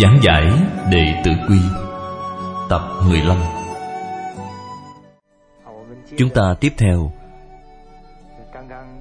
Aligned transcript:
Giảng 0.00 0.20
giải 0.22 0.44
Đệ 0.90 1.22
Tử 1.24 1.30
Quy, 1.48 1.58
Tập 2.68 2.80
15 3.08 3.36
Chúng 6.18 6.30
ta 6.34 6.54
tiếp 6.60 6.72
theo. 6.78 7.12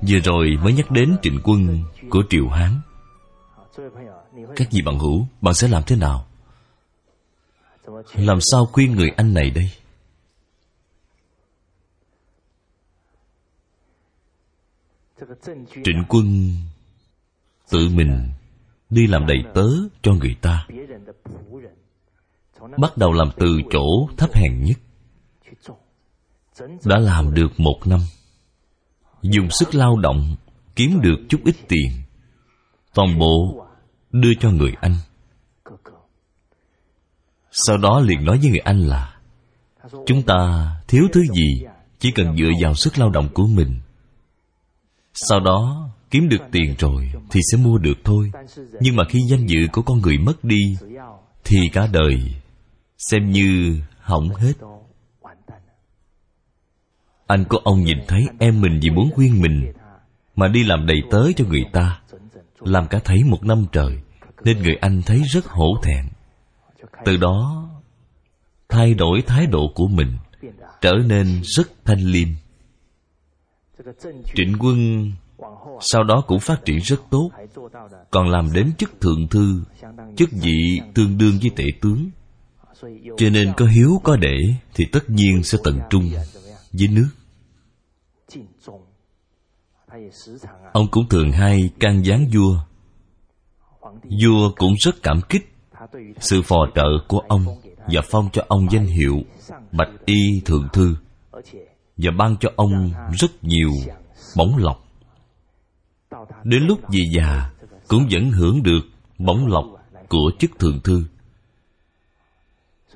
Vừa 0.01 0.19
rồi 0.23 0.57
mới 0.63 0.73
nhắc 0.73 0.91
đến 0.91 1.17
trịnh 1.21 1.39
quân 1.43 1.83
của 2.09 2.23
Triệu 2.29 2.49
Hán. 2.49 2.79
Các 4.55 4.67
vị 4.71 4.81
bạn 4.85 4.99
hữu, 4.99 5.27
Bạn 5.41 5.53
sẽ 5.53 5.67
làm 5.67 5.83
thế 5.87 5.95
nào? 5.95 6.27
Làm 8.13 8.37
sao 8.51 8.65
khuyên 8.65 8.95
người 8.95 9.09
anh 9.17 9.33
này 9.33 9.49
đây? 9.49 9.71
Trịnh 15.83 16.03
quân 16.09 16.55
Tự 17.70 17.89
mình 17.89 18.29
Đi 18.91 19.07
làm 19.07 19.25
đầy 19.27 19.37
tớ 19.53 19.67
cho 20.01 20.13
người 20.13 20.35
ta. 20.41 20.67
Bắt 22.77 22.98
đầu 22.98 23.13
làm 23.13 23.29
từ 23.37 23.59
chỗ 23.71 23.85
thấp 24.17 24.29
hèn 24.33 24.63
nhất. 24.63 24.77
Đã 26.85 26.99
làm 26.99 27.33
được 27.33 27.59
một 27.59 27.79
năm. 27.85 27.99
Dùng 29.21 29.49
sức 29.49 29.75
lao 29.75 29.98
động, 29.98 30.35
Kiếm 30.75 30.99
được 31.01 31.15
chút 31.29 31.41
ít 31.45 31.55
tiền. 31.67 31.91
Toàn 32.93 33.20
bộ 33.20 33.65
đưa 34.11 34.33
cho 34.39 34.51
người 34.51 34.73
anh. 34.81 34.95
Sau 37.51 37.77
đó 37.77 37.99
liền 37.99 38.26
nói 38.26 38.37
với 38.37 38.49
người 38.49 38.59
anh 38.59 38.79
là, 38.79 39.20
Chúng 40.05 40.23
ta 40.23 40.70
thiếu 40.87 41.03
thứ 41.13 41.21
gì, 41.21 41.65
Chỉ 41.99 42.11
cần 42.11 42.37
dựa 42.37 42.49
vào 42.61 42.73
sức 42.73 42.99
lao 42.99 43.09
động 43.09 43.29
của 43.33 43.48
mình. 43.48 43.79
Sau 45.13 45.39
đó 45.39 45.89
kiếm 46.12 46.29
được 46.29 46.41
tiền 46.51 46.76
rồi 46.79 47.12
Thì 47.31 47.40
sẽ 47.51 47.57
mua 47.57 47.77
được 47.77 47.98
thôi. 48.04 48.31
Nhưng 48.79 48.95
mà 48.95 49.04
khi 49.09 49.20
danh 49.29 49.48
dự 49.48 49.59
của 49.71 49.81
con 49.81 50.01
người 50.01 50.17
mất 50.17 50.43
đi, 50.43 50.77
Thì 51.43 51.57
cả 51.73 51.87
đời 51.91 52.15
Xem 52.98 53.31
như 53.31 53.77
hỏng 53.99 54.29
hết. 54.29 54.54
Anh 57.27 57.45
có 57.49 57.59
ông 57.63 57.84
nhìn 57.84 57.98
thấy 58.07 58.27
em 58.39 58.62
mình 58.62 58.79
vì 58.82 58.89
muốn 58.89 59.12
khuyên 59.15 59.41
mình 59.41 59.71
Mà 60.35 60.48
đi 60.48 60.63
làm 60.63 60.85
đầy 60.85 61.01
tớ 61.12 61.32
cho 61.35 61.45
người 61.45 61.65
ta, 61.73 62.01
Làm 62.59 62.87
cả 62.87 62.99
thấy 63.04 63.23
một 63.23 63.43
năm 63.43 63.65
trời, 63.71 63.99
Nên 64.44 64.57
người 64.57 64.75
anh 64.75 65.01
thấy 65.06 65.22
rất 65.34 65.45
hổ 65.45 65.67
thẹn. 65.84 66.06
Từ 67.06 67.17
đó, 67.17 67.69
Thay 68.69 68.94
đổi 68.94 69.22
thái 69.28 69.47
độ 69.47 69.72
của 69.75 69.88
mình 69.88 70.17
Trở 70.81 70.94
nên 71.06 71.41
rất 71.44 71.67
thanh 71.85 72.00
liêm. 72.00 72.28
Trịnh 74.35 74.56
quân 74.59 75.12
sau 75.79 76.03
đó 76.03 76.23
cũng 76.27 76.39
phát 76.39 76.66
triển 76.66 76.77
rất 76.77 77.01
tốt. 77.09 77.29
Còn 78.11 78.29
làm 78.29 78.53
đến 78.53 78.71
chức 78.77 79.01
thượng 79.01 79.27
thư, 79.27 79.63
Chức 80.17 80.29
vị 80.31 80.81
tương 80.93 81.17
đương 81.17 81.38
với 81.41 81.51
tể 81.55 81.63
tướng. 81.81 82.09
Cho 83.17 83.29
nên 83.29 83.53
có 83.57 83.66
hiếu, 83.66 84.01
có 84.03 84.16
để, 84.16 84.38
Thì 84.73 84.85
tất 84.91 85.09
nhiên 85.09 85.43
sẽ 85.43 85.57
tận 85.63 85.79
trung 85.89 86.09
với 86.71 86.88
nước. 86.88 87.09
Ông 90.73 90.88
cũng 90.91 91.09
thường 91.09 91.31
hay 91.31 91.69
can 91.79 92.05
gián 92.05 92.25
vua. 92.33 92.57
Vua 94.03 94.51
cũng 94.57 94.73
rất 94.79 94.95
cảm 95.03 95.21
kích 95.29 95.53
Sự 96.19 96.41
phò 96.41 96.57
trợ 96.75 96.87
của 97.07 97.19
ông 97.19 97.45
Và 97.77 98.01
phong 98.11 98.29
cho 98.33 98.45
ông 98.47 98.67
danh 98.71 98.85
hiệu 98.85 99.16
Bạch 99.71 99.89
Y 100.05 100.41
Thượng 100.45 100.67
Thư 100.73 100.95
Và 101.97 102.11
ban 102.17 102.35
cho 102.39 102.49
ông 102.55 102.91
rất 103.19 103.43
nhiều 103.43 103.69
bóng 104.37 104.57
lọc. 104.57 104.91
Đến 106.43 106.63
lúc 106.67 106.79
về 106.89 106.99
già 107.15 107.51
Cũng 107.87 108.07
vẫn 108.11 108.31
hưởng 108.31 108.63
được 108.63 108.81
bóng 109.17 109.47
lọc 109.47 109.65
của 110.09 110.31
chức 110.39 110.59
thượng 110.59 110.79
thư. 110.79 111.03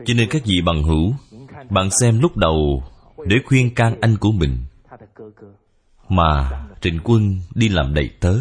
Cho 0.05 0.13
nên 0.13 0.29
các 0.29 0.41
vị 0.45 0.61
bằng 0.65 0.83
hữu, 0.83 1.13
Bạn 1.69 1.89
xem 2.01 2.19
lúc 2.19 2.37
đầu 2.37 2.83
Để 3.27 3.35
khuyên 3.45 3.75
can 3.75 3.95
anh 4.01 4.17
của 4.17 4.31
mình, 4.31 4.57
Mà 6.09 6.51
Trịnh 6.81 6.99
Quân 7.03 7.41
đi 7.55 7.69
làm 7.69 7.93
đầy 7.93 8.09
tớ, 8.19 8.37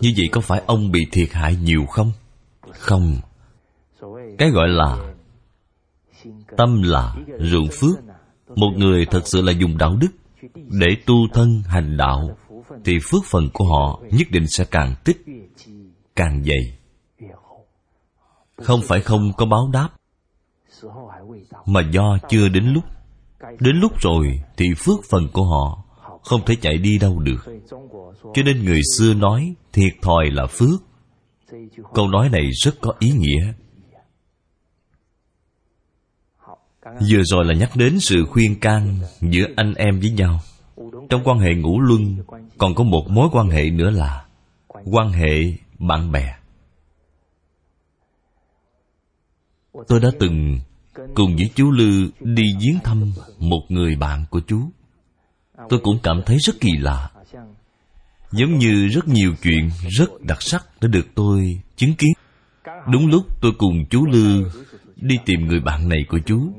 Như 0.00 0.12
vậy 0.16 0.28
có 0.32 0.40
phải 0.40 0.62
ông 0.66 0.92
bị 0.92 1.00
thiệt 1.12 1.32
hại 1.32 1.56
nhiều 1.56 1.86
không? 1.86 2.12
Không. 2.72 3.16
Cái 4.38 4.50
gọi 4.50 4.68
là 4.68 5.14
Tâm 6.56 6.82
là 6.82 7.16
ruộng 7.38 7.68
phước, 7.72 7.96
Một 8.56 8.70
người 8.76 9.06
thật 9.06 9.22
sự 9.24 9.42
là 9.42 9.52
dùng 9.52 9.78
đạo 9.78 9.96
đức 10.00 10.10
Để 10.54 10.96
tu 11.06 11.14
thân 11.34 11.62
hành 11.66 11.96
đạo. 11.96 12.36
Thì 12.84 12.98
phước 13.10 13.24
phần 13.24 13.50
của 13.52 13.64
họ 13.64 14.00
nhất 14.10 14.26
định 14.30 14.46
sẽ 14.48 14.64
càng 14.70 14.94
tích, 15.04 15.24
Càng 16.16 16.44
dày. 16.44 16.78
Không 18.56 18.80
phải 18.84 19.00
không 19.00 19.32
có 19.36 19.46
báo 19.46 19.70
đáp, 19.72 19.88
Mà 21.66 21.80
do 21.90 22.18
chưa 22.28 22.48
đến 22.48 22.64
lúc. 22.72 22.84
Đến 23.60 23.76
lúc 23.76 23.92
rồi 24.00 24.42
thì 24.56 24.66
phước 24.76 25.04
phần 25.10 25.28
của 25.32 25.44
họ 25.44 25.84
Không 26.22 26.40
thể 26.46 26.56
chạy 26.60 26.78
đi 26.78 26.98
đâu 26.98 27.18
được. 27.18 27.44
Cho 28.34 28.42
nên 28.44 28.64
người 28.64 28.80
xưa 28.96 29.14
nói, 29.14 29.54
Thiệt 29.72 29.92
thòi 30.02 30.30
là 30.30 30.46
phước. 30.46 30.82
Câu 31.94 32.08
nói 32.08 32.28
này 32.28 32.50
rất 32.64 32.74
có 32.80 32.92
ý 32.98 33.10
nghĩa. 33.10 33.52
Vừa 36.84 37.22
rồi 37.24 37.44
là 37.44 37.54
nhắc 37.54 37.70
đến 37.76 38.00
sự 38.00 38.24
khuyên 38.30 38.60
can 38.60 38.98
Giữa 39.20 39.46
anh 39.56 39.74
em 39.74 40.00
với 40.00 40.10
nhau. 40.10 40.40
Trong 41.10 41.22
quan 41.24 41.38
hệ 41.38 41.54
ngũ 41.54 41.80
luân, 41.80 42.16
Còn 42.58 42.74
có 42.74 42.84
một 42.84 43.06
mối 43.10 43.28
quan 43.32 43.48
hệ 43.48 43.70
nữa 43.70 43.90
là 43.90 44.24
Quan 44.68 45.12
hệ 45.12 45.52
bạn 45.78 46.12
bè 46.12 46.34
Tôi 49.88 50.00
đã 50.00 50.10
từng 50.20 50.58
cùng 51.14 51.36
với 51.36 51.50
chú 51.54 51.70
Lư 51.70 52.10
đi 52.20 52.42
viếng 52.60 52.78
thăm 52.84 53.12
một 53.38 53.62
người 53.68 53.96
bạn 53.96 54.24
của 54.30 54.40
chú. 54.46 54.60
Tôi 55.68 55.80
cũng 55.82 55.98
cảm 56.02 56.22
thấy 56.26 56.38
rất 56.38 56.52
kỳ 56.60 56.70
lạ. 56.78 57.10
Giống 58.32 58.58
như 58.58 58.86
rất 58.86 59.08
nhiều 59.08 59.34
chuyện 59.42 59.70
rất 59.88 60.20
đặc 60.20 60.42
sắc 60.42 60.66
đã 60.80 60.88
được 60.88 61.06
tôi 61.14 61.60
chứng 61.76 61.94
kiến. 61.94 62.12
Đúng 62.92 63.06
lúc 63.06 63.40
tôi 63.40 63.52
cùng 63.58 63.84
chú 63.90 64.06
Lư 64.06 64.50
đi 64.96 65.18
tìm 65.26 65.46
người 65.46 65.60
bạn 65.60 65.88
này 65.88 65.98
của 66.08 66.18
chú. 66.26 66.52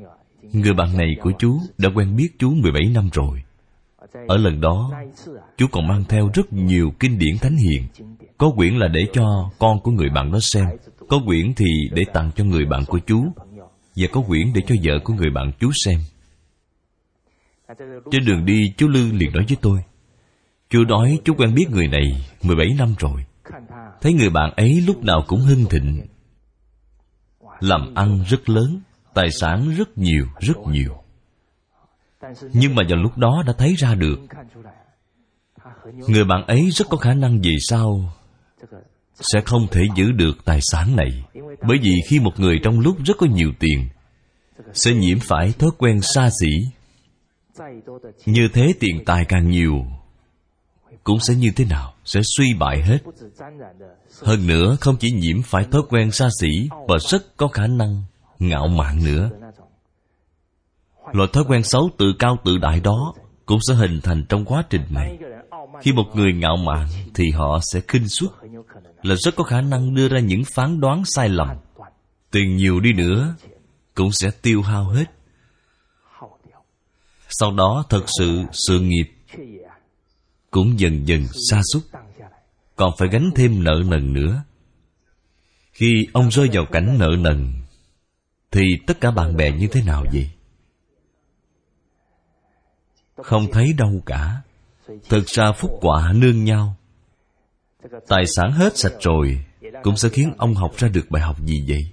Người 0.52 0.74
bạn 0.74 0.96
này 0.96 1.08
của 1.22 1.32
chú 1.38 1.60
đã 1.78 1.88
quen 1.94 2.16
biết 2.16 2.28
chú 2.38 2.54
17 2.54 2.82
năm 2.94 3.08
rồi. 3.12 3.42
Ở 4.12 4.36
lần 4.36 4.60
đó, 4.60 4.92
chú 5.56 5.66
còn 5.72 5.86
mang 5.88 6.04
theo 6.08 6.30
rất 6.34 6.52
nhiều 6.52 6.92
kinh 7.00 7.18
điển 7.18 7.38
thánh 7.40 7.56
hiền. 7.56 7.82
Có 8.38 8.52
quyển 8.56 8.74
là 8.74 8.88
để 8.88 9.00
cho 9.12 9.50
con 9.58 9.80
của 9.80 9.90
người 9.90 10.08
bạn 10.14 10.32
đó 10.32 10.38
xem. 10.42 10.66
Có 11.08 11.20
quyển 11.26 11.54
thì 11.56 11.66
để 11.92 12.02
tặng 12.12 12.30
cho 12.36 12.44
người 12.44 12.64
bạn 12.64 12.84
của 12.86 12.98
chú 13.06 13.24
và 13.96 14.06
có 14.12 14.20
quyển 14.20 14.52
để 14.54 14.60
cho 14.66 14.74
vợ 14.84 14.98
của 15.04 15.14
người 15.14 15.30
bạn 15.34 15.52
chú 15.60 15.70
xem. 15.84 16.00
Trên 18.10 18.24
đường 18.26 18.44
đi 18.44 18.72
chú 18.76 18.88
lư 18.88 19.12
liền 19.12 19.32
nói 19.32 19.44
với 19.48 19.56
tôi 19.60 19.80
chú 20.70 20.84
nói 20.84 21.20
chú 21.24 21.34
quen 21.34 21.54
biết 21.54 21.66
người 21.70 21.88
này 21.88 22.04
17 22.42 22.66
năm 22.78 22.94
rồi. 22.98 23.24
Thấy 24.00 24.12
người 24.12 24.30
bạn 24.30 24.52
ấy 24.56 24.80
lúc 24.86 25.04
nào 25.04 25.24
cũng 25.26 25.40
hưng 25.40 25.64
thịnh. 25.70 26.06
Làm 27.60 27.94
ăn 27.94 28.24
rất 28.28 28.48
lớn 28.48 28.80
tài 29.14 29.30
sản 29.30 29.70
rất 29.78 29.98
nhiều 29.98 30.26
rất 30.40 30.56
nhiều 30.66 31.02
nhưng 32.52 32.74
mà 32.74 32.82
vào 32.88 32.98
lúc 32.98 33.18
đó 33.18 33.42
đã 33.46 33.52
thấy 33.58 33.74
ra 33.78 33.94
được. 33.94 34.18
Người 36.08 36.24
bạn 36.24 36.46
ấy 36.46 36.70
rất 36.70 36.88
có 36.90 36.96
khả 36.96 37.14
năng 37.14 37.40
vì 37.40 37.56
sao 37.68 38.12
sẽ 39.14 39.40
không 39.44 39.66
thể 39.70 39.82
giữ 39.96 40.12
được 40.12 40.44
tài 40.44 40.60
sản 40.72 40.96
này. 40.96 41.24
Bởi 41.68 41.78
vì 41.82 41.92
khi 42.08 42.18
một 42.18 42.40
người 42.40 42.60
trong 42.62 42.80
lúc 42.80 42.96
rất 43.04 43.16
có 43.18 43.26
nhiều 43.26 43.52
tiền 43.58 43.88
sẽ 44.74 44.92
nhiễm 44.94 45.18
phải 45.20 45.52
thói 45.58 45.70
quen 45.78 46.00
xa 46.00 46.30
xỉ, 46.40 46.50
như 48.26 48.48
thế 48.52 48.72
tiền 48.80 49.04
tài 49.06 49.24
càng 49.24 49.50
nhiều, 49.50 49.84
cũng 51.04 51.20
sẽ 51.20 51.34
như 51.34 51.50
thế 51.56 51.64
nào? 51.64 51.94
Sẽ 52.04 52.20
suy 52.36 52.54
bại 52.54 52.82
hết. 52.82 52.98
Hơn 54.22 54.46
nữa, 54.46 54.76
không 54.80 54.96
chỉ 55.00 55.10
nhiễm 55.10 55.42
phải 55.42 55.64
thói 55.70 55.82
quen 55.88 56.10
xa 56.10 56.28
xỉ 56.40 56.68
và 56.88 56.98
rất 57.08 57.36
có 57.36 57.48
khả 57.48 57.66
năng 57.66 58.02
ngạo 58.38 58.68
mạn 58.68 59.04
nữa 59.04 59.30
loại 61.12 61.28
thói 61.32 61.44
quen 61.48 61.62
xấu 61.62 61.90
tự 61.98 62.12
cao 62.18 62.36
tự 62.44 62.58
đại 62.58 62.80
đó 62.80 63.14
cũng 63.46 63.58
sẽ 63.68 63.74
hình 63.74 64.00
thành 64.02 64.24
trong 64.28 64.44
quá 64.44 64.64
trình 64.70 64.82
này. 64.90 65.18
Khi 65.82 65.92
một 65.92 66.06
người 66.14 66.32
ngạo 66.32 66.56
mạn 66.56 66.88
thì 67.14 67.24
họ 67.30 67.60
sẽ 67.72 67.80
khinh 67.88 68.08
suất, 68.08 68.30
là 69.02 69.14
rất 69.14 69.36
có 69.36 69.44
khả 69.44 69.60
năng 69.60 69.94
đưa 69.94 70.08
ra 70.08 70.20
những 70.20 70.42
phán 70.54 70.80
đoán 70.80 71.02
sai 71.04 71.28
lầm. 71.28 71.48
Tiền 72.30 72.56
nhiều 72.56 72.80
đi 72.80 72.92
nữa 72.92 73.34
cũng 73.94 74.12
sẽ 74.12 74.30
tiêu 74.42 74.62
hao 74.62 74.84
hết. 74.84 75.04
Sau 77.28 77.52
đó 77.52 77.84
thật 77.88 78.04
sự 78.18 78.42
sự 78.52 78.80
nghiệp 78.80 79.10
cũng 80.50 80.80
dần 80.80 81.08
dần 81.08 81.26
sa 81.50 81.60
sút. 81.72 81.82
Còn 82.76 82.90
phải 82.98 83.08
gánh 83.08 83.30
thêm 83.36 83.64
nợ 83.64 83.82
nần 83.86 84.12
nữa. 84.12 84.42
Khi 85.72 86.06
ông 86.12 86.30
rơi 86.30 86.48
vào 86.52 86.64
cảnh 86.64 86.96
nợ 86.98 87.08
nần, 87.18 87.52
thì 88.50 88.62
tất 88.86 89.00
cả 89.00 89.10
bạn 89.10 89.36
bè 89.36 89.52
như 89.52 89.68
thế 89.72 89.82
nào 89.82 90.04
vậy? 90.12 90.30
Không 93.22 93.46
thấy 93.52 93.72
đâu 93.78 94.02
cả. 94.06 94.42
Thực 95.08 95.26
ra 95.26 95.52
phúc 95.52 95.70
quả 95.80 96.12
nương 96.12 96.44
nhau. 96.44 96.74
Tài 98.08 98.24
sản 98.36 98.52
hết 98.52 98.76
sạch 98.76 98.92
rồi, 99.00 99.44
cũng 99.82 99.96
sẽ 99.96 100.08
khiến 100.08 100.32
ông 100.38 100.54
học 100.54 100.76
ra 100.76 100.88
được 100.88 101.10
bài 101.10 101.22
học 101.22 101.36
gì 101.40 101.64
vậy? 101.68 101.92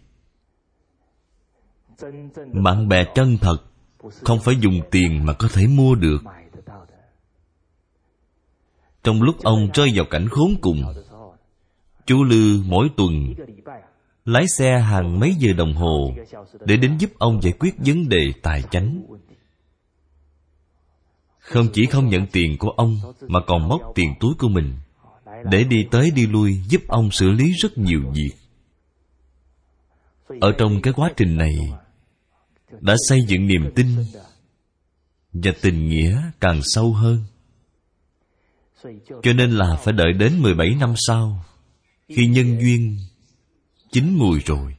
Bạn 2.64 2.88
bè 2.88 3.04
chân 3.16 3.38
thật, 3.42 3.58
không 4.24 4.40
phải 4.40 4.56
dùng 4.60 4.82
tiền 4.92 5.26
mà 5.26 5.34
có 5.34 5.48
thể 5.54 5.68
mua 5.68 5.96
được. 5.96 6.24
Trong 9.04 9.22
lúc 9.22 9.44
ông 9.44 9.70
rơi 9.74 9.90
vào 9.96 10.06
cảnh 10.10 10.28
khốn 10.30 10.56
cùng, 10.62 10.84
chú 12.06 12.24
lư 12.24 12.62
mỗi 12.66 12.90
tuần 12.98 13.34
lái 14.26 14.46
xe 14.48 14.80
hàng 14.80 15.20
mấy 15.20 15.36
giờ 15.40 15.54
đồng 15.54 15.74
hồ 15.74 16.14
để 16.66 16.78
đến 16.78 16.98
giúp 16.98 17.10
ông 17.18 17.42
giải 17.42 17.54
quyết 17.60 17.76
vấn 17.78 18.10
đề 18.10 18.32
tài 18.44 18.62
chánh 18.72 19.04
không 21.46 21.68
chỉ 21.74 21.86
không 21.86 22.10
nhận 22.10 22.28
tiền 22.28 22.58
của 22.58 22.70
ông, 22.70 23.00
mà 23.28 23.40
còn 23.48 23.68
móc 23.68 23.82
tiền 23.96 24.14
túi 24.20 24.34
của 24.40 24.48
mình. 24.48 24.74
Để 25.52 25.64
đi 25.64 25.78
tới 25.92 26.12
đi 26.12 26.28
lui 26.28 26.58
giúp 26.70 26.82
ông 26.88 27.12
xử 27.12 27.32
lý 27.32 27.54
rất 27.62 27.78
nhiều 27.78 28.00
việc. 28.14 28.32
Ở 30.42 30.52
trong 30.58 30.82
cái 30.82 30.94
quá 30.94 31.12
trình 31.18 31.38
này, 31.38 31.56
đã 32.80 32.96
xây 33.10 33.20
dựng 33.28 33.48
niềm 33.48 33.72
tin 33.76 33.88
và 35.34 35.52
tình 35.62 35.90
nghĩa 35.90 36.22
càng 36.40 36.60
sâu 36.64 36.94
hơn. 36.94 37.24
Cho 39.24 39.34
nên 39.34 39.52
là 39.52 39.76
phải 39.84 39.94
đợi 39.94 40.14
đến 40.20 40.42
17 40.42 40.76
năm 40.80 40.94
sau, 41.08 41.46
khi 42.08 42.28
nhân 42.28 42.60
duyên 42.62 42.98
chín 43.92 44.16
mùi 44.18 44.40
rồi. 44.40 44.76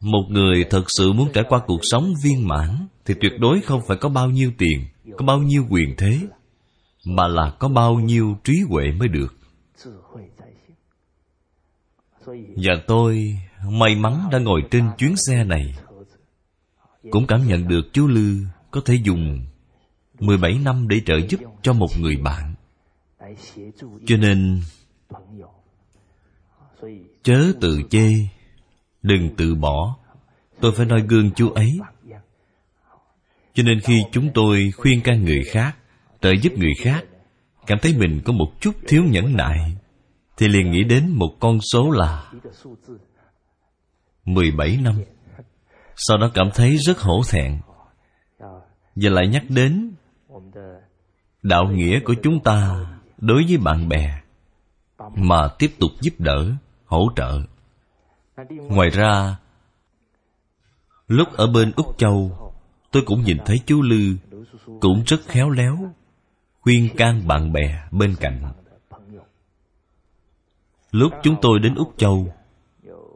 Một 0.00 0.24
người 0.28 0.64
thật 0.70 0.84
sự 0.88 1.12
muốn 1.12 1.28
trải 1.34 1.44
qua 1.48 1.60
cuộc 1.66 1.80
sống 1.82 2.14
viên 2.24 2.48
mãn 2.48 2.86
thì 3.04 3.14
tuyệt 3.20 3.32
đối 3.38 3.60
không 3.60 3.80
phải 3.88 3.96
có 3.96 4.08
bao 4.08 4.30
nhiêu 4.30 4.52
tiền, 4.58 4.86
có 5.16 5.24
bao 5.26 5.38
nhiêu 5.38 5.66
quyền 5.70 5.94
thế, 5.98 6.20
mà 7.04 7.28
là 7.28 7.52
có 7.58 7.68
bao 7.68 7.94
nhiêu 7.94 8.36
trí 8.44 8.60
huệ 8.68 8.92
mới 8.92 9.08
được. 9.08 9.36
Và 12.56 12.74
tôi 12.86 13.38
may 13.70 13.94
mắn 13.96 14.28
đã 14.32 14.38
ngồi 14.38 14.62
trên 14.70 14.84
chuyến 14.98 15.14
xe 15.16 15.44
này. 15.44 15.74
Cũng 17.10 17.26
cảm 17.26 17.46
nhận 17.46 17.68
được 17.68 17.82
chú 17.92 18.06
lư 18.06 18.36
có 18.70 18.80
thể 18.84 18.94
dùng 18.94 19.44
17 20.20 20.58
năm 20.64 20.88
để 20.88 21.00
trợ 21.06 21.14
giúp 21.28 21.40
cho 21.62 21.72
một 21.72 21.88
người 21.98 22.16
bạn. 22.16 22.54
Cho 24.06 24.16
nên, 24.16 24.60
chớ 27.22 27.52
tự 27.60 27.82
chê, 27.90 28.08
đừng 29.02 29.36
tự 29.36 29.54
bỏ. 29.54 29.96
Tôi 30.60 30.72
phải 30.72 30.86
noi 30.86 31.02
gương 31.08 31.30
chú 31.30 31.50
ấy 31.50 31.78
cho 33.54 33.62
nên 33.62 33.80
khi 33.80 34.02
chúng 34.12 34.30
tôi 34.34 34.70
khuyên 34.76 35.00
can 35.00 35.24
người 35.24 35.42
khác, 35.50 35.76
trợ 36.20 36.30
giúp 36.42 36.52
người 36.56 36.72
khác, 36.80 37.04
cảm 37.66 37.78
thấy 37.82 37.94
mình 37.98 38.20
có 38.24 38.32
một 38.32 38.52
chút 38.60 38.72
thiếu 38.88 39.02
nhẫn 39.04 39.36
nại, 39.36 39.76
thì 40.36 40.48
liền 40.48 40.70
nghĩ 40.70 40.84
đến 40.84 41.10
một 41.10 41.36
con 41.40 41.60
số 41.60 41.90
là 41.90 42.32
17 44.24 44.78
năm. 44.82 45.02
Sau 45.96 46.18
đó 46.18 46.30
cảm 46.34 46.50
thấy 46.54 46.76
rất 46.76 47.00
hổ 47.00 47.22
thẹn, 47.30 47.60
và 48.94 49.10
lại 49.10 49.28
nhắc 49.28 49.42
đến 49.48 49.94
đạo 51.42 51.64
nghĩa 51.64 52.00
của 52.00 52.14
chúng 52.22 52.42
ta 52.42 52.86
đối 53.18 53.44
với 53.48 53.56
bạn 53.56 53.88
bè 53.88 54.20
mà 55.14 55.48
tiếp 55.58 55.70
tục 55.80 55.90
giúp 56.00 56.14
đỡ, 56.18 56.52
hỗ 56.84 57.08
trợ. 57.16 57.38
Ngoài 58.50 58.90
ra, 58.90 59.36
lúc 61.06 61.28
ở 61.32 61.46
bên 61.46 61.72
úc 61.76 61.98
châu 61.98 62.51
tôi 62.92 63.02
cũng 63.06 63.22
nhìn 63.22 63.36
thấy 63.46 63.60
chú 63.66 63.82
lư, 63.82 64.16
cũng 64.80 65.02
rất 65.06 65.20
khéo 65.26 65.50
léo, 65.50 65.94
khuyên 66.60 66.88
can 66.96 67.26
bạn 67.26 67.52
bè 67.52 67.88
bên 67.90 68.14
cạnh. 68.20 68.52
Lúc 70.90 71.12
chúng 71.22 71.36
tôi 71.42 71.58
đến 71.58 71.74
úc 71.74 71.94
châu, 71.96 72.34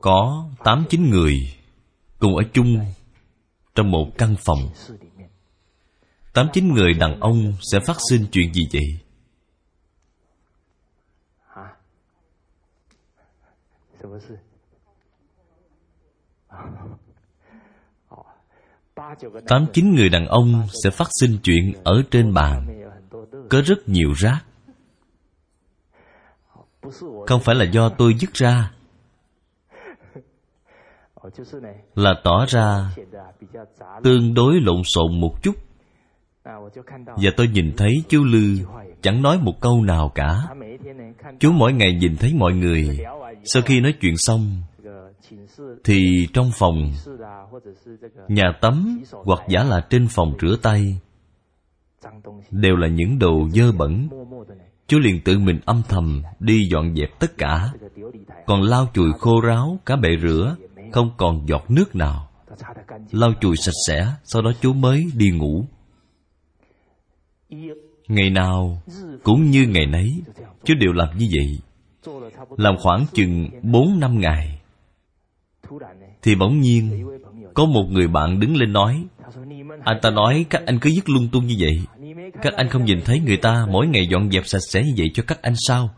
có 0.00 0.50
tám 0.64 0.84
chín 0.90 1.11
người 1.11 1.34
cùng 2.19 2.37
ở 2.37 2.43
chung 2.52 2.78
trong 3.75 3.90
một 3.90 4.11
căn 4.19 4.34
phòng. 4.44 4.58
Tám 6.34 6.46
chín 6.52 6.73
người 6.73 6.94
đàn 6.94 7.20
ông 7.20 7.52
sẽ 7.73 7.81
phát 7.81 7.96
sinh 8.11 8.26
chuyện 8.32 8.55
gì 8.55 8.62
vậy? 8.73 9.00
Tám 19.48 19.66
chín 19.72 19.94
người 19.94 20.08
đàn 20.08 20.26
ông 20.26 20.62
sẽ 20.84 20.90
phát 20.90 21.08
sinh 21.20 21.38
chuyện 21.42 21.72
ở 21.84 22.02
trên 22.10 22.34
bàn. 22.34 22.82
Có 23.50 23.62
rất 23.66 23.88
nhiều 23.88 24.12
rác. 24.12 24.40
Không 27.26 27.40
phải 27.40 27.54
là 27.54 27.64
do 27.64 27.88
tôi 27.88 28.14
dứt 28.14 28.34
ra. 28.34 28.72
Là 31.94 32.14
tỏ 32.24 32.46
ra 32.48 32.90
tương 34.04 34.34
đối 34.34 34.60
lộn 34.60 34.82
xộn 34.84 35.20
một 35.20 35.42
chút. 35.42 35.54
Và 37.06 37.30
tôi 37.36 37.48
nhìn 37.48 37.72
thấy 37.76 37.92
chú 38.08 38.24
lư 38.24 38.66
chẳng 39.02 39.22
nói 39.22 39.38
một 39.38 39.60
câu 39.60 39.82
nào 39.82 40.12
cả. 40.14 40.42
Chú 41.40 41.52
mỗi 41.52 41.72
ngày 41.72 41.94
nhìn 41.94 42.16
thấy 42.16 42.34
mọi 42.34 42.52
người. 42.52 42.98
Sau 43.44 43.62
khi 43.62 43.80
nói 43.80 43.94
chuyện 44.00 44.14
xong 44.16 44.62
thì 45.84 46.28
trong 46.32 46.50
phòng 46.55 46.93
nhà 48.28 48.52
tắm 48.61 49.02
hoặc 49.12 49.40
giả 49.49 49.62
là 49.62 49.87
trên 49.90 50.09
phòng 50.09 50.35
rửa 50.40 50.56
tay 50.62 50.99
đều 52.50 52.76
là 52.76 52.88
những 52.88 53.18
đồ 53.18 53.49
dơ 53.49 53.73
bẩn. 53.73 54.09
Chú 54.87 54.99
liền 54.99 55.21
tự 55.25 55.38
mình 55.38 55.61
âm 55.64 55.83
thầm 55.88 56.23
đi 56.40 56.68
dọn 56.71 56.95
dẹp 56.97 57.21
tất 57.21 57.38
cả, 57.38 57.73
còn 58.47 58.62
lau 58.62 58.88
chùi 58.95 59.12
khô 59.18 59.40
ráo 59.40 59.78
cả 59.87 59.97
bệ 59.97 60.09
rửa, 60.23 60.56
không 60.92 61.11
còn 61.16 61.49
giọt 61.49 61.71
nước 61.71 61.97
nào. 61.97 62.28
Lau 63.11 63.30
chùi 63.40 63.56
sạch 63.56 63.75
sẽ, 63.88 64.06
sau 64.25 64.42
đó 64.42 64.52
chú 64.61 64.73
mới 64.73 65.06
đi 65.16 65.30
ngủ. 65.30 65.64
Ngày 68.09 68.30
nào 68.30 68.83
cũng 69.23 69.50
như 69.50 69.66
ngày 69.68 69.87
nấy 69.87 70.23
chú 70.64 70.75
đều 70.80 70.92
làm 70.92 71.18
như 71.18 71.28
vậy. 71.37 71.61
Làm 72.56 72.75
khoảng 72.78 73.06
chừng 73.12 73.49
bốn 73.62 74.00
năm 74.00 74.21
ngày 74.21 74.55
thì 76.23 76.35
bỗng 76.35 76.61
nhiên 76.61 77.08
có 77.54 77.64
một 77.64 77.85
người 77.90 78.08
bạn 78.08 78.40
đứng 78.40 78.56
lên 78.56 78.73
nói 78.73 79.04
anh 79.85 79.99
ta 80.02 80.11
nói 80.11 80.46
các 80.50 80.62
anh 80.66 80.78
cứ 80.80 80.90
dứt 80.90 81.08
lung 81.08 81.28
tung 81.32 81.46
như 81.46 81.54
vậy. 81.58 81.80
Các 82.42 82.54
anh 82.54 82.68
không 82.68 82.85
nhìn 82.85 83.00
thấy 83.04 83.20
người 83.20 83.37
ta 83.37 83.66
mỗi 83.70 83.87
ngày 83.87 84.06
dọn 84.11 84.30
dẹp 84.30 84.46
sạch 84.46 84.62
sẽ 84.68 84.82
như 84.82 84.92
vậy 84.96 85.06
cho 85.14 85.23
các 85.26 85.42
anh 85.42 85.54
sao? 85.56 85.90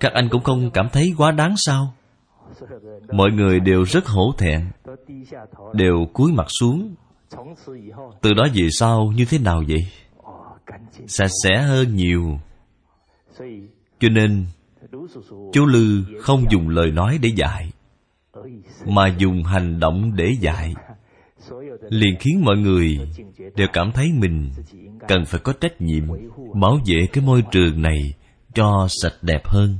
Các 0.00 0.12
anh 0.12 0.28
cũng 0.30 0.42
không 0.42 0.70
cảm 0.70 0.88
thấy 0.92 1.14
quá 1.18 1.30
đáng 1.30 1.54
sao? 1.56 1.94
Mọi 3.12 3.30
người 3.30 3.60
đều 3.60 3.82
rất 3.82 4.06
hổ 4.06 4.32
thẹn 4.38 4.60
đều 5.74 6.06
cúi 6.12 6.32
mặt 6.32 6.46
xuống. 6.48 6.94
Từ 8.22 8.34
đó 8.34 8.46
về 8.54 8.68
sau 8.70 9.12
như 9.16 9.24
thế 9.24 9.38
nào 9.38 9.62
vậy? 9.68 9.86
Sạch 11.06 11.30
sẽ 11.42 11.62
hơn 11.62 11.96
nhiều. 11.96 12.38
Cho 14.00 14.08
nên 14.08 14.46
chú 15.52 15.66
lư 15.66 16.04
không 16.20 16.44
dùng 16.50 16.68
lời 16.68 16.90
nói 16.90 17.18
để 17.22 17.28
dạy 17.36 17.72
mà 18.86 19.14
dùng 19.18 19.44
hành 19.44 19.80
động 19.80 20.16
để 20.16 20.32
dạy. 20.40 20.74
Liền 21.88 22.16
khiến 22.20 22.42
mọi 22.44 22.56
người 22.56 22.98
đều 23.56 23.68
cảm 23.72 23.92
thấy 23.92 24.12
mình 24.12 24.50
cần 25.08 25.24
phải 25.24 25.40
có 25.40 25.52
trách 25.52 25.80
nhiệm 25.80 26.04
bảo 26.60 26.78
vệ 26.86 27.06
cái 27.12 27.24
môi 27.24 27.42
trường 27.52 27.82
này 27.82 28.14
cho 28.54 28.88
sạch 29.02 29.14
đẹp 29.22 29.46
hơn. 29.46 29.78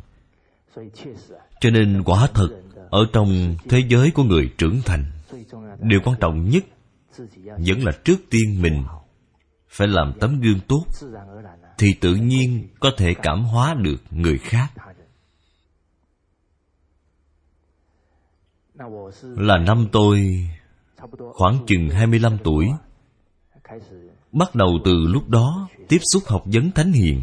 Cho 1.61 1.71
nên 1.71 2.03
quả 2.05 2.29
thật, 2.35 2.49
ở 2.91 3.07
trong 3.13 3.57
thế 3.69 3.83
giới 3.89 4.11
của 4.11 4.23
người 4.23 4.51
trưởng 4.59 4.81
thành, 4.85 5.05
điều 5.81 6.01
quan 6.05 6.17
trọng 6.21 6.49
nhất 6.49 6.65
vẫn 7.45 7.85
là 7.85 7.93
trước 8.05 8.17
tiên 8.31 8.63
mình 8.63 8.83
phải 9.69 9.89
làm 9.89 10.13
tấm 10.21 10.41
gương 10.41 10.61
tốt 10.69 10.85
thì 11.79 11.95
tự 12.01 12.15
nhiên 12.15 12.69
có 12.81 12.91
thể 12.97 13.15
cảm 13.23 13.45
hóa 13.45 13.75
được 13.75 14.03
người 14.11 14.39
khác. 14.39 14.69
Là 19.23 19.59
năm 19.59 19.87
tôi, 19.93 20.49
khoảng 21.33 21.59
chừng 21.67 21.89
25 21.91 22.39
tuổi. 22.45 22.67
Bắt 24.33 24.55
đầu 24.55 24.79
từ 24.85 24.93
lúc 25.09 25.29
đó 25.29 25.69
tiếp 25.89 25.99
xúc 26.13 26.23
học 26.27 26.43
vấn 26.45 26.71
thánh 26.71 26.93
hiền. 26.93 27.23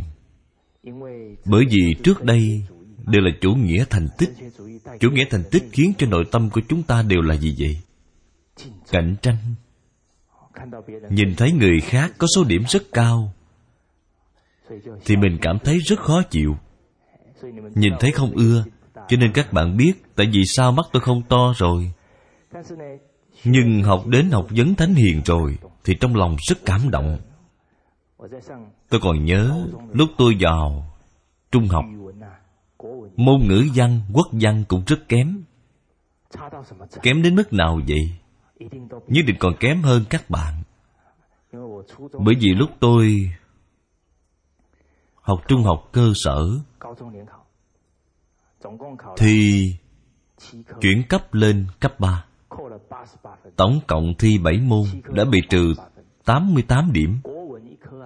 Bởi 1.45 1.65
vì 1.69 1.95
trước 2.03 2.23
đây 2.23 2.63
đều 3.07 3.21
là 3.21 3.31
chủ 3.41 3.53
nghĩa 3.53 3.85
thành 3.89 4.07
tích. 4.17 4.29
Chủ 4.99 5.11
nghĩa 5.11 5.25
thành 5.29 5.43
tích 5.51 5.63
khiến 5.71 5.93
cho 5.97 6.07
nội 6.07 6.25
tâm 6.31 6.49
của 6.49 6.61
chúng 6.67 6.83
ta 6.83 7.01
đều 7.01 7.21
là 7.21 7.35
gì 7.35 7.55
vậy? 7.59 7.77
Cạnh 8.91 9.15
tranh. 9.21 9.37
Nhìn 11.09 11.35
thấy 11.37 11.51
người 11.51 11.79
khác 11.79 12.13
có 12.17 12.27
số 12.35 12.43
điểm 12.43 12.63
rất 12.67 12.83
cao, 12.91 13.33
thì 15.05 15.17
mình 15.17 15.37
cảm 15.41 15.59
thấy 15.63 15.79
rất 15.79 15.99
khó 15.99 16.21
chịu. 16.29 16.55
Nhìn 17.75 17.93
thấy 17.99 18.11
không 18.11 18.31
ưa 18.35 18.63
cho 19.09 19.17
nên 19.17 19.31
các 19.33 19.53
bạn 19.53 19.77
biết, 19.77 19.93
tại 20.15 20.27
vì 20.33 20.41
sao 20.45 20.71
mắt 20.71 20.85
tôi 20.91 21.01
không 21.01 21.21
to 21.29 21.53
rồi? 21.57 21.91
Nhưng 23.43 23.83
học 23.83 24.07
đến 24.07 24.31
học 24.31 24.47
vấn 24.49 24.75
thánh 24.75 24.93
hiền 24.93 25.21
rồi, 25.25 25.57
thì 25.83 25.95
trong 25.99 26.15
lòng 26.15 26.35
rất 26.49 26.57
cảm 26.65 26.91
động. 26.91 27.17
Tôi 28.89 28.99
còn 29.03 29.25
nhớ 29.25 29.67
lúc 29.91 30.09
tôi 30.17 30.37
vào 30.39 30.93
trung 31.51 31.67
học, 31.67 31.85
môn 33.15 33.41
ngữ 33.47 33.63
văn, 33.75 34.01
quốc 34.13 34.27
văn 34.31 34.63
cũng 34.67 34.83
rất 34.87 34.99
kém. 35.09 35.43
Kém 37.01 37.21
đến 37.21 37.35
mức 37.35 37.53
nào 37.53 37.79
vậy? 37.87 38.17
Nhất 39.07 39.25
định 39.27 39.35
còn 39.39 39.53
kém 39.59 39.81
hơn 39.81 40.03
các 40.09 40.29
bạn. 40.29 40.63
Bởi 42.19 42.35
vì 42.39 42.49
lúc 42.53 42.69
tôi 42.79 43.31
học 45.21 45.39
trung 45.47 45.63
học 45.63 45.89
cơ 45.91 46.11
sở 46.15 46.49
thì 49.17 49.73
chuyển 50.81 51.03
cấp 51.09 51.33
lên 51.33 51.65
cấp 51.79 51.99
3 51.99 52.25
tổng 53.55 53.79
cộng 53.87 54.13
thi 54.19 54.37
7 54.37 54.57
môn 54.57 54.83
đã 55.13 55.25
bị 55.25 55.41
trừ 55.49 55.73
88 56.25 56.91
điểm. 56.93 57.17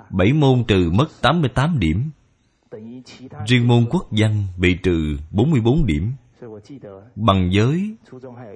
7 0.09 0.33
môn 0.33 0.63
trừ 0.67 0.91
mất 0.93 1.07
88 1.21 1.79
điểm. 1.79 2.09
Riêng 3.47 3.67
môn 3.67 3.85
quốc 3.89 4.07
văn 4.11 4.47
bị 4.57 4.73
trừ 4.83 5.17
44 5.31 5.85
điểm. 5.85 6.11
Bằng 7.15 7.49
giới, 7.51 7.95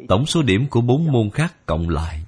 Tổng 0.07 0.25
số 0.25 0.41
điểm 0.41 0.67
của 0.69 0.81
bốn 0.81 1.11
môn 1.11 1.29
khác 1.29 1.65
cộng 1.65 1.89
lại. 1.89 2.25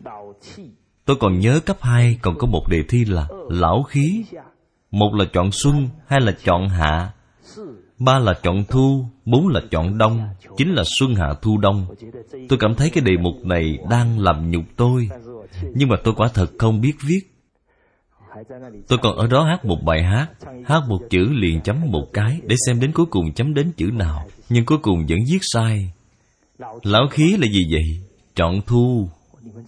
Tôi 1.05 1.17
còn 1.19 1.39
nhớ 1.39 1.59
cấp 1.65 1.77
2 1.81 2.19
còn 2.21 2.37
có 2.37 2.47
một 2.47 2.63
đề 2.69 2.83
thi 2.89 3.05
là 3.05 3.27
Lão 3.49 3.83
khí. 3.83 4.25
Một 4.91 5.13
là 5.13 5.25
chọn 5.33 5.51
xuân, 5.51 5.89
Hai 6.07 6.21
là 6.21 6.31
chọn 6.43 6.69
hạ. 6.69 7.11
Ba 7.99 8.19
là 8.19 8.33
chọn 8.43 8.63
thu, 8.69 9.05
Bốn 9.25 9.47
là 9.47 9.61
chọn 9.71 9.97
đông 9.97 10.19
Chính 10.57 10.73
là 10.73 10.83
xuân 10.99 11.15
hạ 11.15 11.33
thu 11.41 11.57
đông. 11.57 11.85
Tôi 12.49 12.59
cảm 12.59 12.75
thấy 12.75 12.89
cái 12.89 13.03
đề 13.03 13.17
mục 13.17 13.45
này 13.45 13.77
đang 13.89 14.19
làm 14.19 14.51
nhục 14.51 14.63
tôi. 14.75 15.09
Nhưng 15.75 15.89
mà 15.89 15.95
tôi 16.03 16.13
quả 16.17 16.29
thật 16.33 16.47
không 16.57 16.81
biết 16.81 16.93
viết. 17.07 17.19
Tôi 18.87 18.99
còn 19.01 19.17
ở 19.17 19.27
đó 19.27 19.43
hát 19.43 19.65
một 19.65 19.77
bài 19.85 20.03
hát 20.03 20.27
Hát 20.65 20.81
một 20.87 20.99
chữ 21.09 21.29
liền 21.29 21.61
chấm 21.61 21.91
một 21.91 22.07
cái 22.13 22.39
Để 22.43 22.55
xem 22.65 22.79
đến 22.79 22.91
cuối 22.91 23.05
cùng 23.05 23.33
chấm 23.33 23.53
đến 23.53 23.71
chữ 23.77 23.89
nào. 23.93 24.27
Nhưng 24.49 24.65
cuối 24.65 24.77
cùng 24.77 25.05
vẫn 25.09 25.19
viết 25.31 25.39
sai. 25.41 25.91
Lão 26.83 27.07
khí 27.11 27.37
là 27.37 27.47
gì 27.47 27.61
vậy? 27.71 28.07
Chọn 28.35 28.61
thu. 28.67 29.09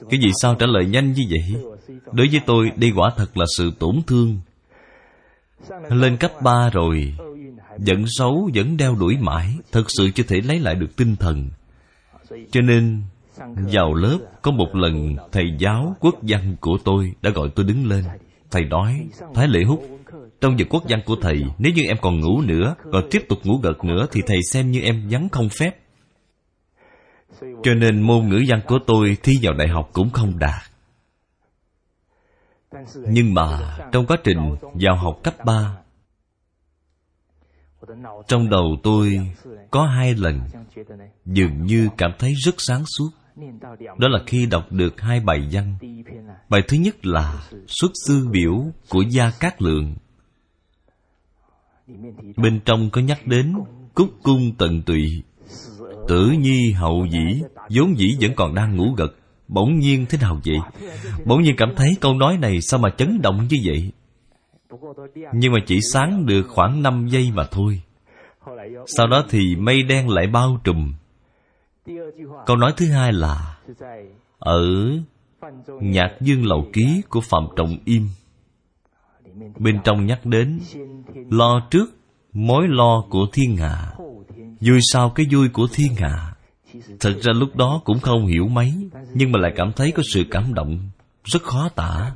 Cái 0.10 0.20
gì 0.20 0.32
sao 0.42 0.56
trả 0.56 0.66
lời 0.66 0.86
nhanh 0.86 1.14
như 1.14 1.24
vậy? 1.30 1.64
Đối 2.12 2.28
với 2.28 2.42
tôi, 2.46 2.72
đây 2.76 2.92
quả 2.96 3.12
thật 3.18 3.38
là 3.38 3.46
sự 3.58 3.72
tổn 3.80 4.02
thương. 4.08 4.40
Lên 5.90 6.18
cấp 6.18 6.32
3 6.44 6.70
rồi 6.70 7.14
Giận 7.78 8.06
xấu 8.08 8.50
vẫn 8.54 8.78
đeo 8.78 8.96
đuổi 8.96 9.18
mãi 9.20 9.54
Thật 9.72 9.84
sự 9.88 10.12
chưa 10.16 10.24
thể 10.24 10.42
lấy 10.42 10.60
lại 10.60 10.76
được 10.76 10.96
tinh 10.96 11.16
thần 11.16 11.50
Cho 12.52 12.62
nên 12.62 13.02
Vào 13.74 13.94
lớp 13.94 14.20
có 14.42 14.52
một 14.52 14.76
lần 14.76 15.16
Thầy 15.32 15.44
giáo 15.60 15.96
quốc 16.00 16.16
văn 16.22 16.56
của 16.62 16.78
tôi 16.84 17.14
Đã 17.22 17.30
gọi 17.30 17.50
tôi 17.56 17.66
đứng 17.66 17.88
lên 17.88 18.04
Thầy 18.52 18.66
nói, 18.66 19.08
Thái 19.34 19.48
Lệ 19.48 19.64
Húc, 19.64 19.84
trong 20.42 20.60
giờ 20.60 20.66
quốc 20.70 20.84
văn 20.90 21.02
của 21.06 21.16
thầy, 21.22 21.44
nếu 21.58 21.74
như 21.76 21.84
em 21.88 21.98
còn 22.02 22.20
ngủ 22.20 22.42
nữa, 22.42 22.76
còn 22.92 23.04
tiếp 23.12 23.20
tục 23.30 23.40
ngủ 23.44 23.58
gật 23.64 23.84
nữa, 23.84 24.08
thì 24.12 24.22
thầy 24.28 24.40
xem 24.52 24.72
như 24.72 24.82
em 24.82 25.08
vắng 25.10 25.30
không 25.30 25.50
phép. 25.50 25.72
Cho 27.42 27.74
nên 27.74 28.02
môn 28.02 28.30
ngữ 28.30 28.44
văn 28.48 28.62
của 28.68 28.80
tôi 28.88 29.18
thi 29.24 29.34
vào 29.42 29.54
đại 29.54 29.68
học 29.68 29.90
cũng 29.94 30.10
không 30.10 30.40
đạt. 30.40 30.62
Nhưng 33.08 33.34
mà 33.34 33.78
trong 33.92 34.06
quá 34.06 34.18
trình 34.24 34.56
vào 34.74 34.96
học 34.96 35.20
cấp 35.24 35.34
3 35.46 35.78
trong 38.28 38.50
đầu 38.50 38.78
tôi 38.84 39.32
có 39.72 39.86
hai 39.86 40.16
lần 40.16 40.42
Dường 41.26 41.66
như 41.66 41.90
cảm 41.98 42.12
thấy 42.20 42.34
rất 42.46 42.56
sáng 42.58 42.84
suốt. 42.98 43.10
Đó 43.98 44.08
là 44.08 44.20
khi 44.28 44.46
đọc 44.46 44.72
được 44.72 45.02
hai 45.02 45.20
bài 45.20 45.48
văn. 45.52 45.76
Bài 46.50 46.62
thứ 46.68 46.78
nhất 46.78 47.06
là 47.06 47.48
xuất 47.68 47.92
sư 48.08 48.28
biểu 48.32 48.66
của 48.90 49.02
gia 49.02 49.32
cát 49.40 49.62
lượng. 49.62 49.96
Bên 52.38 52.60
trong 52.66 52.90
có 52.90 53.02
nhắc 53.02 53.28
đến 53.28 53.54
cúc 53.94 54.10
cung 54.24 54.56
tận 54.58 54.82
tụy. 54.82 55.24
Tử 56.08 56.32
nhi 56.40 56.72
hậu 56.72 57.06
dĩ, 57.12 57.42
vốn 57.70 57.98
dĩ 57.98 58.18
vẫn 58.22 58.32
còn 58.36 58.56
đang 58.56 58.76
ngủ 58.76 58.94
gật. 58.98 59.16
Bỗng 59.48 59.80
nhiên 59.80 60.06
thế 60.10 60.18
nào 60.22 60.40
vậy? 60.46 60.58
Bỗng 61.26 61.42
nhiên 61.42 61.56
cảm 61.58 61.76
thấy 61.76 61.96
câu 62.02 62.14
nói 62.14 62.38
này 62.38 62.62
sao 62.62 62.80
mà 62.80 62.90
chấn 62.98 63.22
động 63.22 63.48
như 63.50 63.58
vậy? 63.66 63.92
Nhưng 65.34 65.52
mà 65.52 65.60
chỉ 65.66 65.80
sáng 65.94 66.26
được 66.26 66.44
khoảng 66.50 66.84
5 66.84 67.08
giây 67.08 67.32
mà 67.34 67.44
thôi. 67.52 67.82
Sau 68.88 69.08
đó 69.08 69.26
thì 69.30 69.56
mây 69.56 69.84
đen 69.84 70.10
lại 70.10 70.28
bao 70.28 70.58
trùm. 70.64 70.94
Câu 72.46 72.58
nói 72.58 72.74
thứ 72.78 72.92
hai 72.92 73.14
là, 73.14 73.58
ở 74.40 74.62
nhạc 75.82 76.18
dương 76.22 76.46
lầu 76.46 76.68
ký 76.74 77.02
của 77.10 77.22
phạm 77.22 77.48
trọng 77.56 77.78
im. 77.86 78.08
Bên 79.58 79.80
trong 79.84 80.06
nhắc 80.06 80.26
đến, 80.26 80.60
lo 81.30 81.68
trước 81.72 81.86
mối 82.34 82.68
lo 82.68 83.04
của 83.10 83.28
thiên 83.34 83.58
hạ, 83.58 83.94
vui 84.62 84.80
sau 84.94 85.10
cái 85.10 85.26
vui 85.32 85.50
của 85.50 85.68
thiên 85.74 85.96
hạ. 85.96 86.34
Thật 87.00 87.14
ra 87.22 87.34
lúc 87.34 87.56
đó 87.56 87.82
cũng 87.86 88.00
không 88.00 88.26
hiểu 88.26 88.48
mấy, 88.48 88.74
nhưng 89.14 89.32
mà 89.32 89.40
lại 89.40 89.52
cảm 89.56 89.72
thấy 89.76 89.92
có 89.92 90.04
sự 90.14 90.24
cảm 90.32 90.54
động, 90.54 90.90
rất 91.24 91.44
khó 91.44 91.70
tả 91.76 92.12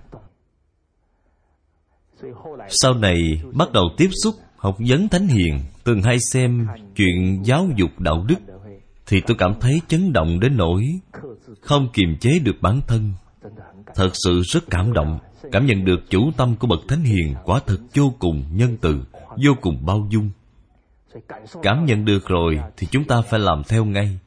sau 2.70 2.94
này 2.94 3.42
bắt 3.54 3.72
đầu 3.72 3.84
tiếp 3.98 4.10
xúc 4.24 4.36
học 4.58 4.78
vấn 4.90 5.08
thánh 5.08 5.28
hiền, 5.28 5.60
từng 5.84 6.02
hay 6.02 6.18
xem 6.34 6.68
chuyện 6.96 7.42
giáo 7.44 7.68
dục 7.76 8.00
đạo 8.00 8.26
đức, 8.28 8.36
thì 9.08 9.22
tôi 9.28 9.38
cảm 9.40 9.54
thấy 9.62 9.82
chấn 9.88 10.14
động 10.14 10.40
đến 10.40 10.58
nỗi 10.58 10.84
không 11.62 11.88
kiềm 11.94 12.18
chế 12.20 12.40
được 12.40 12.56
bản 12.62 12.82
thân. 12.88 13.14
Thật 13.96 14.10
sự 14.14 14.42
rất 14.42 14.64
cảm 14.70 14.94
động, 14.94 15.20
cảm 15.52 15.66
nhận 15.66 15.86
được 15.86 16.00
chủ 16.10 16.32
tâm 16.38 16.56
của 16.56 16.68
bậc 16.68 16.80
thánh 16.88 17.04
hiền 17.04 17.36
quả 17.44 17.60
thật 17.68 17.78
vô 17.96 18.14
cùng 18.20 18.44
nhân 18.52 18.78
từ, 18.82 19.04
vô 19.46 19.52
cùng 19.62 19.86
bao 19.86 20.08
dung. 20.10 20.30
Cảm 21.62 21.86
nhận 21.86 22.06
được 22.06 22.28
rồi 22.28 22.60
thì 22.78 22.88
chúng 22.92 23.04
ta 23.04 23.22
phải 23.22 23.40
làm 23.40 23.62
theo 23.68 23.86
ngay. 23.86 24.20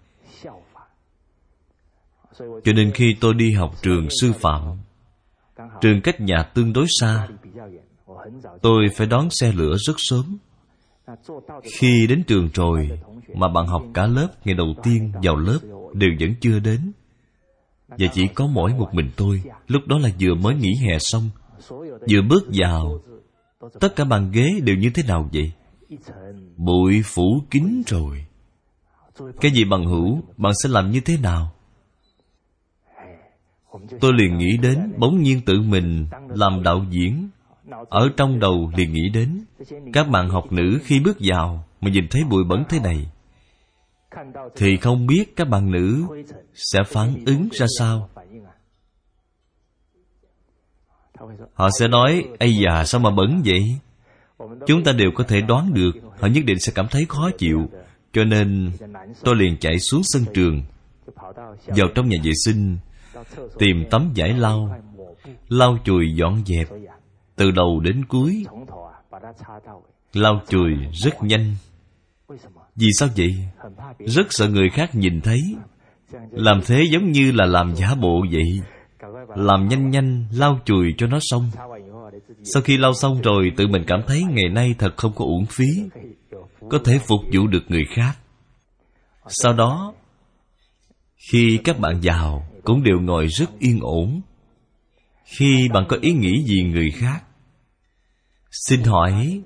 Cho 2.38 2.73
nên 2.76 2.90
khi 2.90 3.16
tôi 3.21 3.35
đi 3.35 3.52
học 3.52 3.75
trường 3.83 4.07
sư 4.21 4.33
phạm, 4.40 4.62
trường 5.80 6.00
cách 6.00 6.21
nhà 6.21 6.42
tương 6.54 6.73
đối 6.73 6.87
xa 7.00 7.28
tôi 8.62 8.87
phải 8.97 9.06
đón 9.06 9.28
xe 9.30 9.52
lửa 9.52 9.76
rất 9.87 9.94
sớm. 9.97 10.38
Khi 11.62 12.06
đến 12.06 12.23
trường 12.26 12.49
rồi 12.54 12.88
mà 13.35 13.49
bạn 13.49 13.66
học 13.66 13.82
cả 13.94 14.06
lớp 14.06 14.28
ngày 14.44 14.54
đầu 14.54 14.75
tiên 14.82 15.12
vào 15.23 15.37
lớp 15.37 15.58
đều 15.94 16.11
vẫn 16.20 16.35
chưa 16.40 16.58
đến. 16.58 16.92
Và 17.88 18.06
chỉ 18.12 18.26
có 18.35 18.47
mỗi 18.47 18.75
một 18.75 18.88
mình 18.92 19.11
tôi, 19.16 19.42
lúc 19.66 19.82
đó 19.87 19.99
là 19.99 20.11
vừa 20.20 20.35
mới 20.35 20.54
nghỉ 20.54 20.70
hè 20.80 20.99
xong, 20.99 21.30
vừa 22.11 22.23
bước 22.28 22.44
vào. 22.52 23.00
Tất 23.80 23.97
cả 23.97 24.04
bàn 24.04 24.30
ghế 24.32 24.61
đều 24.62 24.76
như 24.76 24.90
thế 24.94 25.02
nào 25.08 25.30
vậy? 25.32 25.52
Bụi 26.56 27.02
phủ 27.04 27.42
kín 27.50 27.82
rồi. 27.87 28.26
Cái 29.40 29.50
gì 29.50 29.64
bằng 29.64 29.87
hữu? 29.87 30.23
Bạn 30.37 30.52
sẽ 30.62 30.68
làm 30.68 30.90
như 30.90 31.00
thế 31.00 31.16
nào? 31.23 31.52
Tôi 34.00 34.12
liền 34.12 34.38
nghĩ 34.38 34.56
đến 34.56 34.92
bỗng 34.99 35.23
nhiên 35.23 35.40
tự 35.47 35.61
mình 35.61 36.06
làm 36.28 36.62
đạo 36.62 36.85
diễn 36.90 37.28
ở 37.89 38.09
trong 38.17 38.39
đầu 38.39 38.73
liền 38.77 38.93
nghĩ 38.93 39.09
đến 39.09 39.45
các 39.93 40.09
bạn 40.09 40.29
học 40.29 40.53
nữ 40.53 40.79
khi 40.85 41.01
bước 41.01 41.17
vào 41.21 41.65
mà 41.81 41.91
nhìn 41.91 42.09
thấy 42.11 42.23
bụi 42.31 42.45
bẩn 42.49 42.65
thế 42.69 42.81
này. 42.81 43.07
Thì 44.57 44.77
không 44.77 45.07
biết 45.07 45.37
các 45.37 45.49
bạn 45.49 45.71
nữ 45.71 46.07
sẽ 46.55 46.83
phản 46.87 47.15
ứng 47.27 47.49
ra 47.53 47.67
sao. 47.79 48.09
Họ 51.55 51.69
sẽ 51.79 51.89
nói, 51.89 52.25
ây 52.39 52.55
già 52.65 52.85
sao 52.85 53.01
mà 53.01 53.11
bẩn 53.11 53.43
vậy? 53.45 53.63
Chúng 54.67 54.85
ta 54.85 54.93
đều 54.93 55.11
có 55.15 55.25
thể 55.25 55.41
đoán 55.41 55.75
được, 55.75 55.93
họ 56.21 56.29
nhất 56.29 56.45
định 56.45 56.59
sẽ 56.59 56.73
cảm 56.75 56.87
thấy 56.91 57.07
khó 57.09 57.31
chịu. 57.39 57.69
Cho 58.13 58.25
nên 58.25 58.71
tôi 59.25 59.37
liền 59.37 59.57
chạy 59.61 59.79
xuống 59.79 60.03
sân 60.05 60.25
trường, 60.35 60.63
vào 61.67 61.89
trong 61.95 62.09
nhà 62.09 62.19
vệ 62.25 62.33
sinh, 62.45 62.77
tìm 63.59 63.85
tấm 63.91 64.13
vải 64.17 64.33
lau 64.33 64.77
lau 65.49 65.79
chùi 65.85 66.15
dọn 66.15 66.43
dẹp 66.47 66.69
từ 67.38 67.50
đầu 67.50 67.80
đến 67.80 68.04
cuối. 68.04 68.45
Lau 70.12 70.40
chùi 70.49 70.71
rất 70.92 71.23
nhanh. 71.23 71.54
Vì 72.76 72.88
sao 72.99 73.09
vậy? 73.16 73.35
Rất 73.99 74.26
sợ 74.30 74.49
người 74.49 74.68
khác 74.71 74.95
nhìn 74.95 75.21
thấy. 75.21 75.40
Làm 76.30 76.61
thế 76.66 76.85
giống 76.90 77.12
như 77.12 77.33
là 77.33 77.47
làm 77.47 77.75
giả 77.76 77.95
bộ 77.95 78.25
vậy. 78.33 78.61
Làm 79.37 79.68
nhanh 79.68 79.90
nhanh 79.90 80.25
lau 80.33 80.59
chùi 80.64 80.95
cho 80.99 81.07
nó 81.07 81.18
xong. 81.21 81.50
Sau 82.45 82.62
khi 82.62 82.76
lau 82.76 82.95
xong 82.95 83.23
rồi, 83.23 83.52
tự 83.57 83.66
mình 83.66 83.85
cảm 83.87 84.00
thấy 84.07 84.23
ngày 84.30 84.49
nay 84.49 84.75
thật 84.78 84.97
không 84.97 85.12
có 85.14 85.25
uổng 85.25 85.47
phí. 85.47 85.66
Có 86.71 86.78
thể 86.85 86.99
phục 86.99 87.21
vụ 87.33 87.47
được 87.47 87.62
người 87.68 87.85
khác. 87.95 88.12
Sau 89.28 89.52
đó, 89.52 89.92
khi 91.33 91.59
các 91.64 91.78
bạn 91.78 92.00
vào 92.02 92.49
cũng 92.64 92.83
đều 92.83 93.00
ngồi 93.00 93.26
rất 93.26 93.59
yên 93.59 93.78
ổn. 93.80 94.21
Khi 95.25 95.68
bạn 95.75 95.85
có 95.88 95.97
ý 96.00 96.12
nghĩ 96.12 96.42
gì 96.47 96.62
người 96.62 96.90
khác 96.90 97.27
xin 98.50 98.83
hỏi, 98.83 99.40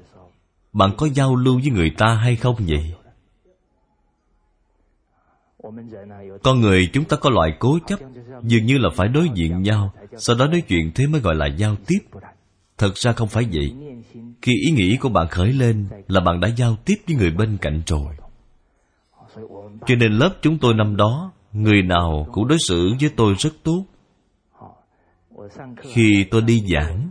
bạn 0.73 0.91
có 0.97 1.09
giao 1.15 1.37
lưu 1.37 1.55
với 1.55 1.71
người 1.71 1.91
ta 1.99 2.15
hay 2.15 2.37
không 2.37 2.57
vậy 2.59 2.95
con 6.43 6.61
người 6.61 6.91
chúng 6.93 7.05
ta 7.05 7.17
có 7.17 7.31
loại 7.31 7.57
cố 7.59 7.79
chấp, 7.87 7.99
dường 8.43 8.67
như 8.67 8.79
là 8.79 8.89
phải 8.95 9.09
đối 9.09 9.29
diện 9.35 9.63
nhau, 9.63 9.93
sau 10.17 10.37
đó 10.37 10.47
nói 10.47 10.61
chuyện 10.61 10.93
thế 10.95 11.07
mới 11.07 11.21
gọi 11.21 11.35
là 11.35 11.47
giao 11.47 11.77
tiếp. 11.87 11.99
Thật 12.79 12.97
ra 12.97 13.13
không 13.13 13.29
phải 13.29 13.45
vậy. 13.53 13.75
Khi 14.43 14.53
ý 14.67 14.71
nghĩ 14.71 14.97
của 14.97 15.09
bạn 15.09 15.29
khởi 15.29 15.53
lên 15.53 15.87
là 16.09 16.21
bạn 16.21 16.41
đã 16.41 16.49
giao 16.49 16.77
tiếp 16.85 16.95
với 17.07 17.17
người 17.17 17.31
bên 17.31 17.57
cạnh 17.61 17.83
rồi. 17.87 18.17
Cho 19.87 19.95
nên 19.95 20.13
lớp 20.13 20.35
chúng 20.43 20.59
tôi 20.59 20.75
năm 20.75 20.97
đó, 20.97 21.33
người 21.53 21.83
nào 21.83 22.27
cũng 22.33 22.49
đối 22.49 22.59
xử 22.69 22.93
với 23.01 23.11
tôi 23.17 23.35
rất 23.39 23.53
tốt. 23.63 23.85
Khi 25.77 26.27
tôi 26.31 26.43
đi 26.43 26.65
giảng 26.75 27.11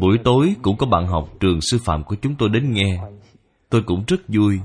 buổi 0.00 0.18
tối 0.24 0.54
cũng 0.62 0.76
có 0.76 0.86
bạn 0.86 1.06
học 1.06 1.28
trường 1.40 1.60
sư 1.60 1.78
phạm 1.84 2.04
của 2.04 2.16
chúng 2.22 2.34
tôi 2.38 2.48
đến 2.48 2.72
nghe. 2.72 3.00
Tôi 3.70 3.82
cũng 3.86 4.04
rất 4.06 4.20
vui. 4.28 4.60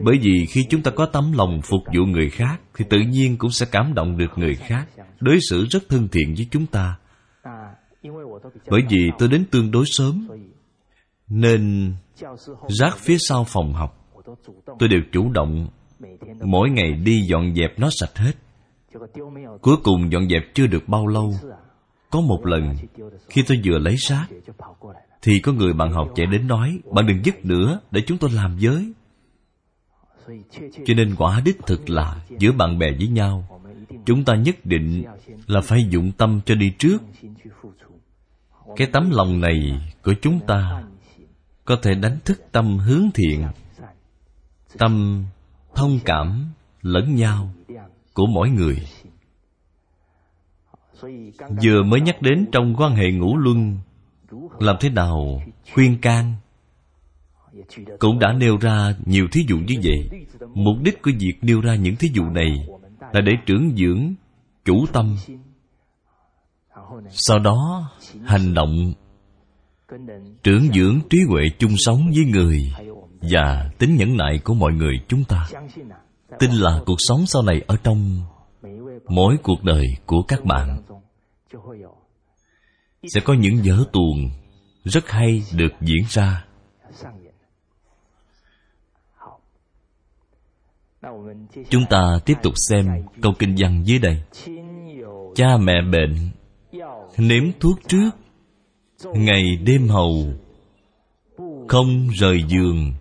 Bởi 0.00 0.18
vì 0.22 0.46
khi 0.46 0.66
chúng 0.70 0.82
ta 0.82 0.90
có 0.90 1.06
tấm 1.06 1.32
lòng 1.32 1.60
phục 1.62 1.80
vụ 1.96 2.04
người 2.04 2.30
khác, 2.30 2.60
thì 2.74 2.84
tự 2.90 2.98
nhiên 3.00 3.36
cũng 3.38 3.50
sẽ 3.50 3.66
cảm 3.72 3.94
động 3.94 4.16
được 4.18 4.30
người 4.36 4.54
khác, 4.54 4.88
đối 5.20 5.38
xử 5.50 5.66
rất 5.70 5.82
thân 5.88 6.08
thiện 6.12 6.34
với 6.36 6.46
chúng 6.50 6.66
ta. 6.66 6.96
Bởi 8.70 8.80
vì 8.88 9.10
tôi 9.18 9.28
đến 9.28 9.44
tương 9.50 9.70
đối 9.70 9.84
sớm, 9.86 10.28
nên 11.28 11.92
rác 12.68 12.98
phía 12.98 13.16
sau 13.18 13.44
phòng 13.44 13.72
học, 13.72 13.98
tôi 14.78 14.88
đều 14.88 15.00
chủ 15.12 15.30
động 15.32 15.68
mỗi 16.44 16.70
ngày 16.70 16.92
đi 16.92 17.22
dọn 17.30 17.54
dẹp 17.54 17.78
nó 17.78 17.88
sạch 17.90 18.18
hết. 18.18 18.32
Cuối 19.60 19.76
cùng 19.84 20.12
dọn 20.12 20.28
dẹp 20.28 20.42
chưa 20.54 20.66
được 20.66 20.88
bao 20.88 21.06
lâu 21.06 21.34
có 22.12 22.20
một 22.20 22.46
lần, 22.46 22.76
khi 23.28 23.42
tôi 23.48 23.60
vừa 23.64 23.78
lấy 23.78 23.96
xác 23.96 24.26
thì 25.22 25.40
có 25.40 25.52
người 25.52 25.72
bạn 25.72 25.92
học 25.92 26.08
chạy 26.14 26.26
đến 26.26 26.46
nói, 26.46 26.78
bạn 26.92 27.06
đừng 27.06 27.24
dứt 27.24 27.44
nữa, 27.44 27.80
để 27.90 28.00
chúng 28.06 28.18
tôi 28.18 28.30
làm 28.30 28.58
giới 28.58 28.92
cho 30.86 30.94
nên 30.96 31.14
quả 31.18 31.42
đích 31.44 31.56
thực 31.66 31.90
là 31.90 32.24
giữa 32.38 32.52
bạn 32.52 32.78
bè 32.78 32.86
với 32.98 33.08
nhau, 33.08 33.60
chúng 34.06 34.24
ta 34.24 34.34
nhất 34.34 34.56
định 34.64 35.04
là 35.46 35.60
phải 35.60 35.86
dụng 35.90 36.12
tâm 36.12 36.40
cho 36.46 36.54
đi 36.54 36.72
trước. 36.78 37.02
Cái 38.76 38.88
tấm 38.92 39.10
lòng 39.10 39.40
này 39.40 39.80
của 40.02 40.14
chúng 40.22 40.40
ta 40.46 40.82
có 41.64 41.76
thể 41.82 41.94
đánh 41.94 42.18
thức 42.24 42.42
tâm 42.52 42.78
hướng 42.78 43.10
thiện, 43.14 43.46
tâm 44.78 45.24
thông 45.74 45.98
cảm 46.04 46.46
lẫn 46.82 47.14
nhau 47.14 47.52
của 48.14 48.26
mỗi 48.26 48.50
người 48.50 48.76
vừa 51.64 51.82
mới 51.82 52.00
nhắc 52.00 52.22
đến 52.22 52.46
trong 52.52 52.74
quan 52.76 52.94
hệ 52.94 53.12
ngũ 53.12 53.36
luân, 53.36 53.78
làm 54.58 54.76
thế 54.80 54.90
nào 54.90 55.42
khuyên 55.74 55.98
can? 56.00 56.34
Cũng 57.98 58.18
đã 58.18 58.32
nêu 58.32 58.56
ra 58.56 58.94
nhiều 59.04 59.26
thí 59.32 59.44
dụ 59.48 59.56
như 59.56 59.74
vậy. 59.84 60.24
Mục 60.54 60.76
đích 60.82 61.02
của 61.02 61.10
việc 61.18 61.34
nêu 61.42 61.60
ra 61.60 61.74
những 61.74 61.96
thí 61.96 62.08
dụ 62.14 62.22
này 62.24 62.66
là 63.12 63.20
để 63.20 63.32
trưởng 63.46 63.76
dưỡng 63.76 64.14
chủ 64.64 64.86
tâm. 64.92 65.16
Sau 67.10 67.38
đó, 67.38 67.90
hành 68.24 68.54
động 68.54 68.92
trưởng 70.42 70.68
dưỡng 70.74 71.00
trí 71.10 71.18
huệ 71.28 71.42
chung 71.58 71.72
sống 71.76 72.10
với 72.14 72.24
người 72.24 72.72
và 73.30 73.70
tính 73.78 73.96
nhẫn 73.96 74.16
nại 74.16 74.38
của 74.44 74.54
mọi 74.54 74.72
người 74.72 74.94
chúng 75.08 75.24
ta. 75.24 75.48
Tin 76.38 76.50
là 76.50 76.80
cuộc 76.86 76.98
sống 76.98 77.26
sau 77.26 77.42
này 77.42 77.62
ở 77.66 77.76
trong 77.82 78.20
mỗi 79.08 79.36
cuộc 79.42 79.64
đời 79.64 79.86
của 80.06 80.22
các 80.28 80.44
bạn 80.44 80.82
sẽ 83.02 83.20
có 83.24 83.34
những 83.34 83.54
vở 83.64 83.84
tuồng 83.92 84.30
rất 84.84 85.08
hay 85.08 85.42
được 85.56 85.72
diễn 85.80 86.04
ra. 86.08 86.44
Chúng 91.68 91.84
ta 91.90 92.18
tiếp 92.26 92.34
tục 92.42 92.52
xem 92.68 92.86
câu 93.22 93.32
kinh 93.38 93.54
văn 93.58 93.82
dưới 93.84 93.98
đây. 93.98 94.22
Cha 95.34 95.56
mẹ 95.60 95.74
bệnh 95.92 96.30
nếm 97.18 97.44
thuốc 97.60 97.78
trước. 97.88 98.10
Ngày 99.14 99.42
đêm 99.64 99.88
hầu 99.88 100.12
không 101.68 102.08
rời 102.08 102.44
giường 102.48 102.94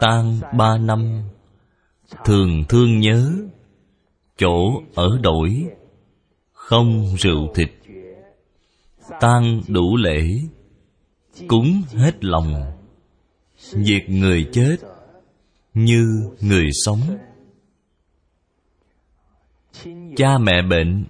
tan 0.00 0.40
ba 0.58 0.78
năm. 0.78 1.22
Thường 2.24 2.64
thương 2.68 2.98
nhớ 2.98 3.32
chỗ 4.38 4.82
ở 4.94 5.18
đổi 5.22 5.66
không 6.64 7.16
rượu 7.18 7.48
thịt. 7.54 7.70
Tan 9.20 9.60
đủ 9.68 9.96
lễ, 9.96 10.20
cúng 11.48 11.82
hết 11.92 12.24
lòng. 12.24 12.54
Diệt 13.56 14.08
người 14.08 14.48
chết 14.52 14.76
như 15.74 16.30
người 16.40 16.68
sống. 16.84 17.00
Cha 20.16 20.38
mẹ 20.38 20.62
bệnh, 20.70 21.04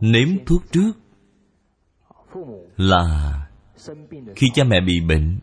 nếm 0.00 0.28
thuốc 0.46 0.62
trước 0.72 0.92
là 2.76 3.32
khi 4.36 4.46
cha 4.54 4.64
mẹ 4.64 4.80
bị 4.86 5.00
bệnh, 5.00 5.38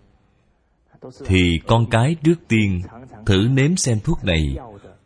thì 1.25 1.59
con 1.67 1.89
cái 1.91 2.15
trước 2.23 2.47
tiên 2.47 2.81
thử 3.25 3.47
nếm 3.51 3.75
xem 3.75 3.99
thuốc 4.03 4.23
này 4.23 4.57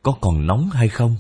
có 0.04 0.18
còn 0.22 0.48
nóng 0.48 0.70
hay 0.70 0.88
không 0.88 1.16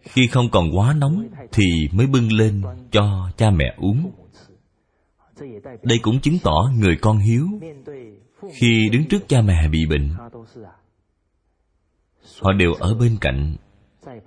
khi 0.00 0.26
không 0.26 0.48
còn 0.52 0.76
quá 0.76 0.94
nóng 0.98 1.28
thì 1.52 1.64
mới 1.92 2.06
bưng 2.06 2.32
lên 2.32 2.62
cho 2.90 3.30
cha 3.36 3.50
mẹ 3.50 3.74
uống. 3.78 4.12
Đây 5.82 5.98
cũng 6.02 6.20
chứng 6.20 6.38
tỏ 6.42 6.70
người 6.78 6.96
con 7.00 7.18
hiếu 7.18 7.46
khi 8.52 8.88
đứng 8.92 9.04
trước 9.08 9.28
cha 9.28 9.42
mẹ 9.42 9.68
bị 9.68 9.78
bệnh. 9.90 10.10
Họ 12.40 12.52
đều 12.52 12.72
ở 12.72 12.94
bên 12.94 13.16
cạnh 13.20 13.56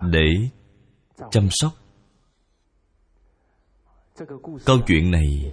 để 0.01 0.27
chăm 1.31 1.47
sóc. 1.49 1.71
Câu 4.65 4.77
chuyện 4.87 5.11
này 5.11 5.51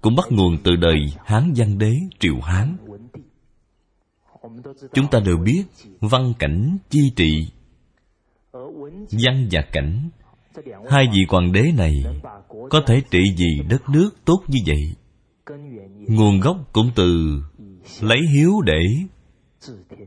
cũng 0.00 0.16
bắt 0.16 0.26
nguồn 0.30 0.58
từ 0.64 0.76
đời 0.76 0.98
hán 1.24 1.52
văn 1.56 1.78
đế, 1.78 1.92
triều 2.18 2.40
hán. 2.40 2.76
Chúng 4.92 5.06
ta 5.10 5.20
đều 5.26 5.36
biết 5.36 5.64
văn 6.00 6.32
cảnh 6.38 6.78
chi 6.90 7.12
trị 7.16 7.46
văn 9.10 9.48
và 9.50 9.62
cảnh. 9.72 10.08
Hai 10.90 11.06
vị 11.12 11.18
hoàng 11.28 11.52
đế 11.52 11.72
này 11.76 12.04
có 12.70 12.80
thể 12.86 13.02
trị 13.10 13.20
vì 13.36 13.62
đất 13.68 13.88
nước 13.88 14.10
tốt 14.24 14.42
như 14.48 14.58
vậy. 14.66 14.94
Nguồn 16.08 16.40
gốc 16.40 16.56
cũng 16.72 16.90
từ 16.94 17.40
lấy 18.00 18.18
hiếu 18.34 18.60
để 18.64 18.80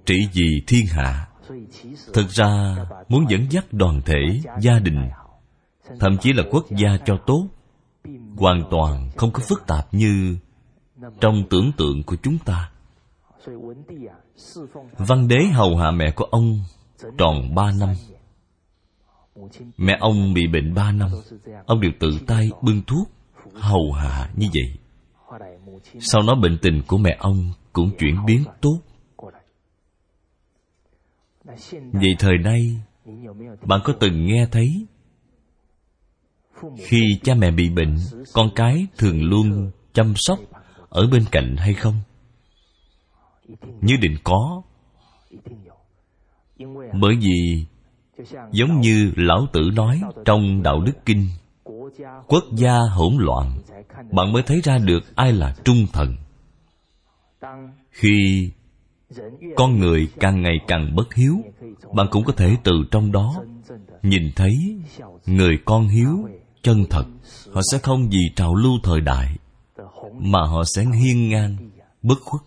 trị 0.06 0.28
vì 0.34 0.64
thiên 0.68 0.86
hạ. 0.86 1.28
Thực 2.14 2.30
ra 2.30 2.76
muốn 3.10 3.26
dẫn 3.30 3.52
dắt 3.52 3.66
đoàn 3.74 4.02
thể, 4.06 4.40
gia 4.62 4.80
đình, 4.80 5.10
thậm 6.00 6.18
chí 6.18 6.34
là 6.34 6.44
quốc 6.52 6.66
gia 6.70 6.98
cho 7.06 7.18
tốt, 7.28 7.48
hoàn 8.38 8.64
toàn 8.72 9.10
không 9.16 9.32
có 9.32 9.44
phức 9.48 9.68
tạp 9.68 9.94
như 9.94 10.38
trong 11.22 11.44
tưởng 11.50 11.72
tượng 11.78 12.04
của 12.04 12.16
chúng 12.24 12.38
ta. 12.46 12.72
Văn 14.98 15.28
đế 15.28 15.46
hầu 15.54 15.78
hạ 15.78 15.92
mẹ 15.92 16.12
của 16.16 16.26
ông 16.26 16.60
tròn 17.18 17.56
ba 17.56 17.72
năm 17.80 17.90
mẹ 19.78 19.98
ông 20.00 20.34
bị 20.34 20.48
bệnh 20.48 20.74
ba 20.74 20.92
năm. 20.92 21.10
Ông 21.66 21.82
đều 21.82 21.92
tự 22.00 22.10
tay 22.28 22.50
bưng 22.62 22.82
thuốc, 22.88 23.12
hầu 23.54 23.92
hạ 23.92 24.30
như 24.36 24.48
vậy. 24.54 24.80
Sau 26.00 26.22
đó 26.28 26.36
bệnh 26.36 26.58
tình 26.62 26.82
của 26.88 26.98
mẹ 26.98 27.18
ông 27.20 27.52
cũng 27.74 27.92
chuyển 28.00 28.26
biến 28.26 28.44
tốt. 28.62 28.80
Vậy 31.94 32.16
thời 32.20 32.38
nay, 32.44 32.82
bạn 33.66 33.82
có 33.84 33.94
từng 34.00 34.26
nghe 34.26 34.48
thấy, 34.52 34.86
khi 36.78 37.20
cha 37.24 37.36
mẹ 37.36 37.52
bị 37.52 37.70
bệnh, 37.70 37.96
con 38.34 38.50
cái 38.56 38.88
thường 38.98 39.24
luôn 39.24 39.72
chăm 39.94 40.14
sóc 40.16 40.40
ở 40.90 41.08
bên 41.12 41.26
cạnh 41.32 41.56
hay 41.58 41.74
không? 41.74 41.96
Như 43.82 43.94
định 44.02 44.18
có. 44.24 44.62
Bởi 47.02 47.16
vì 47.22 47.66
giống 48.52 48.82
như 48.82 49.12
lão 49.16 49.48
tử 49.54 49.62
nói 49.76 50.02
trong 50.26 50.64
đạo 50.64 50.82
đức 50.82 51.06
kinh, 51.06 51.28
quốc 52.28 52.44
gia 52.56 52.80
hỗn 52.80 53.14
loạn, 53.18 53.52
bạn 54.12 54.34
mới 54.34 54.44
thấy 54.44 54.62
ra 54.64 54.78
được 54.78 55.16
ai 55.16 55.34
là 55.34 55.56
trung 55.64 55.86
thần. 55.94 56.16
Khi 57.92 58.50
con 59.56 59.80
người 59.80 60.08
càng 60.20 60.42
ngày 60.42 60.60
càng 60.68 60.96
bất 60.96 61.14
hiếu, 61.14 61.34
bạn 61.94 62.08
cũng 62.12 62.24
có 62.24 62.34
thể 62.34 62.56
từ 62.64 62.72
trong 62.92 63.12
đó 63.12 63.36
nhìn 64.04 64.32
thấy 64.36 64.78
người 65.26 65.58
con 65.66 65.88
hiếu 65.88 66.30
chân 66.64 66.86
thật. 66.90 67.06
Họ 67.52 67.62
sẽ 67.72 67.78
không 67.78 68.10
vì 68.10 68.22
trào 68.36 68.56
lưu 68.56 68.74
thời 68.84 69.02
đại 69.02 69.36
mà 70.14 70.40
họ 70.42 70.64
sẽ 70.76 70.86
hiên 71.04 71.30
ngang 71.30 71.56
bất 72.02 72.16
khuất 72.22 72.42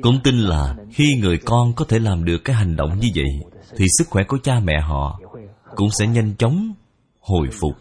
cũng 0.00 0.20
tin 0.24 0.38
là 0.38 0.76
khi 0.90 1.16
người 1.20 1.38
con 1.38 1.72
có 1.72 1.84
thể 1.84 1.98
làm 1.98 2.24
được 2.24 2.38
cái 2.44 2.56
hành 2.56 2.76
động 2.76 2.98
như 2.98 3.08
vậy, 3.14 3.62
thì 3.76 3.86
sức 3.98 4.04
khỏe 4.10 4.24
của 4.28 4.38
cha 4.42 4.60
mẹ 4.60 4.80
họ 4.80 5.20
cũng 5.76 5.88
sẽ 5.98 6.06
nhanh 6.06 6.34
chóng 6.38 6.74
hồi 7.20 7.48
phục. 7.60 7.72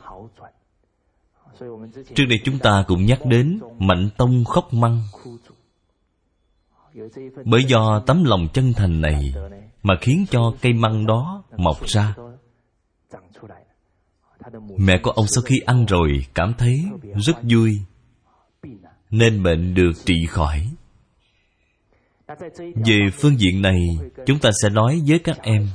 Trước 2.16 2.26
đây 2.30 2.40
chúng 2.44 2.60
ta 2.60 2.84
cũng 2.88 3.06
nhắc 3.06 3.20
đến 3.26 3.60
mạnh 3.80 4.10
tông 4.18 4.46
khóc 4.46 4.74
măng. 4.74 5.02
Bởi 7.46 7.64
do 7.64 8.00
tấm 8.00 8.24
lòng 8.24 8.48
chân 8.54 8.74
thành 8.74 9.02
này 9.02 9.34
mà 9.84 9.94
khiến 10.02 10.26
cho 10.32 10.54
cây 10.62 10.74
măng 10.74 11.06
đó 11.06 11.44
mọc 11.58 11.86
ra. 11.86 12.16
Mẹ 14.78 15.00
của 15.04 15.12
ông 15.12 15.28
sau 15.28 15.42
khi 15.42 15.60
ăn 15.66 15.86
rồi 15.86 16.26
cảm 16.34 16.54
thấy 16.58 16.86
rất 17.16 17.38
vui, 17.44 17.80
nên 19.10 19.44
bệnh 19.44 19.74
được 19.74 19.92
trị 20.06 20.26
khỏi 20.30 20.70
về 22.86 23.00
phương 23.14 23.40
diện 23.40 23.62
này, 23.62 23.80
chúng 24.26 24.40
ta 24.40 24.50
sẽ 24.62 24.70
nói 24.70 25.02
với 25.08 25.20
các 25.20 25.38
em. 25.42 25.68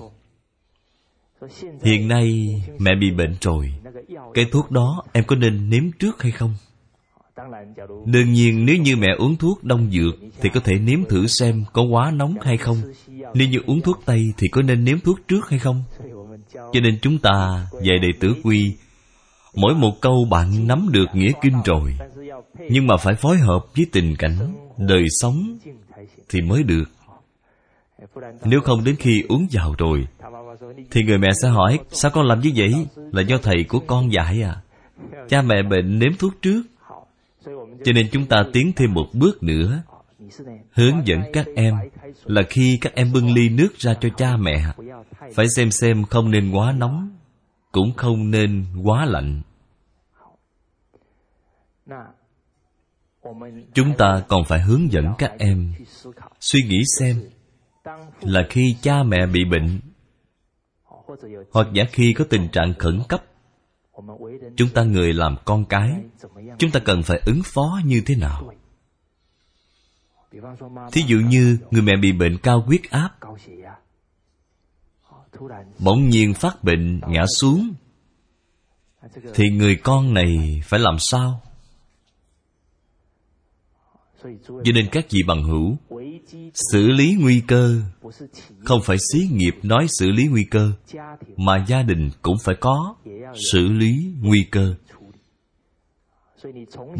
Hiện 1.82 2.08
nay, 2.08 2.54
mẹ 2.78 2.90
bị 3.00 3.10
bệnh 3.10 3.34
rồi. 3.40 3.74
Cái 4.34 4.44
thuốc 4.52 4.70
đó 4.70 5.02
em 5.12 5.24
có 5.24 5.36
nên 5.36 5.70
nếm 5.70 5.92
trước 5.98 6.22
hay 6.22 6.32
không? 6.32 6.54
Đương 8.06 8.32
nhiên, 8.32 8.66
nếu 8.66 8.76
như 8.76 8.96
mẹ 8.96 9.08
uống 9.18 9.36
thuốc 9.36 9.64
đông 9.64 9.90
dược 9.90 10.14
thì 10.40 10.48
có 10.54 10.60
thể 10.60 10.74
nếm 10.78 11.04
thử 11.04 11.26
xem 11.26 11.64
có 11.72 11.82
quá 11.82 12.10
nóng 12.10 12.34
hay 12.40 12.56
không. 12.56 12.76
Nếu 13.34 13.48
như 13.48 13.58
uống 13.66 13.80
thuốc 13.80 14.02
tây 14.04 14.32
thì 14.36 14.48
có 14.48 14.62
nên 14.62 14.84
nếm 14.84 15.00
thuốc 15.00 15.18
trước 15.28 15.48
hay 15.48 15.58
không? 15.58 15.84
Cho 16.54 16.80
nên 16.82 16.98
chúng 17.02 17.18
ta, 17.18 17.66
dạy 17.82 17.98
đệ 17.98 18.08
tử 18.20 18.34
quy, 18.42 18.76
mỗi 19.54 19.74
một 19.74 20.00
câu 20.00 20.26
bạn 20.30 20.66
nắm 20.66 20.88
được 20.92 21.06
nghĩa 21.14 21.32
kinh 21.42 21.56
rồi. 21.64 21.94
Nhưng 22.70 22.86
mà 22.86 22.96
phải 22.96 23.14
phối 23.14 23.36
hợp 23.36 23.60
với 23.76 23.86
tình 23.92 24.16
cảnh, 24.16 24.54
đời 24.78 25.04
sống 25.08 25.58
thì 26.28 26.40
mới 26.40 26.62
được. 26.62 26.84
Nếu 28.44 28.60
không 28.60 28.84
đến 28.84 28.96
khi 28.96 29.22
uống 29.28 29.46
vào 29.52 29.74
rồi, 29.78 30.08
thì 30.90 31.02
người 31.02 31.18
mẹ 31.18 31.28
sẽ 31.42 31.48
hỏi, 31.48 31.78
sao 31.90 32.10
con 32.14 32.26
làm 32.26 32.40
như 32.40 32.52
vậy? 32.56 32.86
Là 33.12 33.22
do 33.22 33.36
thầy 33.42 33.64
của 33.68 33.80
con 33.86 34.12
dạy 34.12 34.42
à? 34.42 34.62
Cha 35.28 35.42
mẹ 35.42 35.62
bệnh 35.62 35.98
nếm 35.98 36.12
thuốc 36.18 36.32
trước. 36.42 36.62
Cho 37.84 37.92
nên 37.94 38.06
chúng 38.12 38.26
ta 38.26 38.44
tiến 38.52 38.72
thêm 38.76 38.94
một 38.94 39.06
bước 39.12 39.42
nữa. 39.42 39.82
Hướng 40.72 41.06
dẫn 41.06 41.20
các 41.32 41.46
em 41.56 41.74
là 42.24 42.42
khi 42.50 42.78
các 42.80 42.94
em 42.94 43.12
bưng 43.12 43.34
ly 43.34 43.48
nước 43.48 43.78
ra 43.78 43.94
cho 44.00 44.08
cha 44.16 44.36
mẹ, 44.36 44.64
phải 45.34 45.46
xem 45.56 45.70
xem 45.70 46.04
không 46.04 46.30
nên 46.30 46.50
quá 46.50 46.72
nóng, 46.72 47.10
cũng 47.72 47.92
không 47.96 48.30
nên 48.30 48.64
quá 48.84 49.04
lạnh 49.04 49.42
chúng 53.74 53.94
ta 53.98 54.22
còn 54.28 54.44
phải 54.44 54.60
hướng 54.60 54.92
dẫn 54.92 55.04
các 55.18 55.32
em 55.38 55.74
suy 56.40 56.60
nghĩ 56.68 56.82
xem 56.98 57.22
là 58.20 58.46
khi 58.50 58.76
cha 58.82 59.02
mẹ 59.02 59.26
bị 59.26 59.44
bệnh 59.44 59.80
hoặc 61.52 61.68
giả 61.72 61.84
khi 61.92 62.14
có 62.18 62.24
tình 62.30 62.48
trạng 62.52 62.74
khẩn 62.78 63.00
cấp, 63.08 63.24
chúng 64.56 64.68
ta 64.74 64.82
người 64.82 65.12
làm 65.12 65.36
con 65.44 65.64
cái, 65.64 65.90
chúng 66.58 66.70
ta 66.70 66.80
cần 66.84 67.02
phải 67.02 67.22
ứng 67.26 67.40
phó 67.44 67.80
như 67.84 68.02
thế 68.06 68.14
nào? 68.16 68.52
Thí 70.92 71.02
dụ 71.06 71.16
như 71.18 71.58
người 71.70 71.82
mẹ 71.82 71.92
bị 72.02 72.12
bệnh 72.12 72.38
cao 72.42 72.60
huyết 72.60 72.80
áp, 72.90 73.10
bỗng 75.78 76.08
nhiên 76.08 76.34
phát 76.34 76.64
bệnh, 76.64 77.00
ngã 77.08 77.24
xuống, 77.40 77.74
thì 79.34 79.44
người 79.50 79.76
con 79.76 80.14
này 80.14 80.60
phải 80.64 80.80
làm 80.80 80.96
sao? 80.98 81.42
Cho 84.46 84.72
nên 84.74 84.86
các 84.92 85.06
vị 85.10 85.20
bằng 85.26 85.42
hữu, 85.42 85.76
xử 86.54 86.88
lý 86.88 87.16
nguy 87.20 87.42
cơ 87.46 87.80
không 88.64 88.80
phải 88.84 88.96
xí 89.12 89.28
nghiệp 89.32 89.54
nói 89.62 89.86
xử 89.88 90.10
lý 90.10 90.26
nguy 90.26 90.44
cơ, 90.50 90.72
mà 91.36 91.64
gia 91.68 91.82
đình 91.82 92.10
cũng 92.22 92.36
phải 92.44 92.54
có 92.60 92.94
xử 93.52 93.68
lý 93.68 94.12
nguy 94.20 94.44
cơ. 94.50 94.74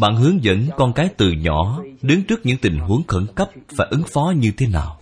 Bạn 0.01 0.17
hướng 0.17 0.45
dẫn 0.45 0.67
con 0.77 0.93
cái 0.93 1.09
từ 1.17 1.33
nhỏ 1.33 1.83
đứng 2.03 2.25
trước 2.25 2.41
những 2.45 2.59
tình 2.63 2.79
huống 2.79 3.03
khẩn 3.07 3.27
cấp 3.35 3.51
phải 3.77 3.87
ứng 3.91 4.03
phó 4.13 4.33
như 4.37 4.53
thế 4.57 4.67
nào, 4.67 5.01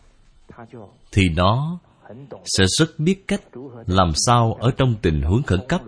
thì 1.13 1.29
nó 1.29 1.79
sẽ 2.45 2.65
rất 2.79 2.99
biết 2.99 3.29
cách 3.29 3.43
làm 3.87 4.13
sao 4.15 4.57
ở 4.61 4.71
trong 4.77 4.95
tình 5.03 5.23
huống 5.23 5.43
khẩn 5.43 5.61
cấp 5.69 5.81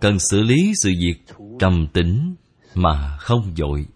cần 0.00 0.18
xử 0.30 0.42
lý 0.42 0.72
sự 0.82 0.90
việc 1.00 1.14
trầm 1.58 1.86
tĩnh 1.92 2.34
mà 2.74 3.16
không 3.20 3.52
dội 3.56 3.86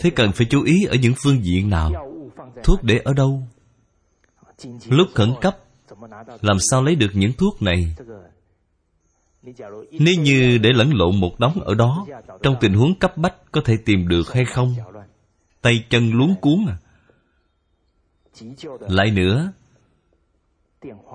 thế 0.00 0.10
cần 0.10 0.32
phải 0.32 0.46
chú 0.50 0.62
ý 0.62 0.84
ở 0.84 0.96
những 1.02 1.14
phương 1.24 1.44
diện 1.44 1.70
nào? 1.70 1.90
Thuốc 2.64 2.82
để 2.82 2.98
ở 3.04 3.12
đâu? 3.12 3.42
Lúc 4.88 5.08
khẩn 5.14 5.32
cấp 5.40 5.56
làm 6.40 6.56
sao 6.70 6.82
lấy 6.82 6.94
được 6.94 7.10
những 7.14 7.32
thuốc 7.32 7.62
này? 7.62 7.94
Nếu 9.90 10.14
như 10.20 10.58
để 10.58 10.70
lẫn 10.74 10.90
lộn 10.94 11.20
một 11.20 11.38
đống 11.38 11.60
ở 11.60 11.74
đó 11.74 12.06
trong 12.42 12.54
tình 12.60 12.74
huống 12.74 12.94
cấp 12.94 13.16
bách 13.16 13.52
có 13.52 13.60
thể 13.64 13.76
tìm 13.84 14.08
được 14.08 14.32
hay 14.32 14.44
không? 14.44 14.74
Tay 15.62 15.84
chân 15.90 16.10
luống 16.12 16.34
cuốn 16.40 16.66
à? 16.68 16.76
Lại 18.80 19.10
nữa 19.10 19.52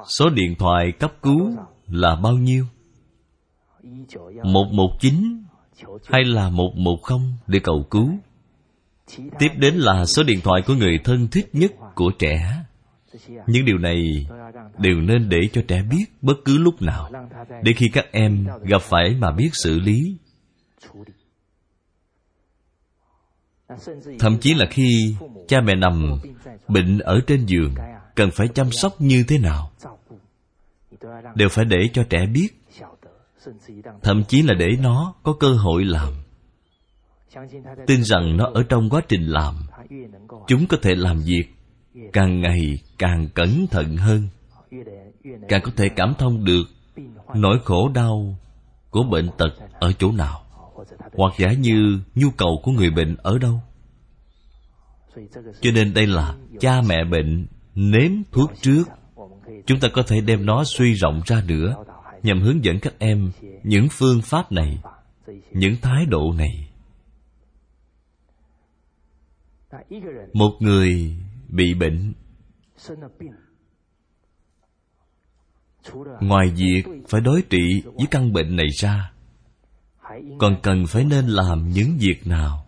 số 0.07 0.29
điện 0.29 0.55
thoại 0.59 0.91
cấp 0.99 1.13
cứu 1.21 1.51
là 1.87 2.15
bao 2.23 2.33
nhiêu? 2.33 2.65
Một 4.43 4.65
một 4.71 4.89
chín 4.99 5.43
hay 6.05 6.25
là 6.25 6.49
một 6.49 6.75
một 6.75 7.01
không 7.03 7.33
để 7.47 7.59
cầu 7.63 7.87
cứu? 7.91 8.09
Tiếp 9.39 9.49
đến 9.57 9.75
là 9.75 10.05
số 10.05 10.23
điện 10.23 10.41
thoại 10.43 10.61
của 10.67 10.73
người 10.73 10.99
thân 11.03 11.27
thích 11.27 11.49
nhất 11.53 11.71
của 11.95 12.11
trẻ. 12.19 12.63
Những 13.47 13.65
điều 13.65 13.77
này 13.77 14.27
đều 14.77 15.01
nên 15.01 15.29
để 15.29 15.37
cho 15.53 15.61
trẻ 15.67 15.83
biết 15.89 16.05
bất 16.21 16.37
cứ 16.45 16.57
lúc 16.57 16.81
nào, 16.81 17.11
để 17.63 17.73
khi 17.73 17.89
các 17.93 18.05
em 18.11 18.47
gặp 18.63 18.81
phải 18.81 19.15
mà 19.19 19.31
biết 19.31 19.49
xử 19.53 19.79
lý. 19.79 20.17
Thậm 24.19 24.37
chí 24.41 24.53
là 24.53 24.65
khi 24.69 25.15
cha 25.47 25.61
mẹ 25.61 25.75
nằm 25.75 26.19
bệnh 26.67 26.99
ở 26.99 27.19
trên 27.27 27.45
giường, 27.45 27.75
cần 28.15 28.31
phải 28.31 28.47
chăm 28.47 28.71
sóc 28.71 29.01
như 29.01 29.23
thế 29.27 29.37
nào? 29.37 29.71
Đều 31.35 31.49
phải 31.49 31.65
để 31.65 31.89
cho 31.93 32.03
trẻ 32.09 32.25
biết 32.25 32.47
thậm 34.03 34.23
chí 34.27 34.41
là 34.41 34.53
để 34.53 34.67
nó 34.81 35.13
có 35.23 35.33
cơ 35.39 35.53
hội 35.53 35.85
làm. 35.85 36.13
Tin 37.87 38.03
rằng 38.03 38.37
nó 38.37 38.45
ở 38.53 38.63
trong 38.63 38.89
quá 38.89 39.01
trình 39.07 39.21
làm, 39.21 39.55
chúng 40.47 40.67
có 40.67 40.77
thể 40.81 40.95
làm 40.95 41.19
việc 41.25 41.43
càng 42.13 42.41
ngày 42.41 42.79
càng 42.97 43.27
cẩn 43.33 43.67
thận 43.67 43.97
hơn. 43.97 44.27
Càng 45.49 45.61
có 45.63 45.71
thể 45.75 45.89
cảm 45.95 46.13
thông 46.17 46.45
được 46.45 46.63
nỗi 47.35 47.59
khổ 47.63 47.89
đau 47.93 48.37
của 48.89 49.03
bệnh 49.03 49.29
tật 49.37 49.49
ở 49.79 49.91
chỗ 49.91 50.11
nào, 50.11 50.41
hoặc 51.13 51.33
giả 51.37 51.51
như 51.51 51.99
nhu 52.15 52.29
cầu 52.37 52.61
của 52.63 52.71
người 52.71 52.89
bệnh 52.89 53.15
ở 53.15 53.37
đâu. 53.37 53.61
Cho 55.61 55.71
nên 55.71 55.93
đây 55.93 56.07
là 56.07 56.35
cha 56.59 56.81
mẹ 56.81 57.03
bệnh 57.11 57.47
nếm 57.75 58.11
thuốc 58.31 58.51
trước. 58.61 58.83
Chúng 59.65 59.79
ta 59.79 59.87
có 59.93 60.03
thể 60.07 60.21
đem 60.21 60.45
nó 60.45 60.63
suy 60.63 60.93
rộng 60.93 61.21
ra 61.25 61.43
nữa 61.47 61.75
nhằm 62.23 62.41
hướng 62.41 62.63
dẫn 62.63 62.79
các 62.79 62.93
em 62.99 63.31
những 63.63 63.87
phương 63.91 64.21
pháp 64.21 64.51
này, 64.51 64.79
những 65.51 65.75
thái 65.81 66.05
độ 66.05 66.33
này. 66.37 66.69
Một 70.33 70.57
người 70.59 71.17
bị 71.49 71.73
bệnh, 71.73 72.13
ngoài 76.21 76.47
việc 76.55 76.83
phải 77.07 77.21
đối 77.21 77.41
trị 77.41 77.81
với 77.83 78.07
căn 78.11 78.33
bệnh 78.33 78.55
này 78.55 78.67
ra, 78.81 79.11
còn 80.39 80.55
cần 80.63 80.87
phải 80.87 81.03
nên 81.03 81.27
làm 81.27 81.69
những 81.69 81.97
việc 81.99 82.27
nào 82.27 82.67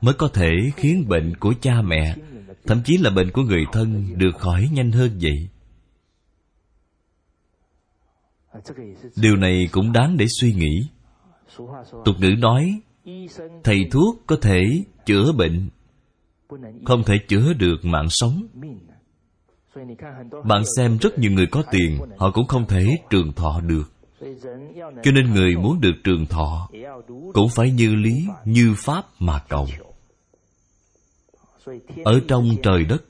mới 0.00 0.14
có 0.14 0.28
thể 0.34 0.50
khiến 0.76 1.08
bệnh 1.08 1.36
của 1.36 1.54
cha 1.60 1.82
mẹ, 1.82 2.16
thậm 2.66 2.82
chí 2.84 2.96
là 2.96 3.10
bệnh 3.10 3.30
của 3.30 3.42
người 3.42 3.64
thân, 3.72 4.06
được 4.16 4.36
khỏi 4.38 4.68
nhanh 4.72 4.92
hơn 4.92 5.18
vậy? 5.20 5.48
Điều 9.16 9.36
này 9.36 9.68
cũng 9.72 9.92
đáng 9.92 10.16
để 10.16 10.26
suy 10.40 10.52
nghĩ. 10.52 10.88
Tục 12.04 12.16
ngữ 12.18 12.30
nói, 12.38 12.80
thầy 13.64 13.84
thuốc 13.90 14.22
có 14.26 14.36
thể 14.42 14.62
chữa 15.06 15.32
bệnh, 15.32 15.68
không 16.84 17.02
thể 17.06 17.14
chữa 17.28 17.52
được 17.52 17.76
mạng 17.82 18.08
sống. 18.10 18.46
Bạn 20.44 20.62
xem 20.76 20.98
rất 21.00 21.18
nhiều 21.18 21.32
người 21.32 21.46
có 21.46 21.62
tiền, 21.70 21.98
họ 22.18 22.30
cũng 22.30 22.46
không 22.46 22.66
thể 22.66 22.96
trường 23.10 23.32
thọ 23.32 23.60
được. 23.60 23.92
Cho 25.02 25.10
nên 25.14 25.34
người 25.34 25.56
muốn 25.56 25.80
được 25.80 25.94
trường 26.04 26.26
thọ 26.26 26.68
cũng 27.34 27.48
phải 27.54 27.70
như 27.70 27.94
lý, 27.94 28.26
như 28.44 28.74
pháp 28.76 29.04
mà 29.18 29.38
cầu. 29.48 29.68
Ở 32.04 32.20
trong 32.28 32.50
trời 32.62 32.84
đất, 32.84 33.04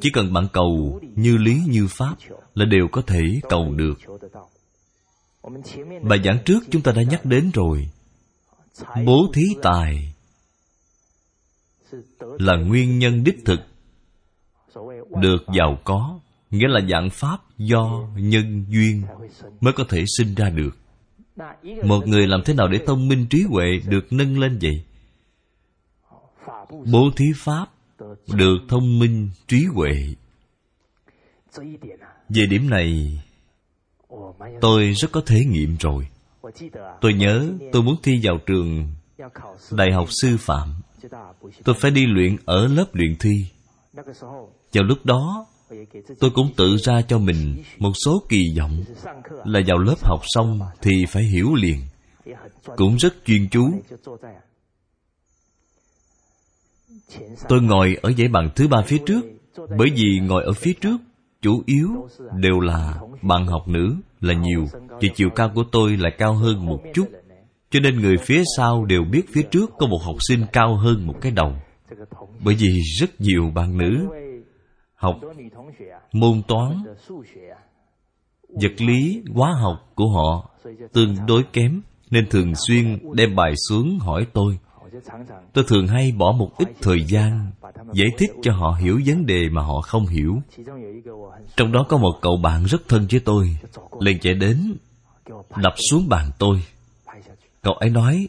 chỉ 0.00 0.10
cần 0.12 0.32
bạn 0.32 0.46
cầu 0.52 1.00
như 1.16 1.36
lý, 1.36 1.60
như 1.68 1.86
pháp 1.90 2.14
là 2.54 2.64
đều 2.64 2.88
có 2.92 3.02
thể 3.02 3.22
cầu 3.48 3.74
được 3.74 3.98
bài 6.02 6.18
giảng 6.24 6.38
trước 6.44 6.60
chúng 6.70 6.82
ta 6.82 6.92
đã 6.92 7.02
nhắc 7.02 7.24
đến 7.24 7.50
rồi. 7.54 7.88
Bố 9.06 9.30
thí 9.34 9.42
tài 9.62 10.14
là 12.20 12.56
nguyên 12.56 12.98
nhân 12.98 13.24
đích 13.24 13.44
thực 13.44 13.60
được 15.20 15.38
giàu 15.58 15.78
có, 15.84 16.20
nghĩa 16.50 16.68
là 16.68 16.80
dạng 16.90 17.10
pháp 17.10 17.38
do 17.58 18.08
nhân 18.16 18.64
duyên 18.68 19.02
mới 19.60 19.72
có 19.72 19.84
thể 19.88 20.04
sinh 20.18 20.34
ra 20.34 20.50
được. 20.50 20.76
Một 21.84 22.06
người 22.06 22.26
làm 22.26 22.40
thế 22.44 22.54
nào 22.54 22.68
để 22.68 22.78
thông 22.86 23.08
minh 23.08 23.26
trí 23.30 23.42
huệ 23.42 23.66
được 23.86 24.12
nâng 24.12 24.38
lên 24.38 24.58
vậy? 24.62 24.84
Bố 26.70 27.10
thí 27.16 27.26
pháp 27.36 27.66
được 28.26 28.58
thông 28.68 28.98
minh 28.98 29.30
trí 29.48 29.64
huệ. 29.74 30.14
Về 32.28 32.46
điểm 32.46 32.70
này 32.70 33.20
tôi 34.60 34.92
rất 34.92 35.12
có 35.12 35.22
thể 35.26 35.44
nghiệm 35.44 35.76
rồi. 35.80 36.08
Tôi 37.00 37.14
nhớ 37.14 37.48
tôi 37.72 37.82
muốn 37.82 37.96
thi 38.02 38.20
vào 38.22 38.38
trường 38.46 38.88
đại 39.70 39.92
học 39.92 40.08
sư 40.22 40.36
phạm. 40.40 40.74
Tôi 41.64 41.74
phải 41.74 41.90
đi 41.90 42.06
luyện 42.06 42.36
ở 42.44 42.66
lớp 42.66 42.86
luyện 42.92 43.16
thi. 43.20 43.46
Vào 44.72 44.84
lúc 44.84 44.98
đó, 45.04 45.46
tôi 46.20 46.30
cũng 46.34 46.52
tự 46.56 46.76
ra 46.76 47.02
cho 47.02 47.18
mình 47.18 47.62
một 47.78 47.92
số 48.04 48.22
kỳ 48.28 48.44
vọng. 48.58 48.84
Là 49.44 49.60
vào 49.66 49.78
lớp 49.78 49.96
học 50.02 50.20
xong 50.24 50.60
thì 50.82 51.04
phải 51.08 51.22
hiểu 51.22 51.54
liền. 51.54 51.80
Cũng 52.76 52.96
rất 52.96 53.14
chuyên 53.24 53.48
chú. 53.48 53.70
Tôi 57.48 57.62
ngồi 57.62 57.96
ở 58.02 58.12
dãy 58.18 58.28
bàn 58.28 58.50
thứ 58.56 58.68
ba 58.68 58.82
phía 58.86 58.98
trước, 59.06 59.20
bởi 59.56 59.88
vì 59.96 60.20
ngồi 60.22 60.44
ở 60.44 60.52
phía 60.52 60.72
trước 60.80 60.96
chủ 61.42 61.62
yếu 61.66 62.08
đều 62.34 62.60
là 62.60 63.00
bạn 63.22 63.46
học 63.46 63.68
nữ 63.68 63.96
là 64.20 64.34
nhiều 64.34 64.66
thì 65.00 65.08
chiều 65.14 65.30
cao 65.30 65.50
của 65.54 65.64
tôi 65.72 65.96
lại 65.96 66.12
cao 66.18 66.34
hơn 66.34 66.66
một 66.66 66.80
chút. 66.94 67.06
Cho 67.70 67.80
nên 67.80 68.00
người 68.00 68.16
phía 68.16 68.42
sau 68.56 68.84
đều 68.84 69.04
biết 69.04 69.22
phía 69.32 69.42
trước 69.42 69.70
có 69.78 69.86
một 69.86 69.98
học 70.04 70.16
sinh 70.28 70.44
cao 70.52 70.76
hơn 70.76 71.06
một 71.06 71.14
cái 71.20 71.32
đầu. 71.32 71.52
Bởi 72.44 72.54
vì 72.54 72.80
rất 73.00 73.20
nhiều 73.20 73.50
bạn 73.54 73.78
nữ 73.78 74.08
học 74.94 75.20
môn 76.12 76.42
toán, 76.48 76.82
vật 78.48 78.80
lý, 78.80 79.22
hóa 79.34 79.52
học 79.52 79.92
của 79.94 80.08
họ 80.08 80.50
tương 80.92 81.16
đối 81.26 81.42
kém, 81.42 81.82
nên 82.10 82.28
thường 82.30 82.52
xuyên 82.66 82.98
đem 83.14 83.36
bài 83.36 83.54
xuống 83.68 83.98
hỏi 83.98 84.26
tôi 84.32 84.58
tôi 85.52 85.64
thường 85.68 85.86
hay 85.86 86.12
bỏ 86.12 86.32
một 86.32 86.50
ít 86.58 86.68
thời 86.82 87.04
gian 87.04 87.50
giải 87.92 88.08
thích 88.18 88.30
cho 88.42 88.52
họ 88.52 88.72
hiểu 88.80 89.00
vấn 89.06 89.26
đề 89.26 89.48
mà 89.48 89.62
họ 89.62 89.80
không 89.80 90.06
hiểu. 90.06 90.42
Trong 91.56 91.72
đó 91.72 91.86
có 91.88 91.96
một 91.96 92.18
cậu 92.22 92.36
bạn 92.36 92.64
rất 92.64 92.88
thân 92.88 93.06
với 93.10 93.20
tôi, 93.20 93.56
liền 94.00 94.18
chạy 94.20 94.34
đến 94.34 94.76
đập 95.56 95.74
xuống 95.90 96.08
bàn 96.08 96.30
tôi. 96.38 96.62
Cậu 97.62 97.74
ấy 97.74 97.90
nói, 97.90 98.28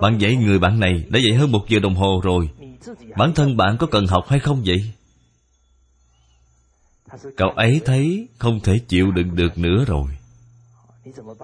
bạn 0.00 0.18
dạy 0.18 0.36
người 0.36 0.58
bạn 0.58 0.80
này 0.80 1.04
đã 1.08 1.18
dạy 1.18 1.34
hơn 1.34 1.52
một 1.52 1.68
giờ 1.68 1.78
đồng 1.80 1.94
hồ 1.94 2.20
rồi. 2.24 2.50
Bản 3.16 3.32
thân 3.34 3.56
bạn 3.56 3.76
có 3.78 3.86
cần 3.86 4.06
học 4.06 4.24
hay 4.28 4.40
không 4.40 4.62
vậy? 4.66 4.92
Cậu 7.36 7.50
ấy 7.50 7.80
thấy 7.84 8.28
không 8.38 8.60
thể 8.60 8.78
chịu 8.88 9.10
đựng 9.10 9.36
được 9.36 9.58
nữa 9.58 9.84
rồi. 9.86 10.08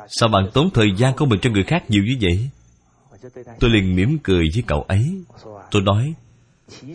Sao 0.09 0.29
bạn 0.29 0.51
tốn 0.55 0.71
thời 0.75 0.89
gian 0.97 1.17
của 1.17 1.27
mình 1.27 1.41
cho 1.43 1.51
người 1.51 1.65
khác 1.65 1.91
nhiều 1.91 2.03
như 2.05 2.17
vậy? 2.21 2.51
Tôi 3.61 3.71
liền 3.71 3.97
mỉm 3.97 4.19
cười 4.23 4.45
với 4.55 4.63
cậu 4.67 4.83
ấy. 4.83 5.23
Tôi 5.71 5.83
nói, 5.83 6.15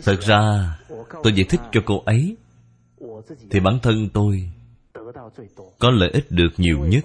thật 0.04 0.20
ra, 0.20 0.74
tôi 1.22 1.32
giải 1.32 1.44
thích 1.48 1.60
cho 1.72 1.80
cô 1.86 2.02
ấy. 2.06 2.36
Thì 3.50 3.60
bản 3.60 3.78
thân 3.82 4.08
tôi 4.08 4.50
có 5.78 5.90
lợi 5.90 6.10
ích 6.10 6.30
được 6.30 6.50
nhiều 6.56 6.78
nhất. 6.78 7.04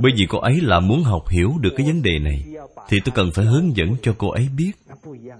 Bởi 0.00 0.12
vì 0.16 0.26
cô 0.28 0.38
ấy 0.38 0.60
là 0.62 0.80
muốn 0.80 1.02
học 1.02 1.28
hiểu 1.28 1.52
được 1.60 1.70
cái 1.76 1.86
vấn 1.86 2.02
đề 2.02 2.18
này, 2.18 2.44
thì 2.88 2.98
tôi 3.04 3.12
cần 3.14 3.30
phải 3.34 3.44
hướng 3.44 3.76
dẫn 3.76 3.88
cho 4.02 4.14
cô 4.18 4.30
ấy 4.30 4.48
biết. 4.56 4.72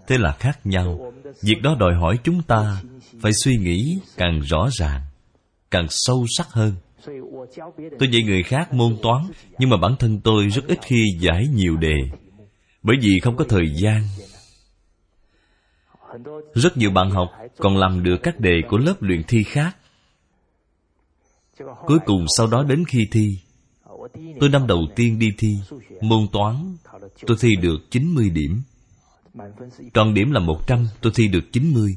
Thế 0.06 0.18
là 0.18 0.32
khác 0.32 0.58
nhau. 0.64 1.12
Việc 1.42 1.62
đó 1.62 1.76
đòi 1.78 1.94
hỏi 1.94 2.18
chúng 2.24 2.42
ta 2.42 2.82
phải 3.20 3.32
suy 3.32 3.56
nghĩ 3.56 3.98
càng 4.16 4.40
rõ 4.40 4.68
ràng, 4.72 5.00
càng 5.70 5.86
sâu 5.88 6.26
sắc 6.36 6.46
hơn. 6.50 6.72
Tôi 7.98 8.08
dạy 8.12 8.22
người 8.22 8.42
khác 8.42 8.72
môn 8.72 8.96
toán, 9.02 9.22
nhưng 9.58 9.70
mà 9.70 9.76
bản 9.76 9.96
thân 9.98 10.20
tôi 10.24 10.46
rất 10.46 10.66
ít 10.66 10.78
khi 10.82 11.04
giải 11.20 11.46
nhiều 11.54 11.76
đề 11.76 11.96
bởi 12.82 12.96
vì 13.02 13.20
không 13.20 13.36
có 13.36 13.44
thời 13.48 13.66
gian. 13.74 14.02
Rất 16.54 16.76
nhiều 16.76 16.90
bạn 16.90 17.10
học 17.10 17.28
còn 17.56 17.76
làm 17.76 18.02
được 18.02 18.16
các 18.22 18.40
đề 18.40 18.62
của 18.68 18.78
lớp 18.78 18.94
luyện 19.00 19.22
thi 19.28 19.42
khác. 19.42 19.76
Cuối 21.86 21.98
cùng 22.06 22.24
sau 22.36 22.46
đó 22.46 22.62
đến 22.62 22.84
khi 22.88 23.08
thi, 23.12 23.38
tôi 24.40 24.48
năm 24.48 24.66
đầu 24.66 24.80
tiên 24.96 25.18
đi 25.18 25.32
thi, 25.38 25.56
môn 26.00 26.26
toán, 26.32 26.76
tôi 27.26 27.36
thi 27.40 27.56
được 27.56 27.78
90 27.90 28.30
điểm. 28.30 28.62
Tròn 29.94 30.14
điểm 30.14 30.30
là 30.30 30.40
100 30.40 30.86
tôi 31.00 31.12
thi 31.16 31.28
được 31.28 31.52
90 31.52 31.96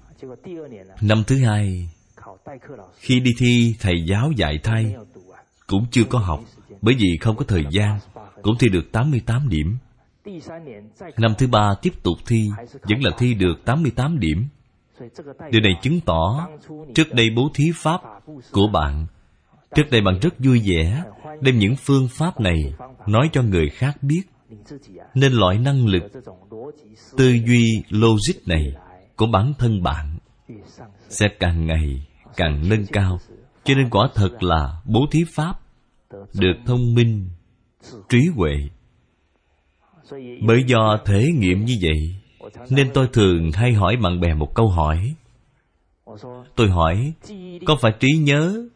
năm 1.01 1.23
thứ 1.27 1.37
hai, 1.45 1.89
khi 2.99 3.19
đi 3.19 3.31
thi, 3.39 3.75
thầy 3.79 4.05
giáo 4.05 4.31
dạy 4.37 4.59
thay, 4.63 4.95
cũng 5.67 5.85
chưa 5.91 6.03
có 6.09 6.19
học, 6.19 6.43
bởi 6.81 6.95
vì 6.95 7.17
không 7.21 7.35
có 7.35 7.45
thời 7.47 7.65
gian, 7.71 7.99
cũng 8.41 8.57
thi 8.59 8.69
được 8.69 8.91
88 8.91 9.49
điểm. 9.49 9.77
Năm 11.17 11.33
thứ 11.37 11.47
ba 11.47 11.75
tiếp 11.81 11.93
tục 12.03 12.17
thi, 12.27 12.49
Vẫn 12.71 13.03
là 13.03 13.11
thi 13.17 13.33
được 13.33 13.65
88 13.65 14.19
điểm. 14.19 14.47
Điều 15.51 15.61
này 15.61 15.73
chứng 15.81 15.99
tỏ 16.05 16.47
Trước 16.95 17.13
đây 17.13 17.29
bố 17.35 17.49
thí 17.53 17.63
pháp 17.75 18.01
của 18.51 18.67
bạn, 18.73 19.05
Trước 19.75 19.83
đây 19.91 20.01
bạn 20.01 20.19
rất 20.21 20.33
vui 20.39 20.61
vẻ 20.65 21.03
Đem 21.41 21.57
những 21.57 21.75
phương 21.75 22.07
pháp 22.11 22.39
này 22.39 22.73
Nói 23.07 23.29
cho 23.33 23.41
người 23.41 23.69
khác 23.69 23.97
biết. 24.03 24.21
Nên 25.13 25.33
loại 25.33 25.57
năng 25.57 25.85
lực, 25.85 26.03
Tư 27.17 27.37
duy, 27.45 27.83
logic 27.89 28.47
này 28.47 28.73
Của 29.15 29.25
bản 29.25 29.53
thân 29.59 29.83
bạn 29.83 30.17
Sẽ 31.09 31.27
càng 31.39 31.65
ngày 31.65 32.07
càng 32.35 32.69
nâng 32.69 32.85
cao. 32.91 33.19
Cho 33.63 33.73
nên 33.75 33.89
quả 33.89 34.09
thật 34.15 34.43
là 34.43 34.81
bố 34.85 35.05
thí 35.11 35.23
pháp 35.35 35.59
Được 36.33 36.55
thông 36.65 36.93
minh, 36.93 37.29
Trí 38.09 38.19
huệ 38.35 38.53
bởi 40.41 40.63
do 40.67 40.97
thể 41.05 41.31
nghiệm 41.35 41.65
như 41.65 41.77
vậy, 41.81 42.15
nên 42.69 42.89
tôi 42.93 43.07
thường 43.13 43.51
hay 43.53 43.73
hỏi 43.73 43.95
bạn 44.03 44.19
bè 44.19 44.33
một 44.33 44.55
câu 44.55 44.67
hỏi. 44.67 45.15
Tôi 46.55 46.69
hỏi, 46.69 47.13
có 47.65 47.75
phải 47.81 47.91
trí 47.99 48.07
nhớ 48.17 48.67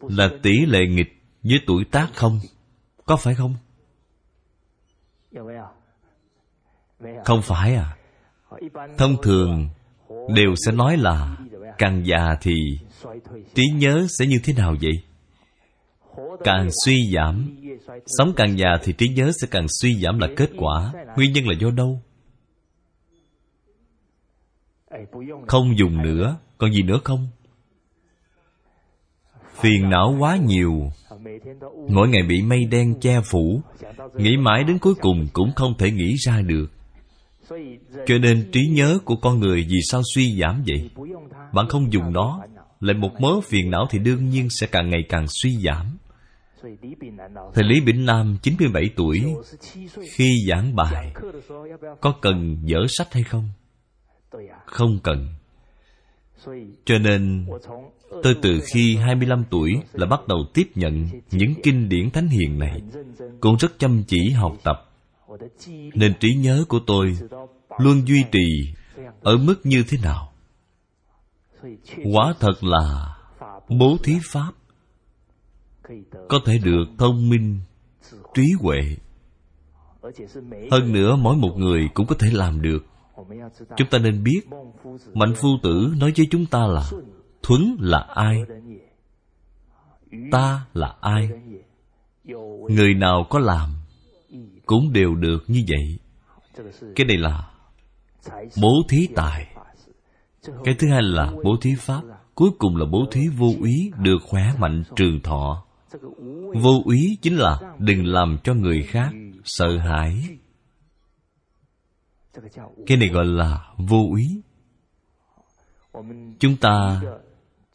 là 0.00 0.30
tỷ 0.42 0.66
lệ 0.66 0.86
nghịch 0.86 1.22
với 1.42 1.58
tuổi 1.66 1.84
tác 1.84 2.08
không? 2.14 2.40
Có 3.06 3.16
phải 3.16 3.34
không? 3.34 3.54
Không 7.24 7.42
phải 7.42 7.74
à. 7.74 7.96
Thông 8.98 9.16
thường 9.22 9.68
đều 10.34 10.54
sẽ 10.66 10.72
nói 10.72 10.96
là 10.96 11.36
càng 11.78 12.06
già 12.06 12.36
thì 12.40 12.78
trí 13.54 13.62
nhớ 13.74 14.06
sẽ 14.18 14.26
như 14.26 14.40
thế 14.44 14.52
nào 14.52 14.74
vậy? 14.80 15.02
Càng 16.44 16.68
suy 16.84 17.12
giảm. 17.14 17.56
Sống 18.06 18.32
càng 18.36 18.58
già 18.58 18.68
thì 18.82 18.92
trí 18.92 19.08
nhớ 19.08 19.32
sẽ 19.40 19.48
càng 19.50 19.66
suy 19.80 19.94
giảm 19.94 20.18
là 20.18 20.28
kết 20.36 20.50
quả 20.56 20.92
Nguyên 21.16 21.32
nhân 21.32 21.48
là 21.48 21.54
do 21.60 21.70
đâu? 21.70 22.00
Không 25.46 25.78
dùng 25.78 26.02
nữa 26.02 26.36
Còn 26.58 26.72
gì 26.72 26.82
nữa 26.82 27.00
không? 27.04 27.28
Phiền 29.54 29.90
não 29.90 30.16
quá 30.18 30.36
nhiều 30.36 30.92
Mỗi 31.88 32.08
ngày 32.08 32.22
bị 32.28 32.42
mây 32.42 32.64
đen 32.70 33.00
che 33.00 33.20
phủ 33.20 33.60
Nghĩ 34.14 34.36
mãi 34.36 34.64
đến 34.64 34.78
cuối 34.78 34.94
cùng 34.94 35.26
cũng 35.32 35.52
không 35.56 35.74
thể 35.78 35.90
nghĩ 35.90 36.14
ra 36.26 36.40
được 36.40 36.66
Cho 38.06 38.18
nên 38.22 38.50
trí 38.52 38.60
nhớ 38.66 38.98
của 39.04 39.16
con 39.16 39.40
người 39.40 39.66
vì 39.68 39.78
sao 39.90 40.02
suy 40.14 40.40
giảm 40.40 40.62
vậy? 40.66 40.90
Bạn 41.52 41.68
không 41.68 41.92
dùng 41.92 42.12
nó, 42.12 42.40
Lại 42.80 42.96
một 42.96 43.20
mớ 43.20 43.40
phiền 43.40 43.70
não 43.70 43.86
thì 43.90 43.98
đương 43.98 44.30
nhiên 44.30 44.50
sẽ 44.50 44.66
càng 44.66 44.90
ngày 44.90 45.00
càng 45.08 45.26
suy 45.28 45.50
giảm 45.64 45.98
Thầy 47.54 47.64
Lý 47.64 47.80
Bỉnh 47.80 48.06
Nam 48.06 48.36
97 48.42 48.90
tuổi, 48.96 49.20
Khi 50.12 50.28
giảng 50.48 50.76
bài, 50.76 51.12
Có 52.00 52.14
cần 52.22 52.56
dở 52.62 52.78
sách 52.88 53.12
hay 53.12 53.22
không? 53.22 53.48
Không 54.66 54.98
cần. 55.02 55.28
Cho 56.84 56.98
nên, 56.98 57.46
Tôi 58.22 58.36
từ 58.42 58.60
khi 58.72 58.96
25 58.96 59.44
tuổi 59.50 59.72
Là 59.92 60.06
bắt 60.06 60.20
đầu 60.28 60.38
tiếp 60.54 60.66
nhận 60.74 61.06
Những 61.30 61.54
kinh 61.62 61.88
điển 61.88 62.10
thánh 62.10 62.28
hiền 62.28 62.58
này. 62.58 62.82
Cũng 63.40 63.56
rất 63.56 63.78
chăm 63.78 64.02
chỉ 64.06 64.30
học 64.30 64.56
tập. 64.64 64.90
Nên 65.94 66.14
trí 66.20 66.34
nhớ 66.34 66.64
của 66.68 66.80
tôi 66.86 67.16
Luôn 67.78 68.06
duy 68.06 68.24
trì 68.32 68.74
Ở 69.20 69.36
mức 69.36 69.56
như 69.64 69.84
thế 69.88 69.98
nào? 70.02 70.32
Quả 72.12 72.34
thật 72.40 72.64
là 72.64 73.16
Bố 73.68 73.96
thí 74.04 74.12
Pháp 74.32 74.50
có 76.28 76.40
thể 76.44 76.58
được 76.58 76.84
thông 76.98 77.28
minh, 77.28 77.60
trí 78.34 78.52
huệ. 78.60 78.96
Hơn 80.70 80.92
nữa, 80.92 81.16
mỗi 81.16 81.36
một 81.36 81.54
người 81.56 81.88
cũng 81.94 82.06
có 82.06 82.14
thể 82.18 82.28
làm 82.32 82.62
được. 82.62 82.86
Chúng 83.76 83.88
ta 83.90 83.98
nên 83.98 84.24
biết, 84.24 84.40
mạnh 85.14 85.34
phu 85.34 85.48
tử 85.62 85.94
nói 86.00 86.12
với 86.16 86.26
chúng 86.30 86.46
ta 86.46 86.66
là, 86.66 86.90
thuấn 87.42 87.76
là 87.80 87.98
ai? 87.98 88.44
Ta 90.30 90.66
là 90.74 90.96
ai? 91.00 91.28
Người 92.68 92.94
nào 92.94 93.26
có 93.30 93.38
làm 93.38 93.70
cũng 94.66 94.92
đều 94.92 95.14
được 95.14 95.44
như 95.46 95.64
vậy. 95.68 95.98
Cái 96.96 97.06
này 97.06 97.16
là 97.16 97.50
bố 98.62 98.82
thí 98.88 99.08
tài. 99.14 99.54
Cái 100.64 100.74
thứ 100.78 100.88
hai 100.88 101.02
là 101.02 101.32
bố 101.44 101.56
thí 101.60 101.74
pháp. 101.78 102.02
Cuối 102.34 102.50
cùng 102.58 102.76
là 102.76 102.86
bố 102.86 103.06
thí 103.12 103.20
vô 103.28 103.52
úy 103.60 103.92
được 103.98 104.18
khỏe 104.22 104.52
mạnh 104.58 104.82
trường 104.96 105.20
thọ 105.20 105.63
vô 106.54 106.82
úy 106.84 107.18
chính 107.22 107.36
là 107.36 107.60
đừng 107.78 108.06
làm 108.06 108.38
cho 108.44 108.54
người 108.54 108.82
khác 108.82 109.10
sợ 109.44 109.78
hãi. 109.78 110.24
Cái 112.86 112.96
này 112.98 113.08
gọi 113.08 113.24
là 113.24 113.68
vô 113.78 114.06
úy 114.10 114.42
chúng 116.38 116.56
ta 116.56 117.02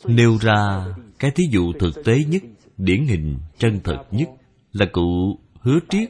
nêu 0.05 0.37
ra 0.41 0.85
cái 1.19 1.31
thí 1.31 1.43
dụ 1.51 1.73
thực 1.79 2.03
tế 2.05 2.23
nhất, 2.27 2.43
điển 2.77 3.05
hình, 3.05 3.37
chân 3.57 3.79
thật 3.83 4.03
nhất 4.11 4.29
là 4.73 4.85
cụ 4.91 5.39
hứa 5.61 5.79
triết 5.89 6.09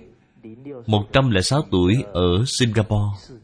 106 0.88 1.62
tuổi 1.72 1.96
ở 2.14 2.44
Singapore. 2.60 3.36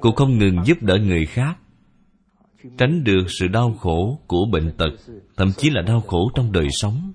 Cụ 0.00 0.12
không 0.12 0.38
ngừng 0.38 0.56
giúp 0.64 0.82
đỡ 0.82 0.96
người 0.96 1.26
khác, 1.26 1.58
Tránh 2.78 3.04
được 3.04 3.24
sự 3.28 3.48
đau 3.48 3.72
khổ 3.72 4.18
của 4.26 4.46
bệnh 4.52 4.72
tật, 4.76 4.90
Thậm 5.36 5.52
chí 5.56 5.70
là 5.70 5.82
đau 5.82 6.00
khổ 6.00 6.30
trong 6.34 6.52
đời 6.52 6.68
sống 6.70 7.12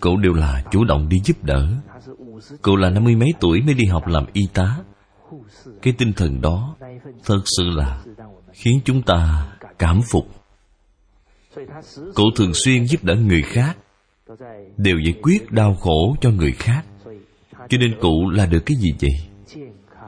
cậu 0.00 0.16
đều 0.16 0.32
là 0.32 0.62
chủ 0.70 0.84
động 0.84 1.08
đi 1.08 1.16
giúp 1.24 1.44
đỡ. 1.44 1.68
Cậu 2.62 2.76
là 2.76 2.90
năm 2.90 3.04
mươi 3.04 3.16
mấy 3.16 3.28
tuổi 3.40 3.62
mới 3.62 3.74
đi 3.74 3.84
học 3.84 4.06
làm 4.06 4.26
y 4.32 4.42
tá. 4.54 4.76
Cái 5.82 5.94
tinh 5.98 6.12
thần 6.12 6.40
đó 6.40 6.76
Thật 7.24 7.40
sự 7.44 7.64
là 7.70 8.02
Khiến 8.52 8.80
chúng 8.84 9.02
ta 9.02 9.48
cảm 9.78 10.00
phục. 10.12 10.26
Cậu 12.14 12.26
thường 12.36 12.54
xuyên 12.54 12.86
giúp 12.86 13.04
đỡ 13.04 13.14
người 13.14 13.42
khác, 13.42 13.78
Đều 14.76 14.98
giải 14.98 15.14
quyết 15.22 15.50
đau 15.50 15.74
khổ 15.74 16.16
cho 16.20 16.30
người 16.30 16.52
khác. 16.52 16.82
Cho 17.68 17.78
nên 17.78 17.94
cụ 18.00 18.30
là 18.30 18.46
được 18.46 18.60
cái 18.66 18.76
gì 18.76 18.90
vậy? 19.00 19.10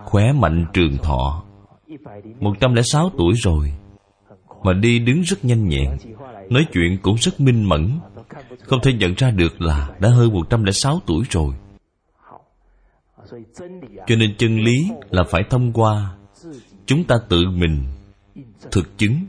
Khỏe 0.05 0.33
mạnh 0.33 0.67
trường 0.73 0.97
thọ. 0.97 1.45
106 2.41 3.11
tuổi 3.19 3.33
rồi, 3.45 3.73
Mà 4.63 4.73
đi 4.73 4.99
đứng 4.99 5.21
rất 5.21 5.45
nhanh 5.45 5.69
nhẹn. 5.69 5.97
Nói 6.53 6.67
chuyện 6.73 6.99
cũng 7.03 7.17
rất 7.17 7.41
minh 7.41 7.69
mẫn. 7.69 7.99
Không 8.63 8.81
thể 8.83 8.93
nhận 8.93 9.15
ra 9.15 9.31
được 9.31 9.61
là 9.61 9.97
Đã 10.01 10.09
hơn 10.09 10.33
106 10.33 11.01
tuổi 11.07 11.25
rồi. 11.31 11.55
Cho 14.07 14.17
nên 14.17 14.35
chân 14.39 14.61
lý 14.61 14.91
là 15.11 15.23
phải 15.31 15.43
thông 15.51 15.73
qua. 15.73 16.15
Chúng 16.87 17.05
ta 17.05 17.17
tự 17.29 17.45
mình 17.51 17.85
Thực 18.71 18.99
chứng. 18.99 19.27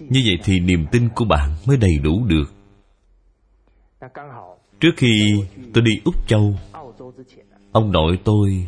Như 0.00 0.20
vậy 0.26 0.38
thì 0.44 0.60
niềm 0.60 0.86
tin 0.92 1.08
của 1.08 1.24
bạn 1.24 1.50
mới 1.66 1.76
đầy 1.76 1.98
đủ 2.02 2.26
được. 2.26 2.52
Trước 4.80 4.90
khi 4.96 5.12
tôi 5.74 5.84
đi 5.84 5.92
Úc 6.04 6.28
Châu, 6.28 6.54
Ông 7.72 7.92
nội 7.92 8.18
tôi 8.24 8.66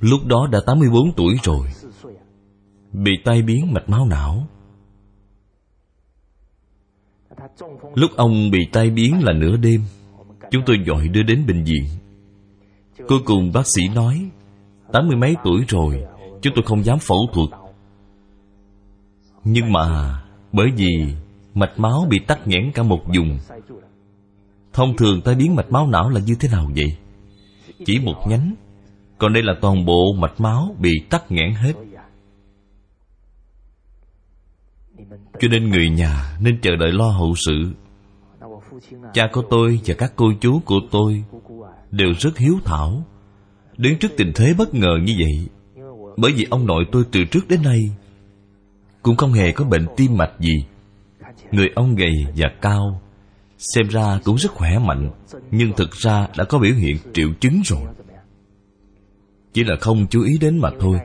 Lúc 0.00 0.20
đó 0.26 0.48
đã 0.52 0.58
84 0.66 1.12
tuổi 1.16 1.34
rồi. 1.42 1.66
Bị 2.92 3.12
tai 3.24 3.42
biến 3.42 3.72
mạch 3.72 3.88
máu 3.88 4.06
não. 4.10 4.48
Lúc 7.94 8.10
ông 8.16 8.50
bị 8.50 8.58
tai 8.72 8.90
biến 8.90 9.24
là 9.24 9.32
nửa 9.32 9.56
đêm, 9.56 9.80
Chúng 10.50 10.62
tôi 10.66 10.78
gọi 10.86 11.08
đưa 11.08 11.22
đến 11.22 11.46
bệnh 11.46 11.64
viện. 11.64 11.84
Cuối 13.08 13.18
cùng 13.24 13.52
bác 13.52 13.66
sĩ 13.66 13.88
nói, 13.94 14.30
Tám 14.92 15.08
mươi 15.08 15.16
mấy 15.16 15.36
tuổi 15.44 15.64
rồi, 15.68 16.04
Chúng 16.42 16.52
tôi 16.56 16.64
không 16.66 16.84
dám 16.84 16.98
phẫu 16.98 17.18
thuật. 17.32 17.48
Nhưng 19.44 19.72
mà 19.72 20.18
Bởi 20.52 20.66
vì 20.76 20.88
mạch 21.54 21.78
máu 21.78 22.06
bị 22.10 22.18
tắc 22.26 22.48
nghẽn 22.48 22.72
cả 22.74 22.82
một 22.82 23.00
vùng, 23.16 23.38
Thông 24.72 24.96
thường 24.96 25.20
tai 25.20 25.34
biến 25.34 25.54
mạch 25.54 25.72
máu 25.72 25.86
não 25.86 26.10
là 26.10 26.20
như 26.20 26.34
thế 26.40 26.48
nào 26.52 26.70
vậy? 26.76 26.96
Chỉ 27.86 27.98
một 27.98 28.24
nhánh, 28.28 28.54
Còn 29.18 29.32
đây 29.32 29.42
là 29.42 29.54
toàn 29.60 29.84
bộ 29.84 30.12
mạch 30.18 30.40
máu 30.40 30.76
bị 30.78 30.90
tắc 31.10 31.32
nghẽn 31.32 31.54
hết. 31.54 31.72
Cho 35.40 35.48
nên 35.48 35.70
người 35.70 35.90
nhà 35.90 36.36
nên 36.40 36.60
chờ 36.60 36.76
đợi 36.76 36.92
lo 36.92 37.08
hậu 37.08 37.34
sự. 37.46 37.72
Cha 39.14 39.28
của 39.32 39.42
tôi 39.50 39.80
và 39.86 39.94
các 39.98 40.12
cô 40.16 40.32
chú 40.40 40.60
của 40.64 40.80
tôi 40.90 41.24
Đều 41.90 42.08
rất 42.18 42.38
hiếu 42.38 42.54
thảo, 42.64 43.02
Đứng 43.76 43.98
trước 43.98 44.08
tình 44.16 44.32
thế 44.34 44.54
bất 44.58 44.74
ngờ 44.74 44.98
như 45.02 45.14
vậy. 45.18 45.48
Bởi 46.16 46.32
vì 46.32 46.46
ông 46.50 46.66
nội 46.66 46.84
tôi 46.92 47.04
từ 47.12 47.24
trước 47.24 47.48
đến 47.48 47.62
nay 47.62 47.90
Cũng 49.02 49.16
không 49.16 49.32
hề 49.32 49.52
có 49.52 49.64
bệnh 49.64 49.86
tim 49.96 50.16
mạch 50.16 50.32
gì. 50.38 50.64
Người 51.52 51.68
ông 51.74 51.94
gầy 51.94 52.12
và 52.36 52.48
cao 52.60 53.00
Xem 53.58 53.88
ra 53.88 54.20
cũng 54.24 54.36
rất 54.36 54.52
khỏe 54.52 54.78
mạnh, 54.78 55.10
Nhưng 55.50 55.72
thực 55.76 55.90
ra 55.92 56.28
đã 56.36 56.44
có 56.44 56.58
biểu 56.58 56.74
hiện 56.74 56.96
triệu 57.12 57.28
chứng 57.40 57.60
rồi. 57.64 57.82
Chỉ 59.52 59.64
là 59.64 59.76
không 59.80 60.06
chú 60.10 60.22
ý 60.22 60.38
đến 60.40 60.58
mà 60.58 60.70
thôi. 60.80 60.98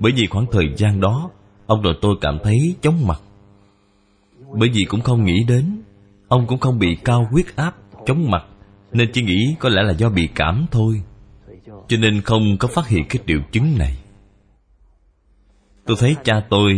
Bởi 0.00 0.12
vì 0.16 0.26
khoảng 0.26 0.46
thời 0.52 0.74
gian 0.76 1.00
đó, 1.00 1.30
Ông 1.66 1.82
nội 1.82 1.94
tôi 2.02 2.14
cảm 2.20 2.38
thấy 2.44 2.74
chóng 2.82 3.06
mặt. 3.06 3.20
Bởi 4.58 4.68
vì 4.68 4.84
cũng 4.88 5.00
không 5.00 5.24
nghĩ 5.24 5.44
đến, 5.48 5.82
Ông 6.28 6.46
cũng 6.46 6.58
không 6.58 6.78
bị 6.78 6.96
cao 7.04 7.28
huyết 7.30 7.56
áp, 7.56 7.76
Chóng 8.06 8.30
mặt, 8.30 8.44
Nên 8.92 9.10
chỉ 9.12 9.22
nghĩ 9.22 9.54
có 9.60 9.68
lẽ 9.68 9.82
là 9.82 9.92
do 9.92 10.08
bị 10.08 10.28
cảm 10.34 10.66
thôi. 10.70 11.02
Cho 11.88 11.96
nên 11.96 12.20
không 12.20 12.56
có 12.58 12.68
phát 12.68 12.88
hiện 12.88 13.04
cái 13.08 13.22
triệu 13.26 13.38
chứng 13.52 13.78
này. 13.78 13.96
Tôi 15.86 15.96
thấy 16.00 16.16
cha 16.24 16.40
tôi 16.50 16.72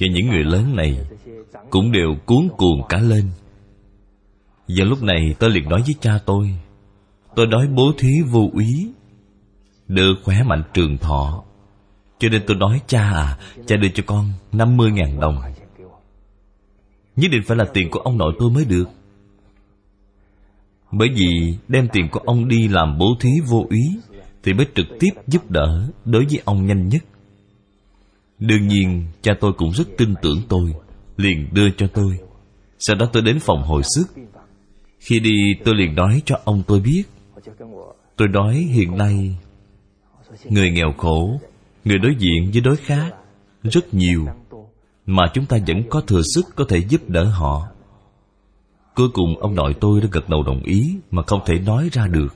Và 0.00 0.06
những 0.12 0.28
người 0.28 0.44
lớn 0.44 0.76
này 0.76 0.98
Cũng 1.70 1.92
đều 1.92 2.16
cuốn 2.26 2.48
cuồng 2.56 2.82
cả 2.88 2.98
lên. 2.98 3.24
Giờ 4.68 4.84
lúc 4.84 5.02
này 5.02 5.34
tôi 5.38 5.50
liền 5.50 5.68
nói 5.68 5.82
với 5.86 5.94
cha 6.00 6.18
tôi 6.26 6.58
Tôi 7.34 7.46
nói 7.46 7.68
bố 7.76 7.92
thí 7.98 8.08
vô 8.30 8.50
úy, 8.52 8.92
đưa 9.88 10.14
khỏe 10.24 10.42
mạnh 10.42 10.62
trường 10.74 10.98
thọ. 10.98 11.44
Cho 12.18 12.28
nên 12.28 12.42
tôi 12.46 12.56
nói, 12.56 12.80
cha 12.86 13.00
à 13.00 13.38
Cha 13.66 13.76
đưa 13.76 13.88
cho 13.88 14.02
con 14.06 14.32
50.000 14.52 15.20
đồng 15.20 15.40
Nhất 17.16 17.30
định 17.32 17.42
phải 17.46 17.56
là 17.56 17.64
tiền 17.74 17.90
của 17.90 18.00
ông 18.00 18.18
nội 18.18 18.34
tôi 18.38 18.50
mới 18.50 18.64
được. 18.64 18.88
Bởi 20.92 21.08
vì 21.14 21.56
đem 21.68 21.88
tiền 21.92 22.08
của 22.12 22.20
ông 22.24 22.48
đi 22.48 22.68
làm 22.68 22.98
bố 22.98 23.06
thí 23.20 23.30
vô 23.48 23.66
úy 23.70 23.80
Thì 24.42 24.52
mới 24.52 24.66
trực 24.74 24.86
tiếp 25.00 25.10
giúp 25.26 25.50
đỡ 25.50 25.88
đối 26.04 26.24
với 26.24 26.40
ông 26.44 26.66
nhanh 26.66 26.88
nhất. 26.88 27.04
Đương 28.38 28.68
nhiên, 28.68 29.04
cha 29.22 29.32
tôi 29.40 29.52
cũng 29.56 29.72
rất 29.72 29.88
tin 29.98 30.14
tưởng 30.22 30.42
tôi, 30.48 30.74
Liền 31.16 31.48
đưa 31.54 31.70
cho 31.70 31.86
tôi. 31.86 32.18
Sau 32.78 32.96
đó 32.96 33.06
tôi 33.12 33.22
đến 33.22 33.38
phòng 33.40 33.62
hồi 33.62 33.82
sức. 33.96 34.04
Khi 35.00 35.20
đi, 35.20 35.54
tôi 35.64 35.74
liền 35.74 35.94
nói 35.94 36.22
cho 36.24 36.36
ông 36.44 36.62
tôi 36.66 36.80
biết. 36.80 37.02
Tôi 38.16 38.28
nói, 38.28 38.54
hiện 38.54 38.96
nay, 38.96 39.36
Người 40.44 40.70
nghèo 40.70 40.92
khổ, 40.98 41.40
Người 41.84 41.98
đối 41.98 42.14
diện 42.18 42.50
với 42.52 42.60
đối 42.60 42.76
khác 42.76 43.14
Rất 43.62 43.94
nhiều 43.94 44.26
mà 45.06 45.22
chúng 45.34 45.46
ta 45.46 45.58
vẫn 45.66 45.82
có 45.90 46.00
thừa 46.00 46.22
sức 46.34 46.46
có 46.56 46.64
thể 46.68 46.78
giúp 46.88 47.08
đỡ 47.08 47.24
họ. 47.24 47.68
Cuối 48.94 49.08
cùng, 49.12 49.38
ông 49.38 49.54
nội 49.54 49.74
tôi 49.80 50.00
đã 50.00 50.08
gật 50.12 50.28
đầu 50.28 50.42
đồng 50.42 50.62
ý 50.62 50.96
Mà 51.10 51.22
không 51.26 51.40
thể 51.46 51.54
nói 51.58 51.88
ra 51.92 52.06
được. 52.06 52.34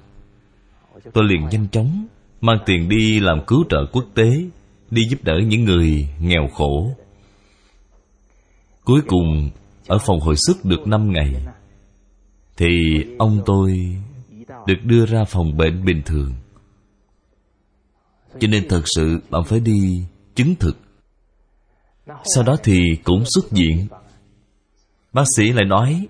Tôi 1.13 1.25
liền 1.25 1.49
nhanh 1.49 1.67
chóng 1.73 2.07
Mang 2.41 2.59
tiền 2.67 2.89
đi 2.89 3.21
làm 3.21 3.45
cứu 3.47 3.65
trợ 3.71 3.87
quốc 3.93 4.05
tế, 4.15 4.31
Đi 4.91 5.03
giúp 5.11 5.19
đỡ 5.23 5.35
những 5.47 5.65
người 5.65 6.09
nghèo 6.21 6.49
khổ. 6.55 6.91
Cuối 8.85 9.01
cùng, 9.07 9.51
Ở 9.87 9.99
phòng 9.99 10.21
hồi 10.21 10.35
sức 10.37 10.65
được 10.65 10.87
5 10.87 11.13
ngày, 11.13 11.35
thì 12.57 12.67
ông 13.19 13.43
tôi 13.47 13.97
được 14.67 14.85
đưa 14.85 15.07
ra 15.07 15.25
phòng 15.25 15.57
bệnh 15.57 15.85
bình 15.85 16.03
thường. 16.07 16.33
Cho 18.41 18.49
nên 18.49 18.69
thật 18.69 18.83
sự, 18.85 19.21
bạn 19.31 19.45
phải 19.45 19.61
đi 19.61 20.05
chứng 20.35 20.55
thực 20.55 20.77
sau 22.07 22.45
đó 22.45 22.57
thì 22.63 22.81
cũng 23.05 23.23
xuất 23.27 23.51
viện 23.51 23.89
bác 25.13 25.25
sĩ 25.37 25.53
lại 25.53 25.65
nói, 25.65 26.09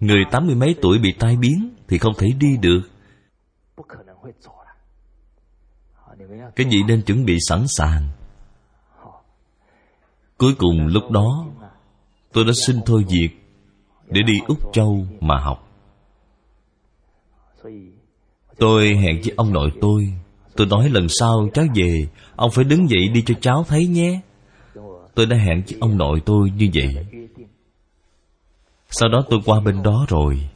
người 0.00 0.24
tám 0.30 0.46
mươi 0.46 0.54
mấy 0.54 0.74
tuổi 0.82 0.98
bị 0.98 1.12
tai 1.18 1.36
biến 1.36 1.74
thì 1.88 1.98
không 1.98 2.12
thể 2.18 2.28
đi 2.38 2.56
được. 2.56 2.80
Cái 6.56 6.66
gì 6.70 6.82
nên 6.82 7.02
chuẩn 7.02 7.24
bị 7.24 7.36
sẵn 7.48 7.64
sàng. 7.68 8.08
Cuối 10.38 10.54
cùng 10.58 10.86
lúc 10.86 11.10
đó, 11.10 11.46
tôi 12.32 12.44
đã 12.44 12.52
xin 12.66 12.80
thôi 12.86 13.04
việc 13.08 13.28
để 14.06 14.20
đi 14.26 14.34
úc 14.46 14.72
châu 14.72 15.06
mà 15.20 15.38
học. 15.40 15.68
Tôi 18.58 18.88
hẹn 18.88 19.20
với 19.24 19.34
ông 19.36 19.52
nội 19.52 19.70
tôi. 19.80 20.12
Tôi 20.56 20.66
nói 20.66 20.88
lần 20.90 21.06
sau 21.08 21.48
cháu 21.54 21.64
về, 21.74 22.08
Ông 22.36 22.50
phải 22.50 22.64
đứng 22.64 22.90
dậy 22.90 23.08
đi 23.08 23.22
cho 23.26 23.34
cháu 23.40 23.64
thấy 23.68 23.86
nhé. 23.86 24.20
Tôi 25.14 25.26
đã 25.26 25.36
hẹn 25.36 25.62
với 25.66 25.78
ông 25.80 25.98
nội 25.98 26.22
tôi 26.26 26.50
như 26.50 26.68
vậy. 26.74 27.06
Sau 28.90 29.08
đó 29.08 29.24
tôi 29.30 29.40
qua 29.44 29.60
bên 29.60 29.82
đó 29.82 30.06
rồi. 30.08 30.48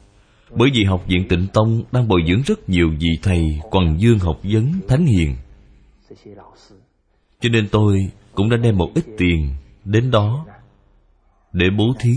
Bởi 0.51 0.69
vì 0.73 0.83
học 0.83 1.03
viện 1.07 1.27
tịnh 1.29 1.47
tông 1.53 1.83
Đang 1.91 2.07
bồi 2.07 2.21
dưỡng 2.27 2.41
rất 2.41 2.69
nhiều 2.69 2.89
vị 2.99 3.09
thầy 3.23 3.59
Quần 3.71 3.99
dương 3.99 4.19
học 4.19 4.39
vấn 4.43 4.71
thánh 4.87 5.05
hiền. 5.05 5.35
Cho 7.39 7.49
nên 7.49 7.67
tôi 7.71 8.11
cũng 8.33 8.49
đã 8.49 8.57
đem 8.57 8.77
một 8.77 8.91
ít 8.95 9.05
tiền 9.17 9.55
Đến 9.85 10.11
đó 10.11 10.45
Để 11.53 11.65
bố 11.77 11.93
thí. 11.99 12.13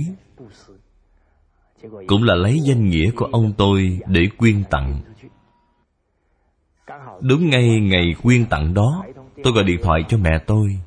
Cũng 2.07 2.23
là 2.23 2.35
lấy 2.35 2.61
danh 2.65 2.91
nghĩa 2.91 3.11
của 3.17 3.29
ông 3.33 3.53
tôi 3.57 3.99
Để 4.07 4.21
quyên 4.37 4.65
tặng. 4.71 5.01
Đúng 7.21 7.51
ngay 7.51 7.81
ngày 7.81 8.15
quyên 8.23 8.47
tặng 8.47 8.75
đó, 8.75 9.05
Tôi 9.43 9.53
gọi 9.53 9.65
điện 9.65 9.81
thoại 9.83 10.05
cho 10.09 10.19
mẹ 10.19 10.31
tôi. 10.47 10.79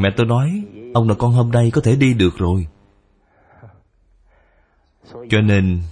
Mẹ 0.00 0.08
tôi 0.16 0.26
nói, 0.26 0.62
Ông 0.94 1.08
là 1.08 1.14
con 1.14 1.32
hôm 1.32 1.50
nay 1.50 1.70
có 1.70 1.80
thể 1.80 1.96
đi 1.96 2.14
được 2.14 2.38
rồi. 2.38 2.66
Cho 5.28 5.40
nên, 5.40 5.82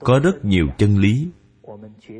Có 0.00 0.18
rất 0.18 0.44
nhiều 0.44 0.66
chân 0.78 0.98
lý. 0.98 1.28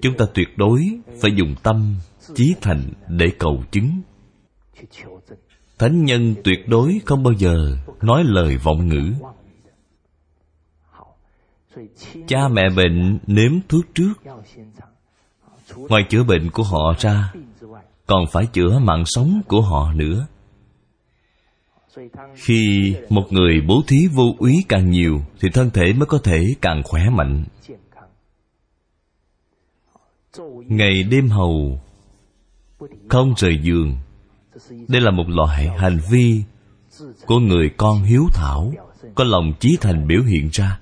Chúng 0.03 0.17
ta 0.19 0.25
tuyệt 0.35 0.49
đối 0.57 1.01
Phải 1.21 1.31
dùng 1.37 1.55
tâm, 1.63 1.97
Chí 2.35 2.55
thành 2.61 2.83
để 3.09 3.27
cầu 3.39 3.65
chứng. 3.71 4.01
Thánh 5.79 6.05
nhân 6.05 6.35
tuyệt 6.45 6.69
đối 6.69 7.01
không 7.07 7.23
bao 7.23 7.33
giờ 7.33 7.77
Nói 8.03 8.25
lời 8.25 8.57
vọng 8.57 8.89
ngữ. 8.89 9.13
Cha 12.27 12.49
mẹ 12.49 12.63
bệnh 12.77 13.19
nếm 13.27 13.53
thuốc 13.69 13.85
trước. 13.95 14.13
Ngoài 15.77 16.03
chữa 16.09 16.25
bệnh 16.25 16.51
của 16.51 16.63
họ 16.63 16.95
ra, 16.99 17.33
Còn 18.07 18.27
phải 18.33 18.47
chữa 18.47 18.79
mạng 18.79 19.05
sống 19.07 19.41
của 19.49 19.61
họ 19.61 19.93
nữa. 19.93 20.27
Khi 22.35 22.95
một 23.09 23.27
người 23.31 23.61
bố 23.69 23.83
thí 23.87 23.97
vô 24.13 24.35
úy 24.39 24.65
càng 24.69 24.91
nhiều, 24.91 25.23
Thì 25.41 25.49
thân 25.55 25.71
thể 25.71 25.93
mới 25.93 26.07
có 26.07 26.19
thể 26.25 26.55
càng 26.61 26.83
khỏe 26.85 27.03
mạnh. 27.11 27.45
Ngày 30.67 31.03
đêm 31.03 31.29
hầu, 31.29 31.81
Không 33.09 33.35
rời 33.37 33.59
giường. 33.63 33.97
Đây 34.89 35.01
là 35.03 35.11
một 35.11 35.29
loại 35.29 35.69
hành 35.79 35.99
vi 36.11 36.43
Của 37.27 37.39
người 37.39 37.71
con 37.77 38.03
hiếu 38.03 38.23
thảo, 38.35 38.73
Có 39.15 39.25
lòng 39.25 39.53
chí 39.61 39.77
thành 39.81 40.07
biểu 40.07 40.23
hiện 40.23 40.49
ra. 40.53 40.81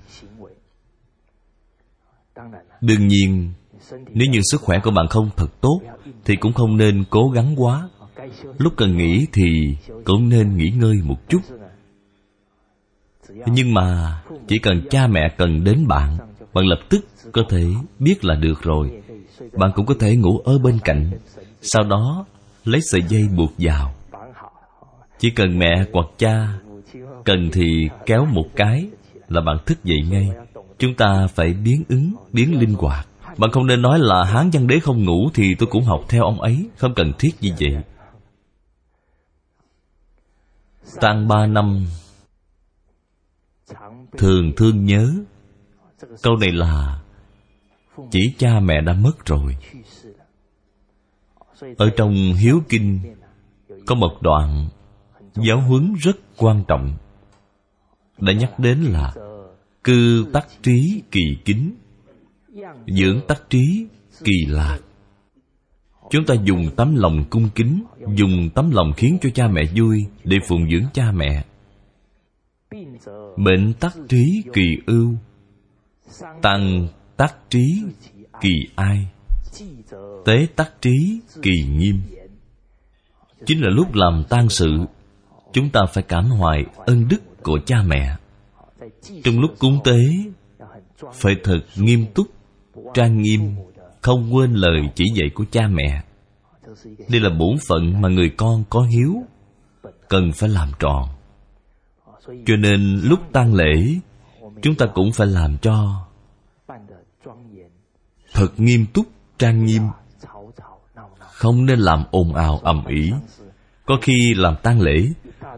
Đương 2.80 3.08
nhiên, 3.08 3.52
Nếu 3.90 4.28
như 4.30 4.40
sức 4.50 4.60
khỏe 4.60 4.80
của 4.84 4.90
bạn 4.90 5.06
không 5.08 5.30
thật 5.36 5.60
tốt, 5.60 5.80
Thì 6.24 6.36
cũng 6.36 6.52
không 6.52 6.76
nên 6.76 7.04
cố 7.10 7.28
gắng 7.28 7.54
quá. 7.56 7.88
Lúc 8.58 8.72
cần 8.76 8.96
nghỉ 8.96 9.26
thì 9.32 9.76
cũng 10.04 10.28
nên 10.28 10.56
nghỉ 10.56 10.70
ngơi 10.70 10.96
một 11.04 11.28
chút. 11.28 11.40
Nhưng 13.46 13.74
mà 13.74 14.20
Chỉ 14.48 14.58
cần 14.58 14.82
cha 14.90 15.06
mẹ 15.06 15.28
cần 15.38 15.64
đến 15.64 15.86
bạn 15.88 16.16
Bạn 16.54 16.66
lập 16.66 16.78
tức 16.88 17.06
có 17.32 17.42
thể 17.48 17.64
biết 17.98 18.24
là 18.24 18.34
được 18.34 18.62
rồi. 18.62 18.90
Bạn 19.52 19.70
cũng 19.74 19.86
có 19.86 19.94
thể 20.00 20.16
ngủ 20.16 20.38
ở 20.44 20.58
bên 20.58 20.78
cạnh 20.84 21.10
Sau 21.62 21.84
đó 21.84 22.24
lấy 22.64 22.80
sợi 22.80 23.02
dây 23.08 23.22
buộc 23.36 23.52
vào. 23.58 23.94
Chỉ 25.18 25.30
cần 25.30 25.58
mẹ 25.58 25.84
hoặc 25.92 26.06
cha 26.18 26.48
Cần 27.24 27.50
thì 27.52 27.88
kéo 28.06 28.24
một 28.24 28.46
cái 28.56 28.86
Là 29.28 29.40
bạn 29.40 29.56
thức 29.66 29.84
dậy 29.84 29.98
ngay. 30.10 30.28
Chúng 30.78 30.94
ta 30.94 31.26
phải 31.34 31.52
biến 31.52 31.84
ứng, 31.88 32.14
biến 32.32 32.60
linh 32.60 32.74
hoạt. 32.74 33.06
Bạn 33.38 33.50
không 33.50 33.66
nên 33.66 33.82
nói 33.82 33.98
là 33.98 34.24
Hán 34.24 34.50
văn 34.52 34.66
đế 34.66 34.80
không 34.80 35.04
ngủ 35.04 35.30
Thì 35.34 35.54
tôi 35.58 35.68
cũng 35.70 35.84
học 35.84 36.04
theo 36.08 36.24
ông 36.24 36.40
ấy 36.40 36.66
Không 36.76 36.94
cần 36.94 37.12
thiết 37.18 37.30
như 37.40 37.50
vậy. 37.60 37.82
Tăng 41.00 41.28
ba 41.28 41.46
năm. 41.46 41.86
Thường 44.18 44.52
thương 44.56 44.84
nhớ. 44.84 45.14
Câu 46.22 46.36
này 46.36 46.52
là 46.52 47.02
Chỉ 48.10 48.34
cha 48.38 48.60
mẹ 48.60 48.80
đã 48.80 48.92
mất 48.92 49.26
rồi. 49.26 49.56
Ở 51.76 51.90
trong 51.96 52.14
Hiếu 52.14 52.62
Kinh 52.68 53.00
Có 53.86 53.94
một 53.94 54.18
đoạn 54.20 54.68
Giáo 55.34 55.60
huấn 55.60 55.94
rất 56.00 56.16
quan 56.36 56.64
trọng, 56.68 56.96
Đã 58.18 58.32
nhắc 58.32 58.58
đến 58.58 58.78
là 58.80 59.14
Cư 59.84 60.26
tắc 60.32 60.46
trí 60.62 61.02
kỳ 61.10 61.38
kính, 61.44 61.74
Dưỡng 62.86 63.20
tắc 63.28 63.50
trí 63.50 63.86
kỳ 64.24 64.46
lạc. 64.48 64.78
Chúng 66.10 66.24
ta 66.26 66.34
dùng 66.44 66.70
tấm 66.76 66.94
lòng 66.96 67.24
cung 67.30 67.48
kính, 67.54 67.84
Dùng 68.14 68.50
tấm 68.54 68.70
lòng 68.70 68.92
khiến 68.96 69.18
cho 69.22 69.30
cha 69.34 69.48
mẹ 69.48 69.62
vui 69.76 70.06
Để 70.24 70.36
phụng 70.48 70.70
dưỡng 70.70 70.84
cha 70.92 71.12
mẹ. 71.12 71.44
Bệnh 73.36 73.72
tắc 73.80 73.96
trí 74.08 74.42
kỳ 74.52 74.76
ưu. 74.86 75.14
Tăng 76.42 76.88
tắc 77.16 77.50
trí 77.50 77.82
kỳ 78.40 78.50
ai. 78.76 79.08
Tế 80.24 80.46
tắc 80.56 80.82
trí 80.82 81.20
kỳ 81.42 81.52
nghiêm. 81.70 82.00
Chính 83.46 83.60
là 83.60 83.68
lúc 83.70 83.94
làm 83.94 84.24
tan 84.28 84.48
sự, 84.48 84.86
Chúng 85.52 85.70
ta 85.70 85.80
phải 85.92 86.04
cảm 86.08 86.24
hoài 86.24 86.64
ân 86.76 87.08
đức 87.08 87.42
của 87.42 87.58
cha 87.66 87.82
mẹ. 87.86 88.16
Trong 89.24 89.40
lúc 89.40 89.50
cúng 89.58 89.78
tế, 89.84 89.98
phải 91.12 91.34
thật 91.44 91.60
nghiêm 91.76 92.06
túc, 92.14 92.26
trang 92.94 93.22
nghiêm 93.22 93.54
không 94.00 94.34
quên 94.34 94.52
lời 94.52 94.90
chỉ 94.94 95.04
dạy 95.14 95.30
của 95.34 95.44
cha 95.50 95.68
mẹ. 95.68 96.02
Đây 97.08 97.20
là 97.20 97.30
bổn 97.38 97.56
phận 97.68 98.00
mà 98.00 98.08
người 98.08 98.30
con 98.36 98.64
có 98.70 98.82
hiếu, 98.82 99.14
cần 100.08 100.32
phải 100.32 100.48
làm 100.48 100.68
tròn. 100.78 101.08
Cho 102.46 102.56
nên 102.56 103.00
lúc 103.04 103.20
tang 103.32 103.54
lễ, 103.54 103.94
chúng 104.62 104.74
ta 104.74 104.86
cũng 104.94 105.12
phải 105.12 105.26
làm 105.26 105.58
cho 105.58 106.06
thật 108.32 108.48
nghiêm 108.56 108.86
túc, 108.92 109.06
trang 109.38 109.64
nghiêm. 109.64 109.82
Không 111.18 111.66
nên 111.66 111.78
làm 111.78 112.04
ồn 112.10 112.34
ào, 112.34 112.60
ầm 112.62 112.86
ĩ. 112.86 113.12
Có 113.86 113.98
khi 114.02 114.34
làm 114.36 114.54
tang 114.62 114.80
lễ, 114.80 115.08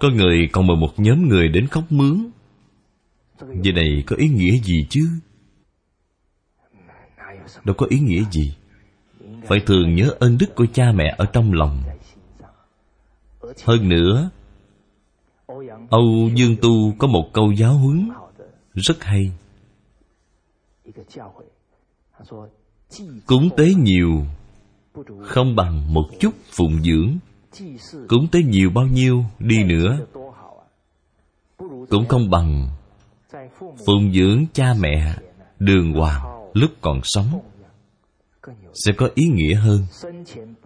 có 0.00 0.08
người 0.14 0.48
còn 0.52 0.66
mời 0.66 0.76
một 0.76 0.92
nhóm 0.96 1.28
người 1.28 1.48
đến 1.48 1.66
khóc 1.66 1.84
mướn. 1.90 2.30
Vậy 3.38 3.72
này 3.72 4.02
có 4.06 4.16
ý 4.16 4.28
nghĩa 4.28 4.58
gì 4.58 4.86
chứ? 4.90 5.08
Đâu 7.64 7.74
có 7.78 7.86
ý 7.90 7.98
nghĩa 7.98 8.24
gì. 8.30 8.54
Phải 9.46 9.60
thường 9.66 9.94
nhớ 9.94 10.14
ơn 10.18 10.38
đức 10.38 10.54
của 10.54 10.66
cha 10.72 10.92
mẹ 10.94 11.14
ở 11.18 11.24
trong 11.24 11.52
lòng. 11.52 11.82
Hơn 13.64 13.88
nữa, 13.88 14.30
Âu 15.90 16.30
Dương 16.34 16.56
Tu 16.62 16.92
có 16.98 17.06
một 17.06 17.30
câu 17.32 17.52
giáo 17.52 17.74
huấn 17.74 18.10
Rất 18.74 19.04
hay. 19.04 19.32
Cúng 23.26 23.48
tế 23.56 23.74
nhiều, 23.78 24.26
Không 25.22 25.56
bằng 25.56 25.94
một 25.94 26.04
chút 26.20 26.34
phụng 26.50 26.82
dưỡng. 26.82 27.18
Cúng 28.08 28.28
tế 28.32 28.42
nhiều 28.42 28.70
bao 28.74 28.86
nhiêu 28.86 29.24
đi 29.38 29.64
nữa, 29.64 29.98
Cũng 31.88 32.06
không 32.08 32.30
bằng 32.30 32.68
phụng 33.86 34.12
dưỡng 34.12 34.44
cha 34.52 34.74
mẹ 34.80 35.16
đường 35.58 35.92
hoàng 35.92 36.41
lúc 36.52 36.70
còn 36.80 37.00
sống, 37.04 37.40
sẽ 38.74 38.92
có 38.96 39.08
ý 39.14 39.24
nghĩa 39.26 39.54
hơn. 39.54 39.86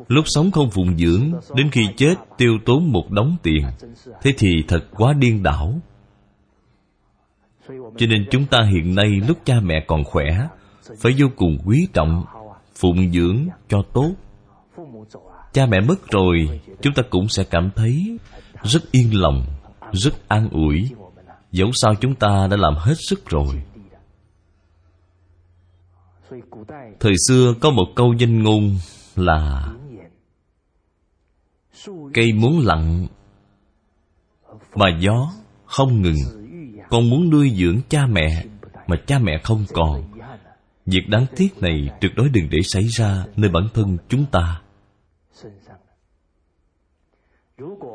Lúc 0.08 0.24
sống 0.26 0.50
không 0.50 0.70
phụng 0.70 0.98
dưỡng, 0.98 1.32
đến 1.54 1.70
khi 1.70 1.86
chết 1.96 2.14
tiêu 2.38 2.58
tốn 2.64 2.92
một 2.92 3.10
đống 3.10 3.36
tiền, 3.42 3.66
thế 4.22 4.34
thì 4.38 4.64
thật 4.68 4.80
quá 4.90 5.12
điên 5.12 5.42
đảo. 5.42 5.80
Cho 7.68 8.06
nên 8.08 8.26
chúng 8.30 8.46
ta 8.46 8.58
hiện 8.72 8.94
nay 8.94 9.08
lúc 9.28 9.38
cha 9.44 9.60
mẹ 9.62 9.84
còn 9.86 10.04
khỏe, 10.04 10.48
phải 10.98 11.12
vô 11.18 11.26
cùng 11.36 11.58
quý 11.64 11.88
trọng, 11.92 12.24
phụng 12.74 13.12
dưỡng 13.12 13.48
cho 13.68 13.82
tốt. 13.92 14.12
Cha 15.52 15.66
mẹ 15.66 15.80
mất 15.80 16.10
rồi, 16.10 16.60
chúng 16.82 16.94
ta 16.94 17.02
cũng 17.10 17.28
sẽ 17.28 17.44
cảm 17.44 17.70
thấy 17.76 18.18
rất 18.62 18.92
yên 18.92 19.20
lòng, 19.20 19.46
rất 19.92 20.28
an 20.28 20.48
ủi. 20.50 20.90
Dẫu 21.52 21.70
sao 21.72 21.94
chúng 22.00 22.14
ta 22.14 22.46
đã 22.50 22.56
làm 22.56 22.74
hết 22.74 22.94
sức 23.08 23.28
rồi 23.28 23.62
thời 27.00 27.14
xưa 27.28 27.54
có 27.60 27.70
một 27.70 27.86
câu 27.96 28.14
danh 28.18 28.42
ngôn 28.42 28.78
là 29.16 29.72
cây 32.14 32.32
muốn 32.32 32.60
lặng 32.60 33.06
mà 34.74 34.86
gió 35.00 35.32
không 35.64 36.02
ngừng. 36.02 36.16
Con 36.90 37.10
muốn 37.10 37.30
nuôi 37.30 37.50
dưỡng 37.56 37.80
cha 37.88 38.06
mẹ 38.06 38.44
mà 38.86 38.96
cha 39.06 39.18
mẹ 39.18 39.40
không 39.44 39.64
còn. 39.72 40.04
Việc 40.86 41.08
đáng 41.08 41.26
tiếc 41.36 41.62
này 41.62 41.90
tuyệt 42.00 42.12
đối 42.16 42.28
đừng 42.28 42.48
để 42.50 42.58
xảy 42.62 42.82
ra 42.82 43.24
nơi 43.36 43.50
bản 43.50 43.68
thân 43.74 43.98
chúng 44.08 44.24
ta. 44.32 44.60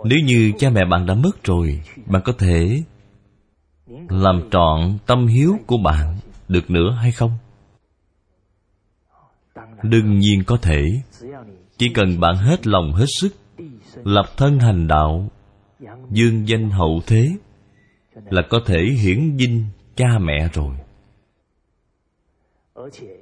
Nếu 0.03 0.19
như 0.25 0.51
cha 0.57 0.69
mẹ 0.69 0.81
bạn 0.91 1.05
đã 1.05 1.13
mất 1.13 1.43
rồi, 1.43 1.81
bạn 2.05 2.21
có 2.25 2.33
thể 2.39 2.83
làm 4.09 4.49
trọn 4.51 4.97
tâm 5.05 5.27
hiếu 5.27 5.57
của 5.67 5.77
bạn 5.77 6.17
được 6.47 6.69
nữa 6.69 6.97
hay 7.01 7.11
không? 7.11 7.31
Đương 9.83 10.19
nhiên 10.19 10.43
có 10.43 10.57
thể. 10.57 10.83
Chỉ 11.77 11.89
cần 11.93 12.19
bạn 12.19 12.35
hết 12.35 12.67
lòng 12.67 12.93
hết 12.93 13.05
sức, 13.19 13.35
lập 14.03 14.25
thân 14.37 14.59
hành 14.59 14.87
đạo, 14.87 15.29
dương 16.09 16.47
danh 16.47 16.69
hậu 16.69 17.01
thế, 17.07 17.29
là 18.29 18.41
có 18.49 18.59
thể 18.65 18.83
hiển 19.01 19.37
dinh 19.39 19.65
cha 19.95 20.07
mẹ 20.19 20.49
rồi. 20.53 20.75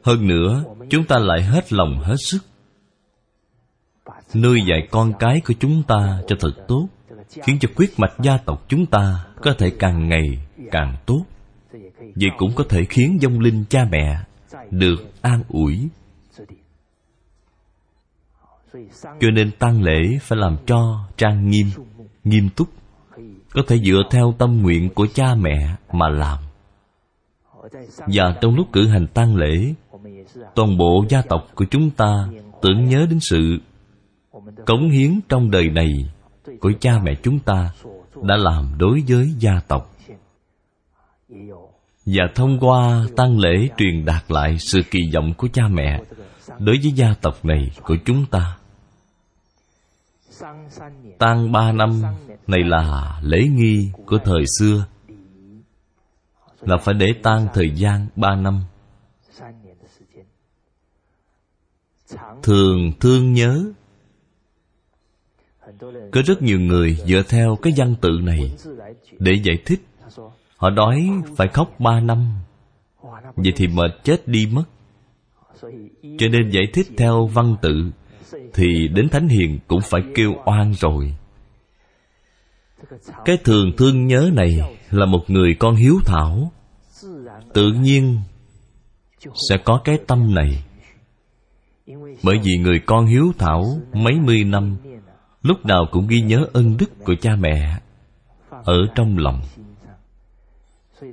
Hơn 0.03 0.27
nữa, 0.27 0.63
chúng 0.89 1.05
ta 1.05 1.19
lại 1.19 1.43
hết 1.43 1.73
lòng 1.73 1.99
hết 2.03 2.15
sức. 2.19 2.45
Nuôi 4.35 4.61
dạy 4.69 4.87
con 4.91 5.13
cái 5.19 5.41
của 5.47 5.53
chúng 5.59 5.83
ta 5.83 6.21
cho 6.27 6.35
thật 6.39 6.51
tốt, 6.67 6.87
khiến 7.29 7.57
cho 7.59 7.69
quyết 7.75 7.99
mạch 7.99 8.13
gia 8.23 8.37
tộc 8.37 8.65
chúng 8.67 8.85
ta 8.85 9.25
có 9.41 9.53
thể 9.57 9.71
càng 9.79 10.09
ngày 10.09 10.39
càng 10.71 10.95
tốt. 11.05 11.25
Vậy 11.99 12.29
cũng 12.37 12.51
có 12.55 12.63
thể 12.69 12.85
khiến 12.89 13.17
vong 13.23 13.39
linh 13.39 13.65
cha 13.69 13.85
mẹ 13.91 14.17
được 14.71 15.11
an 15.21 15.43
ủi 15.49 15.87
cho 19.19 19.31
nên 19.33 19.51
tang 19.59 19.81
lễ 19.81 20.17
phải 20.21 20.39
làm 20.39 20.57
cho 20.65 21.05
trang 21.17 21.49
nghiêm 21.49 21.67
nghiêm 22.23 22.49
túc, 22.55 22.67
có 23.53 23.61
thể 23.67 23.77
dựa 23.77 24.01
theo 24.11 24.33
tâm 24.37 24.61
nguyện 24.61 24.89
của 24.89 25.07
cha 25.13 25.35
mẹ 25.35 25.75
mà 25.91 26.09
làm. 26.09 26.37
Và 28.07 28.35
trong 28.41 28.55
lúc 28.55 28.67
cử 28.73 28.87
hành 28.87 29.07
tang 29.07 29.35
lễ, 29.35 29.73
toàn 30.55 30.77
bộ 30.77 31.05
gia 31.09 31.21
tộc 31.21 31.47
của 31.55 31.65
chúng 31.71 31.89
ta 31.89 32.27
tưởng 32.61 32.85
nhớ 32.85 33.05
đến 33.09 33.19
sự 33.19 33.57
cống 34.65 34.89
hiến 34.89 35.19
trong 35.29 35.51
đời 35.51 35.69
này 35.69 36.09
của 36.59 36.71
cha 36.79 36.99
mẹ 37.03 37.15
chúng 37.23 37.39
ta 37.39 37.71
đã 38.23 38.37
làm 38.37 38.73
đối 38.77 39.03
với 39.07 39.33
gia 39.39 39.59
tộc. 39.67 39.91
Và 42.05 42.23
thông 42.35 42.59
qua 42.59 43.05
tang 43.15 43.39
lễ 43.39 43.69
truyền 43.77 44.05
đạt 44.05 44.23
lại 44.31 44.57
sự 44.59 44.79
kỳ 44.91 44.99
vọng 45.15 45.33
của 45.37 45.47
cha 45.53 45.63
mẹ 45.67 46.01
đối 46.59 46.77
với 46.83 46.91
gia 46.91 47.13
tộc 47.21 47.45
này 47.45 47.71
của 47.83 47.95
chúng 48.05 48.25
ta 48.25 48.58
tang 51.19 51.51
ba 51.51 51.71
năm 51.71 52.01
này 52.47 52.59
là 52.63 53.19
lễ 53.23 53.41
nghi 53.51 53.91
của 54.05 54.17
thời 54.25 54.43
xưa. 54.59 54.85
Là 56.61 56.77
phải 56.77 56.93
để 56.93 57.07
tang 57.23 57.47
thời 57.53 57.69
gian 57.75 58.07
ba 58.15 58.35
năm. 58.35 58.63
Thường 62.43 62.91
thương 62.99 63.33
nhớ. 63.33 63.71
Có 66.11 66.21
rất 66.25 66.41
nhiều 66.41 66.59
người 66.59 66.97
dựa 67.05 67.23
theo 67.29 67.55
cái 67.61 67.73
văn 67.77 67.95
tự 68.01 68.09
này 68.23 68.55
để 69.19 69.31
giải 69.43 69.57
thích. 69.65 69.81
Họ 70.57 70.69
đói 70.69 71.09
phải 71.35 71.47
khóc 71.47 71.79
ba 71.79 71.99
năm. 71.99 72.33
Vậy 73.35 73.53
thì 73.55 73.67
mệt 73.67 73.91
chết 74.03 74.27
đi 74.27 74.45
mất. 74.51 74.63
Cho 76.01 76.27
nên 76.31 76.49
giải 76.49 76.63
thích 76.73 76.87
theo 76.97 77.27
văn 77.27 77.55
tự 77.61 77.91
thì 78.53 78.87
đến 78.87 79.09
thánh 79.09 79.27
hiền 79.27 79.59
cũng 79.67 79.81
phải 79.81 80.01
kêu 80.15 80.33
oan 80.45 80.73
rồi. 80.73 81.15
Cái 83.25 83.37
thường 83.43 83.71
thương 83.77 84.07
nhớ 84.07 84.29
này 84.33 84.59
là 84.91 85.05
một 85.05 85.29
người 85.29 85.55
con 85.59 85.75
hiếu 85.75 85.99
thảo. 86.05 86.51
Tự 87.53 87.71
nhiên 87.71 88.19
sẽ 89.49 89.57
có 89.65 89.81
cái 89.83 89.99
tâm 90.07 90.35
này. 90.35 90.63
Bởi 92.23 92.39
vì 92.43 92.57
người 92.57 92.79
con 92.85 93.05
hiếu 93.05 93.31
thảo 93.37 93.63
mấy 93.93 94.13
mươi 94.19 94.43
năm, 94.43 94.77
lúc 95.41 95.65
nào 95.65 95.85
cũng 95.91 96.07
ghi 96.07 96.21
nhớ 96.21 96.45
ân 96.53 96.77
đức 96.77 97.05
của 97.05 97.15
cha 97.21 97.35
mẹ 97.35 97.79
ở 98.49 98.87
trong 98.95 99.17
lòng. 99.17 99.41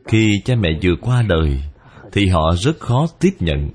Khi 0.04 0.32
cha 0.44 0.54
mẹ 0.54 0.68
vừa 0.82 0.94
qua 1.00 1.22
đời 1.22 1.62
thì 2.16 2.28
họ 2.28 2.54
rất 2.56 2.80
khó 2.80 3.06
tiếp 3.20 3.30
nhận. 3.40 3.70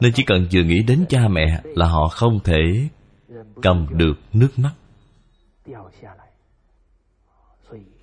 Nên 0.00 0.12
chỉ 0.14 0.22
cần 0.26 0.46
vừa 0.52 0.62
nghĩ 0.62 0.82
đến 0.82 1.04
cha 1.08 1.28
mẹ 1.28 1.62
là 1.64 1.86
họ 1.86 2.08
không 2.08 2.40
thể 2.44 2.88
cầm 3.62 3.86
được 3.90 4.14
nước 4.32 4.58
mắt. 4.58 4.72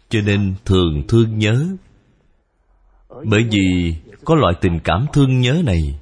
Cho 0.10 0.22
nên 0.26 0.56
thường 0.66 1.04
thương 1.08 1.40
nhớ. 1.40 1.68
Bởi 3.10 3.44
vì 3.52 3.96
có 4.26 4.36
loại 4.36 4.54
tình 4.62 4.80
cảm 4.84 5.06
thương 5.14 5.42
nhớ 5.42 5.62
này. 5.66 6.00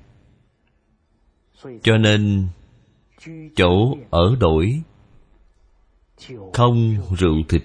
Cho 1.84 1.98
nên 1.98 2.48
chỗ 3.56 3.98
ở 4.10 4.36
đổi 4.40 4.82
không 6.54 6.98
rượu 7.18 7.36
thịt. 7.50 7.64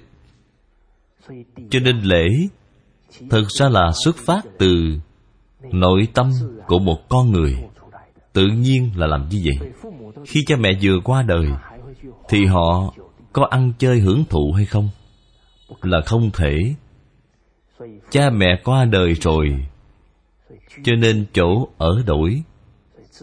Cho 1.71 1.81
nên 1.81 2.01
lễ 2.01 2.25
thực 3.31 3.49
ra 3.59 3.69
là 3.69 3.93
xuất 4.05 4.17
phát 4.17 4.43
từ 4.59 4.99
nội 5.61 6.09
tâm 6.15 6.31
của 6.67 6.79
một 6.79 7.09
con 7.09 7.33
người 7.33 7.57
tự 8.33 8.47
nhiên 8.47 8.91
là 8.97 9.07
làm 9.07 9.29
như 9.29 9.43
vậy. 9.45 9.71
Khi 10.27 10.45
cha 10.47 10.57
mẹ 10.57 10.71
vừa 10.83 11.01
qua 11.05 11.23
đời 11.23 11.47
thì 12.29 12.45
họ 12.45 12.95
có 13.33 13.47
ăn 13.51 13.73
chơi 13.79 14.01
hưởng 14.01 14.25
thụ 14.29 14.53
hay 14.53 14.65
không? 14.65 14.89
Là 15.83 16.01
không 16.07 16.31
thể. 16.35 16.75
Cha 18.11 18.31
mẹ 18.31 18.61
qua 18.65 18.85
đời 18.85 19.15
rồi 19.15 19.67
cho 20.85 20.93
nên 20.99 21.27
chỗ 21.33 21.69
ở 21.79 22.03
đổi. 22.07 22.43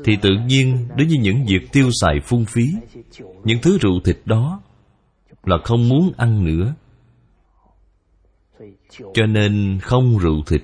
Thì 0.04 0.16
tự 0.22 0.30
nhiên 0.48 0.88
đối 0.98 1.08
với 1.08 1.18
những 1.18 1.46
việc 1.46 1.72
tiêu 1.72 1.90
xài 2.02 2.20
phung 2.24 2.46
phí 2.46 2.64
những 3.44 3.60
thứ 3.62 3.78
rượu 3.82 4.00
thịt 4.06 4.18
đó 4.26 4.62
là 5.44 5.58
không 5.64 5.90
muốn 5.90 6.12
ăn 6.18 6.46
nữa. 6.46 6.74
Cho 9.14 9.26
nên 9.26 9.80
không 9.82 10.18
rượu 10.18 10.44
thịt 10.48 10.62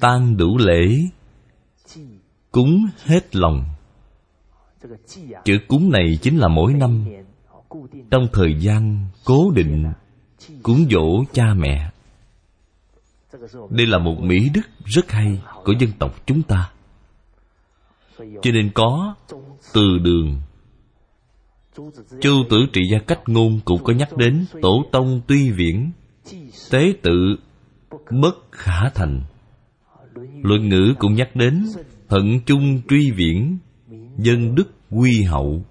tan 0.00 0.36
đủ 0.36 0.58
lễ, 0.58 0.88
cúng 2.50 2.86
hết 3.04 3.36
lòng. 3.36 3.64
Chữ 5.44 5.58
cúng 5.68 5.90
này 5.90 6.18
chính 6.22 6.38
là 6.38 6.48
mỗi 6.48 6.74
năm. 6.74 7.04
Trong 8.10 8.28
thời 8.32 8.54
gian 8.60 9.06
cố 9.24 9.50
định, 9.50 9.84
cúng 10.62 10.86
dỗ 10.90 11.24
cha 11.32 11.54
mẹ. 11.54 11.90
Đây 13.70 13.86
là 13.86 13.98
một 13.98 14.16
mỹ 14.20 14.48
đức 14.54 14.62
rất 14.84 15.10
hay 15.10 15.42
của 15.64 15.72
dân 15.78 15.90
tộc 15.98 16.26
chúng 16.26 16.42
ta. 16.42 16.72
Cho 18.18 18.50
nên 18.52 18.70
có 18.74 19.14
từ 19.72 19.98
đường. 19.98 20.40
Chu 22.20 22.44
tử 22.50 22.56
trị 22.72 22.80
gia 22.92 22.98
cách 22.98 23.20
ngôn 23.26 23.60
cũng 23.64 23.84
có 23.84 23.92
nhắc 23.92 24.16
đến 24.16 24.46
tổ 24.62 24.84
tông 24.92 25.20
tuy 25.26 25.50
viễn, 25.50 25.90
tế 26.70 26.92
tự 27.02 27.36
bất 28.10 28.34
khả 28.52 28.88
thành. 28.94 29.22
Luận 30.42 30.68
ngữ 30.68 30.94
cũng 30.98 31.14
nhắc 31.14 31.36
đến 31.36 31.66
hận 32.08 32.40
chung 32.46 32.82
truy 32.88 33.10
viễn 33.10 33.58
dân 34.18 34.54
đức 34.54 34.70
quy 34.90 35.22
hậu. 35.22 35.62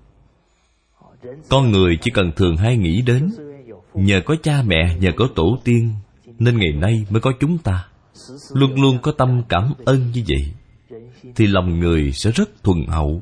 Con 1.49 1.71
người 1.71 1.97
chỉ 2.01 2.11
cần 2.11 2.32
thường 2.36 2.57
hay 2.57 2.77
nghĩ 2.77 3.01
đến, 3.01 3.29
nhờ 3.93 4.21
có 4.25 4.36
cha 4.43 4.63
mẹ, 4.65 4.97
nhờ 4.99 5.11
có 5.17 5.27
tổ 5.36 5.57
tiên, 5.63 5.95
nên 6.39 6.57
ngày 6.57 6.71
nay 6.71 7.05
mới 7.09 7.21
có 7.21 7.32
chúng 7.39 7.57
ta. 7.57 7.88
Luôn 8.53 8.82
luôn 8.82 8.99
có 9.01 9.11
tâm 9.11 9.43
cảm 9.49 9.73
ơn 9.86 10.11
như 10.11 10.23
vậy, 10.27 10.53
thì 11.36 11.47
lòng 11.47 11.79
người 11.79 12.11
sẽ 12.11 12.32
rất 12.32 12.63
thuần 12.63 12.86
hậu. 12.88 13.21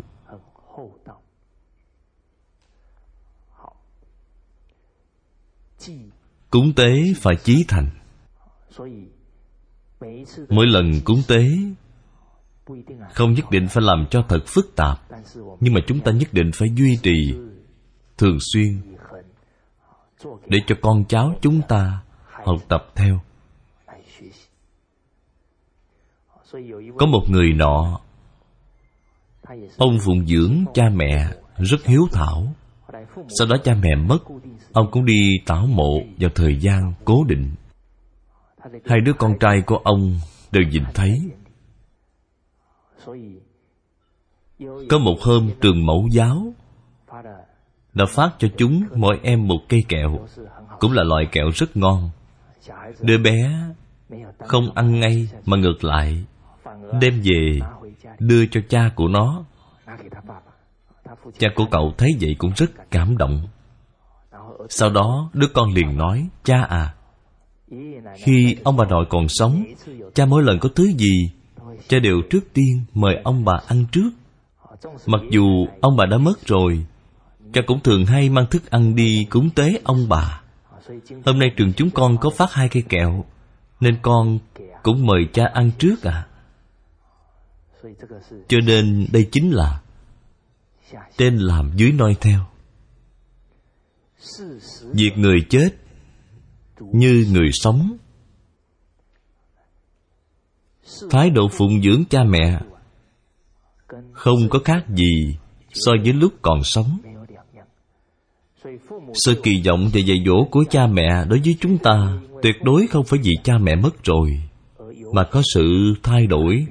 Cúng 6.49 6.73
tế 6.75 7.13
phải 7.17 7.35
chí 7.43 7.65
thành 7.67 7.98
mỗi 10.49 10.67
lần 10.67 10.91
cúng 11.03 11.21
tế 11.27 11.45
không 13.13 13.33
nhất 13.33 13.45
định 13.51 13.67
phải 13.67 13.83
làm 13.83 14.05
cho 14.11 14.25
thật 14.29 14.43
phức 14.47 14.75
tạp 14.75 14.99
nhưng 15.59 15.73
mà 15.73 15.81
chúng 15.87 15.99
ta 15.99 16.11
nhất 16.11 16.33
định 16.33 16.51
phải 16.53 16.69
duy 16.75 16.99
trì 17.03 17.33
thường 18.17 18.37
xuyên 18.53 18.81
để 20.47 20.59
cho 20.67 20.75
con 20.81 21.03
cháu 21.09 21.35
chúng 21.41 21.61
ta 21.67 22.01
học 22.45 22.57
tập 22.67 22.87
theo. 22.95 23.19
Có 26.97 27.05
một 27.05 27.23
người 27.29 27.53
nọ 27.53 27.99
ông 29.77 29.97
phụng 30.05 30.27
dưỡng 30.27 30.65
cha 30.73 30.89
mẹ 30.93 31.27
rất 31.57 31.85
hiếu 31.85 32.07
thảo. 32.11 32.55
Sau 33.39 33.47
đó 33.49 33.55
cha 33.63 33.73
mẹ 33.81 33.95
mất 33.95 34.17
ông 34.71 34.91
cũng 34.91 35.05
đi 35.05 35.29
tảo 35.45 35.67
mộ 35.67 35.99
vào 36.19 36.29
thời 36.35 36.57
gian 36.59 36.93
cố 37.05 37.23
định 37.27 37.51
hai 38.85 39.01
đứa 39.01 39.13
con 39.13 39.39
trai 39.39 39.61
của 39.61 39.77
ông 39.77 40.19
đều 40.51 40.63
nhìn 40.63 40.83
thấy. 40.93 41.31
Có 44.89 44.97
một 44.97 45.15
hôm, 45.21 45.49
trường 45.61 45.85
mẫu 45.85 46.07
giáo 46.11 46.53
đã 47.93 48.05
phát 48.05 48.29
cho 48.39 48.47
chúng 48.57 48.83
mỗi 48.95 49.19
em 49.23 49.47
một 49.47 49.59
cây 49.69 49.83
kẹo, 49.87 50.27
cũng 50.79 50.91
là 50.91 51.03
loại 51.03 51.25
kẹo 51.31 51.49
rất 51.55 51.77
ngon. 51.77 52.09
Đứa 53.01 53.17
bé 53.17 53.59
không 54.39 54.71
ăn 54.75 54.99
ngay 54.99 55.29
mà 55.45 55.57
ngược 55.57 55.83
lại, 55.83 56.25
đem 57.01 57.21
về 57.23 57.59
đưa 58.19 58.45
cho 58.45 58.61
cha 58.69 58.89
của 58.95 59.07
nó. 59.07 59.43
Cha 61.37 61.47
của 61.55 61.65
cậu 61.71 61.93
thấy 61.97 62.09
vậy 62.21 62.35
cũng 62.37 62.51
rất 62.55 62.91
cảm 62.91 63.17
động. 63.17 63.47
Sau 64.69 64.89
đó, 64.89 65.29
đứa 65.33 65.47
con 65.53 65.73
liền 65.73 65.97
nói, 65.97 66.27
cha 66.43 66.61
à 66.69 66.95
khi 68.15 68.55
ông 68.63 68.77
bà 68.77 68.85
nội 68.85 69.05
còn 69.09 69.29
sống, 69.29 69.63
cha 70.13 70.25
mỗi 70.25 70.43
lần 70.43 70.59
có 70.59 70.69
thứ 70.75 70.91
gì, 70.97 71.31
cha 71.87 71.99
đều 71.99 72.21
trước 72.29 72.53
tiên 72.53 72.83
mời 72.93 73.15
ông 73.23 73.45
bà 73.45 73.59
ăn 73.67 73.85
trước. 73.91 74.09
Mặc 75.05 75.21
dù 75.31 75.67
ông 75.81 75.97
bà 75.97 76.05
đã 76.05 76.17
mất 76.17 76.47
rồi, 76.47 76.85
cha 77.53 77.61
cũng 77.67 77.79
thường 77.83 78.05
hay 78.05 78.29
mang 78.29 78.45
thức 78.51 78.71
ăn 78.71 78.95
đi 78.95 79.27
cúng 79.29 79.49
tế 79.55 79.79
ông 79.83 80.09
bà. 80.09 80.41
Hôm 81.25 81.39
nay 81.39 81.51
trường 81.57 81.73
chúng 81.73 81.89
con 81.89 82.17
có 82.17 82.29
phát 82.29 82.53
hai 82.53 82.69
cây 82.69 82.83
kẹo, 82.89 83.25
nên 83.79 83.97
con 84.01 84.39
cũng 84.83 85.05
mời 85.05 85.27
cha 85.33 85.45
ăn 85.53 85.71
trước 85.79 86.03
à 86.03 86.25
cho 88.47 88.57
nên 88.65 89.07
đây 89.11 89.27
chính 89.31 89.51
là 89.51 89.81
trên 91.17 91.37
làm 91.37 91.71
dưới 91.75 91.91
noi 91.91 92.15
theo. 92.21 92.39
Việc 94.93 95.11
người 95.15 95.37
chết 95.49 95.69
như 96.79 97.25
người 97.31 97.51
sống. 97.51 97.97
Thái 101.09 101.29
độ 101.29 101.47
phụng 101.47 101.81
dưỡng 101.81 102.03
cha 102.09 102.23
mẹ 102.23 102.59
không 104.11 104.49
có 104.49 104.59
khác 104.65 104.85
gì 104.89 105.37
so 105.73 105.91
với 106.03 106.13
lúc 106.13 106.33
còn 106.41 106.63
sống. 106.63 106.97
Sự 109.13 109.41
kỳ 109.43 109.61
vọng 109.65 109.89
và 109.93 109.99
dạy 109.99 110.17
dỗ 110.25 110.45
của 110.51 110.63
cha 110.69 110.87
mẹ 110.87 111.25
đối 111.29 111.39
với 111.45 111.57
chúng 111.59 111.77
ta 111.77 112.19
tuyệt 112.41 112.55
đối 112.63 112.87
không 112.87 113.05
phải 113.05 113.19
vì 113.23 113.31
cha 113.43 113.57
mẹ 113.57 113.75
mất 113.75 114.03
rồi, 114.03 114.41
mà 115.13 115.23
có 115.31 115.41
sự 115.53 115.93
thay 116.03 116.27
đổi. 116.27 116.65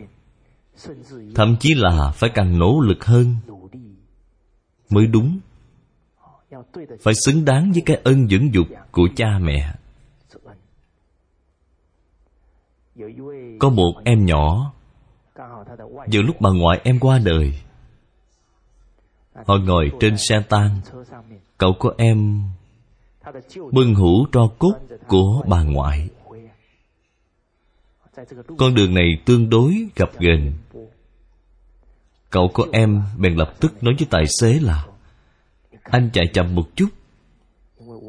Thậm 1.34 1.56
chí 1.60 1.74
là 1.74 2.12
phải 2.14 2.30
càng 2.34 2.58
nỗ 2.58 2.80
lực 2.80 3.04
hơn 3.04 3.36
mới 4.90 5.06
đúng. 5.06 5.38
Phải 7.00 7.14
xứng 7.24 7.44
đáng 7.44 7.72
với 7.72 7.82
cái 7.86 8.00
ân 8.04 8.28
dưỡng 8.28 8.54
dục 8.54 8.66
của 8.92 9.08
cha 9.16 9.38
mẹ. 9.38 9.74
Có 13.58 13.70
một 13.70 13.92
em 14.04 14.26
nhỏ. 14.26 14.72
Giữa 16.08 16.22
lúc 16.22 16.40
bà 16.40 16.50
ngoại 16.50 16.80
em 16.84 16.98
qua 17.00 17.18
đời, 17.24 17.52
Họ 19.46 19.56
ngồi 19.56 19.90
trên 20.00 20.16
xe 20.16 20.42
tang. 20.48 20.80
Cậu 21.58 21.72
của 21.78 21.92
em 21.98 22.42
Bưng 23.72 23.94
hũ 23.94 24.26
tro 24.32 24.48
cốt 24.58 24.72
của 25.08 25.42
bà 25.48 25.62
ngoại. 25.62 26.08
Con 28.58 28.74
đường 28.74 28.94
này 28.94 29.08
tương 29.24 29.50
đối 29.50 29.88
gặp 29.96 30.10
ghềnh. 30.18 30.52
Cậu 32.30 32.50
của 32.54 32.66
em 32.72 33.02
bèn 33.18 33.34
lập 33.34 33.54
tức 33.60 33.82
nói 33.82 33.94
với 33.98 34.06
tài 34.10 34.24
xế 34.40 34.60
là, 34.60 34.86
Anh 35.82 36.10
chạy 36.12 36.24
chậm 36.32 36.54
một 36.54 36.68
chút. 36.76 36.88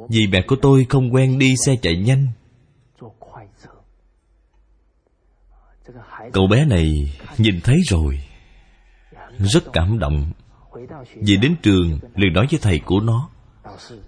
Vì 0.09 0.27
mẹ 0.31 0.41
của 0.47 0.55
tôi 0.61 0.85
không 0.89 1.13
quen 1.13 1.39
đi 1.39 1.55
xe 1.65 1.75
chạy 1.81 1.95
nhanh. 1.97 2.27
Cậu 6.33 6.47
bé 6.47 6.65
này 6.65 7.17
nhìn 7.37 7.61
thấy 7.63 7.77
rồi, 7.87 8.19
Rất 9.37 9.63
cảm 9.73 9.99
động. 9.99 10.31
Về 11.15 11.35
đến 11.41 11.55
trường, 11.61 11.99
liền 12.15 12.33
nói 12.33 12.47
với 12.51 12.59
thầy 12.61 12.79
của 12.79 12.99
nó, 12.99 13.29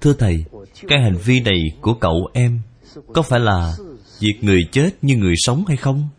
Thưa 0.02 0.14
thầy, 0.14 0.46
Cái 0.88 1.02
hành 1.02 1.18
vi 1.18 1.40
này 1.40 1.60
của 1.82 1.94
cậu 1.94 2.30
em 2.34 2.62
Có 3.14 3.22
phải 3.22 3.40
là 3.40 3.74
Việc 4.20 4.40
người 4.42 4.62
chết 4.72 4.90
như 5.02 5.18
người 5.18 5.34
sống 5.38 5.64
hay 5.68 5.78
không? 5.78 6.10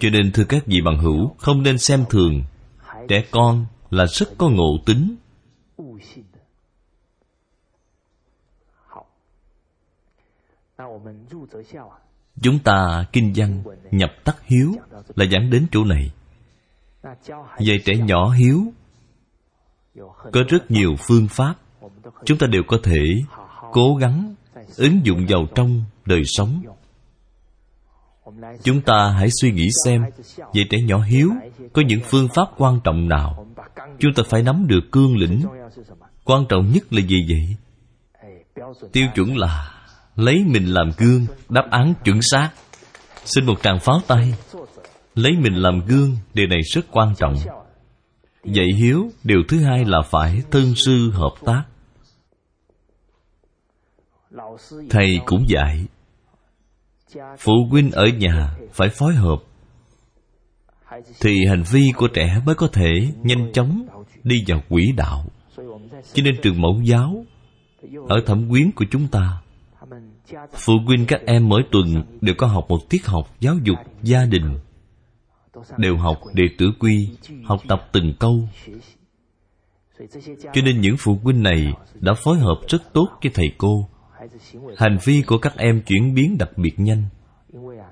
Cho 0.00 0.08
nên 0.12 0.32
thưa 0.32 0.44
các 0.44 0.66
vị 0.66 0.80
bằng 0.84 0.98
hữu, 0.98 1.34
Không 1.38 1.62
nên 1.62 1.78
xem 1.78 2.04
thường, 2.10 2.42
Trẻ 3.08 3.24
con 3.30 3.66
là 3.90 4.06
rất 4.06 4.28
có 4.38 4.48
ngộ 4.48 4.78
tính. 4.86 5.16
Chúng 12.42 12.58
ta 12.58 13.04
kinh 13.12 13.32
văn 13.36 13.62
nhập 13.90 14.10
tắc 14.24 14.36
hiếu 14.42 14.72
là 15.14 15.24
dẫn 15.24 15.50
đến 15.50 15.66
chỗ 15.72 15.84
này. 15.84 16.12
Dạy 17.58 17.78
trẻ 17.84 17.96
nhỏ 17.96 18.30
hiếu 18.30 18.72
có 20.32 20.40
rất 20.48 20.70
nhiều 20.70 20.94
phương 20.98 21.28
pháp. 21.28 21.54
Chúng 22.24 22.38
ta 22.38 22.46
đều 22.46 22.62
có 22.68 22.78
thể 22.82 23.04
cố 23.72 23.94
gắng 24.00 24.34
ứng 24.76 25.06
dụng 25.06 25.26
vào 25.28 25.46
trong 25.54 25.84
đời 26.04 26.22
sống. 26.24 26.62
Chúng 28.62 28.80
ta 28.80 29.10
hãy 29.10 29.28
suy 29.40 29.52
nghĩ 29.52 29.68
xem 29.84 30.02
về 30.54 30.62
trẻ 30.70 30.78
nhỏ 30.86 30.98
hiếu 30.98 31.30
có 31.72 31.82
những 31.86 32.00
phương 32.04 32.28
pháp 32.34 32.48
quan 32.58 32.80
trọng 32.84 33.08
nào? 33.08 33.46
Chúng 33.98 34.14
ta 34.14 34.22
phải 34.28 34.42
nắm 34.42 34.66
được 34.68 34.80
cương 34.92 35.16
lĩnh. 35.16 35.42
Quan 36.24 36.44
trọng 36.48 36.72
nhất 36.72 36.92
là 36.92 37.00
gì 37.00 37.26
vậy? 37.28 37.56
Tiêu 38.92 39.06
chuẩn 39.14 39.36
là 39.36 39.71
lấy 40.22 40.44
mình 40.46 40.66
làm 40.66 40.90
gương, 40.98 41.26
đáp 41.48 41.64
án 41.70 41.94
chuẩn 42.04 42.22
xác. 42.22 42.50
Xin 43.24 43.46
một 43.46 43.62
tràng 43.62 43.78
pháo 43.80 44.00
tay. 44.06 44.34
Lấy 45.14 45.32
mình 45.40 45.54
làm 45.54 45.80
gương, 45.86 46.16
điều 46.34 46.46
này 46.46 46.58
rất 46.74 46.86
quan 46.90 47.14
trọng. 47.18 47.34
Dạy 48.44 48.66
hiếu, 48.78 49.10
điều 49.24 49.42
thứ 49.48 49.60
hai 49.64 49.84
là 49.84 50.02
phải 50.10 50.42
thân 50.50 50.74
sư 50.74 51.10
hợp 51.10 51.32
tác. 51.44 51.62
Thầy 54.90 55.20
cũng 55.26 55.44
dạy, 55.48 55.86
phụ 57.38 57.52
huynh 57.70 57.90
ở 57.90 58.06
nhà 58.06 58.56
phải 58.72 58.88
phối 58.88 59.14
hợp. 59.14 59.36
Thì 61.20 61.46
hành 61.48 61.62
vi 61.72 61.92
của 61.96 62.08
trẻ 62.08 62.42
mới 62.46 62.54
có 62.54 62.68
thể 62.72 62.90
nhanh 63.22 63.52
chóng 63.52 63.86
đi 64.22 64.44
vào 64.46 64.62
quỹ 64.68 64.92
đạo. 64.96 65.24
Cho 66.12 66.22
nên 66.24 66.34
trường 66.42 66.60
mẫu 66.60 66.80
giáo, 66.84 67.24
ở 68.08 68.22
thẩm 68.26 68.50
quyến 68.50 68.70
của 68.72 68.84
chúng 68.90 69.08
ta 69.08 69.42
phụ 70.52 70.72
huynh 70.86 71.06
các 71.06 71.20
em 71.26 71.48
mỗi 71.48 71.62
tuần 71.72 72.04
đều 72.20 72.34
có 72.38 72.46
học 72.46 72.66
một 72.68 72.90
tiết 72.90 73.06
học 73.06 73.34
giáo 73.40 73.56
dục 73.62 73.78
gia 74.02 74.24
đình. 74.24 74.58
Đều 75.76 75.96
học 75.96 76.18
đệ 76.34 76.44
tử 76.58 76.66
quy, 76.78 77.08
học 77.44 77.60
tập 77.68 77.88
từng 77.92 78.14
câu. 78.20 78.48
Cho 80.52 80.62
nên 80.64 80.80
những 80.80 80.96
phụ 80.98 81.18
huynh 81.22 81.42
này 81.42 81.72
đã 82.00 82.14
phối 82.14 82.38
hợp 82.38 82.60
rất 82.68 82.92
tốt 82.92 83.08
với 83.22 83.32
thầy 83.34 83.46
cô. 83.58 83.88
Hành 84.76 84.98
vi 85.04 85.22
của 85.22 85.38
các 85.38 85.56
em 85.56 85.82
chuyển 85.86 86.14
biến 86.14 86.38
đặc 86.38 86.50
biệt 86.56 86.74
nhanh. 86.76 87.02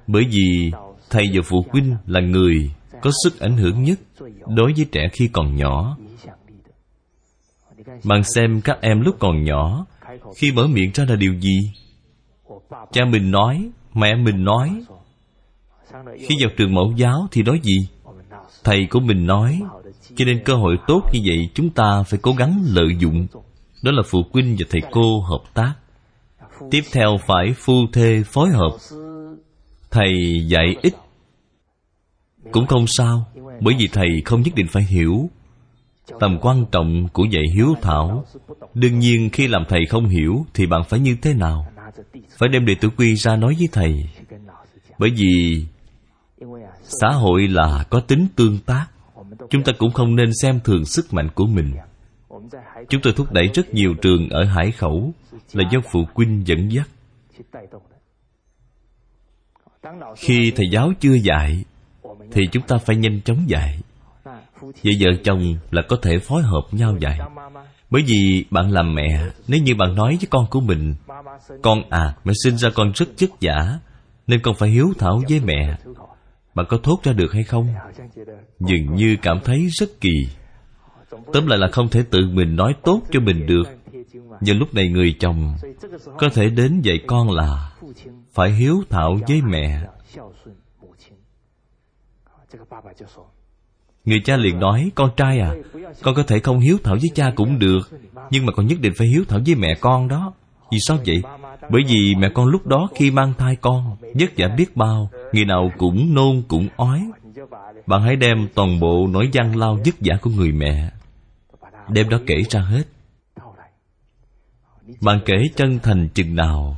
Bởi 0.06 0.24
vì 0.24 0.70
thầy 1.10 1.24
và 1.34 1.42
phụ 1.44 1.64
huynh 1.70 1.96
là 2.06 2.20
người 2.20 2.70
có 3.02 3.10
sức 3.24 3.40
ảnh 3.40 3.56
hưởng 3.56 3.82
nhất 3.82 4.00
đối 4.46 4.72
với 4.76 4.86
trẻ 4.92 5.08
khi 5.12 5.28
còn 5.32 5.56
nhỏ. 5.56 5.96
Bạn 8.04 8.24
xem 8.24 8.60
các 8.64 8.78
em 8.80 9.00
lúc 9.00 9.16
còn 9.18 9.44
nhỏ, 9.44 9.86
khi 10.36 10.52
mở 10.52 10.66
miệng 10.66 10.90
ra 10.94 11.04
là 11.08 11.16
điều 11.16 11.34
gì? 11.34 11.58
Cha 12.92 13.04
mình 13.04 13.30
nói, 13.30 13.70
mẹ 13.94 14.14
mình 14.14 14.44
nói, 14.44 14.82
khi 16.18 16.34
vào 16.40 16.50
trường 16.56 16.74
mẫu 16.74 16.92
giáo 16.96 17.28
thì 17.30 17.42
nói 17.42 17.60
gì? 17.62 17.88
Thầy 18.64 18.86
của 18.90 19.00
mình 19.00 19.26
nói, 19.26 19.60
cho 20.16 20.24
nên 20.24 20.42
cơ 20.44 20.54
hội 20.54 20.76
tốt 20.86 21.02
như 21.12 21.20
vậy 21.24 21.50
chúng 21.54 21.70
ta 21.70 22.02
phải 22.02 22.20
cố 22.22 22.32
gắng 22.32 22.62
lợi 22.66 22.88
dụng. 22.98 23.26
Đó 23.82 23.92
là 23.92 24.02
phụ 24.06 24.22
huynh 24.32 24.56
và 24.58 24.66
thầy 24.70 24.82
cô 24.90 25.20
hợp 25.20 25.42
tác. 25.54 25.74
Tiếp 26.70 26.80
theo 26.92 27.16
phải 27.26 27.54
phu 27.56 27.74
thê 27.92 28.22
phối 28.26 28.48
hợp. 28.50 28.76
Thầy 29.90 30.12
dạy 30.48 30.76
ít. 30.82 30.94
Cũng 32.52 32.66
không 32.66 32.86
sao, 32.86 33.24
bởi 33.60 33.74
vì 33.78 33.88
thầy 33.92 34.22
không 34.24 34.42
nhất 34.42 34.54
định 34.54 34.66
phải 34.70 34.82
hiểu. 34.82 35.30
Tầm 36.20 36.38
quan 36.40 36.64
trọng 36.72 37.08
của 37.12 37.24
dạy 37.24 37.44
hiếu 37.54 37.74
thảo. 37.82 38.24
Đương 38.74 38.98
nhiên 38.98 39.30
khi 39.32 39.48
làm 39.48 39.64
thầy 39.68 39.80
không 39.86 40.08
hiểu 40.08 40.46
thì 40.54 40.66
bạn 40.66 40.82
phải 40.88 41.00
như 41.00 41.16
thế 41.22 41.34
nào? 41.34 41.66
Phải 42.38 42.48
đem 42.48 42.66
đệ 42.66 42.74
tử 42.80 42.88
quy 42.96 43.14
ra 43.14 43.36
nói 43.36 43.54
với 43.58 43.68
thầy. 43.72 44.08
Bởi 44.98 45.10
vì 45.16 45.64
xã 46.82 47.08
hội 47.08 47.48
là 47.48 47.84
có 47.90 48.00
tính 48.00 48.26
tương 48.36 48.58
tác. 48.58 48.86
Chúng 49.50 49.62
ta 49.62 49.72
cũng 49.78 49.92
không 49.92 50.16
nên 50.16 50.30
xem 50.42 50.60
thường 50.64 50.84
sức 50.84 51.12
mạnh 51.12 51.28
của 51.34 51.46
mình. 51.46 51.72
Chúng 52.88 53.00
tôi 53.02 53.12
thúc 53.16 53.32
đẩy 53.32 53.48
rất 53.54 53.74
nhiều 53.74 53.94
trường 54.02 54.28
ở 54.28 54.44
hải 54.44 54.72
khẩu 54.72 55.12
là 55.52 55.64
do 55.72 55.80
phụ 55.92 56.04
huynh 56.14 56.42
dẫn 56.46 56.72
dắt. 56.72 56.88
Khi 60.16 60.52
thầy 60.56 60.66
giáo 60.72 60.92
chưa 61.00 61.14
dạy, 61.14 61.64
thì 62.32 62.42
chúng 62.52 62.62
ta 62.66 62.76
phải 62.78 62.96
nhanh 62.96 63.20
chóng 63.24 63.44
dạy. 63.48 63.80
Vậy 64.60 64.94
vợ 65.00 65.10
chồng 65.24 65.56
là 65.70 65.82
có 65.88 65.96
thể 66.02 66.18
phối 66.18 66.42
hợp 66.42 66.62
nhau 66.72 66.96
dạy 67.00 67.18
bởi 67.90 68.02
vì 68.06 68.44
bạn 68.50 68.70
làm 68.70 68.94
mẹ, 68.94 69.26
nếu 69.48 69.60
như 69.60 69.74
bạn 69.74 69.94
nói 69.94 70.16
với 70.16 70.28
con 70.30 70.46
của 70.50 70.60
mình, 70.60 70.94
con 71.62 71.82
à 71.90 72.16
mẹ 72.24 72.32
sinh 72.44 72.56
ra 72.56 72.70
con 72.74 72.92
rất 72.94 73.06
chất 73.16 73.30
giả 73.40 73.78
nên 74.26 74.40
con 74.42 74.54
phải 74.54 74.70
hiếu 74.70 74.92
thảo 74.98 75.22
với 75.28 75.40
mẹ. 75.40 75.78
Bạn 76.54 76.66
có 76.68 76.78
thốt 76.82 77.00
ra 77.02 77.12
được 77.12 77.32
hay 77.32 77.42
không? 77.42 77.68
Dường 78.60 78.94
như 78.94 79.16
cảm 79.22 79.40
thấy 79.44 79.66
rất 79.70 80.00
kỳ. 80.00 80.28
Tóm 81.32 81.46
lại 81.46 81.58
là 81.58 81.68
không 81.72 81.88
thể 81.88 82.02
tự 82.10 82.18
mình 82.32 82.56
nói 82.56 82.74
tốt 82.82 83.00
cho 83.10 83.20
mình 83.20 83.46
được. 83.46 83.68
Nhưng 84.40 84.58
lúc 84.58 84.74
này 84.74 84.88
người 84.88 85.16
chồng 85.20 85.54
có 86.18 86.28
thể 86.34 86.50
đến 86.50 86.80
dạy 86.80 86.98
con 87.06 87.30
là 87.30 87.72
phải 88.32 88.50
hiếu 88.50 88.82
thảo 88.90 89.18
với 89.28 89.42
mẹ 89.42 89.86
người 94.04 94.20
cha 94.24 94.36
liền 94.36 94.60
nói, 94.60 94.90
con 94.94 95.10
trai 95.16 95.40
à 95.40 95.54
con 96.02 96.14
có 96.14 96.22
thể 96.22 96.40
không 96.40 96.60
hiếu 96.60 96.78
thảo 96.84 96.96
với 97.00 97.10
cha 97.14 97.32
cũng 97.36 97.58
được, 97.58 97.90
nhưng 98.30 98.46
mà 98.46 98.52
con 98.52 98.66
nhất 98.66 98.80
định 98.80 98.92
phải 98.96 99.06
hiếu 99.06 99.24
thảo 99.28 99.40
với 99.46 99.54
mẹ 99.54 99.74
con 99.80 100.08
đó. 100.08 100.32
Vì 100.72 100.78
sao 100.80 100.98
vậy? 101.06 101.22
Bởi 101.70 101.82
vì 101.88 102.14
mẹ 102.18 102.28
con 102.34 102.46
lúc 102.46 102.66
đó 102.66 102.88
khi 102.94 103.10
mang 103.10 103.34
thai 103.38 103.56
con, 103.56 103.96
vất 104.14 104.30
vả 104.36 104.48
biết 104.56 104.76
bao 104.76 105.10
ngày 105.32 105.44
nào 105.44 105.70
cũng 105.78 106.14
nôn 106.14 106.42
cũng 106.48 106.68
ói. 106.76 107.00
Bạn 107.86 108.02
hãy 108.02 108.16
đem 108.16 108.48
toàn 108.54 108.80
bộ 108.80 109.06
nỗi 109.10 109.28
gian 109.32 109.56
lao 109.56 109.78
vất 109.84 109.94
vả 110.00 110.16
của 110.22 110.30
người 110.30 110.52
mẹ, 110.52 110.90
đem 111.88 112.08
đó 112.08 112.18
kể 112.26 112.42
ra 112.50 112.60
hết. 112.60 112.82
Bạn 115.00 115.20
kể 115.26 115.34
chân 115.56 115.78
thành 115.82 116.08
chừng 116.08 116.36
nào, 116.36 116.76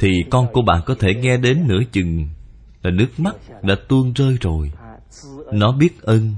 thì 0.00 0.08
con 0.30 0.46
của 0.52 0.62
bạn 0.62 0.80
có 0.86 0.94
thể 0.98 1.14
nghe 1.14 1.36
đến 1.36 1.64
nửa 1.68 1.80
chừng, 1.92 2.28
là 2.82 2.90
nước 2.90 3.08
mắt 3.18 3.34
đã 3.62 3.74
tuôn 3.88 4.12
rơi 4.12 4.36
rồi. 4.40 4.72
Nó 5.52 5.72
biết 5.72 6.02
ơn 6.02 6.34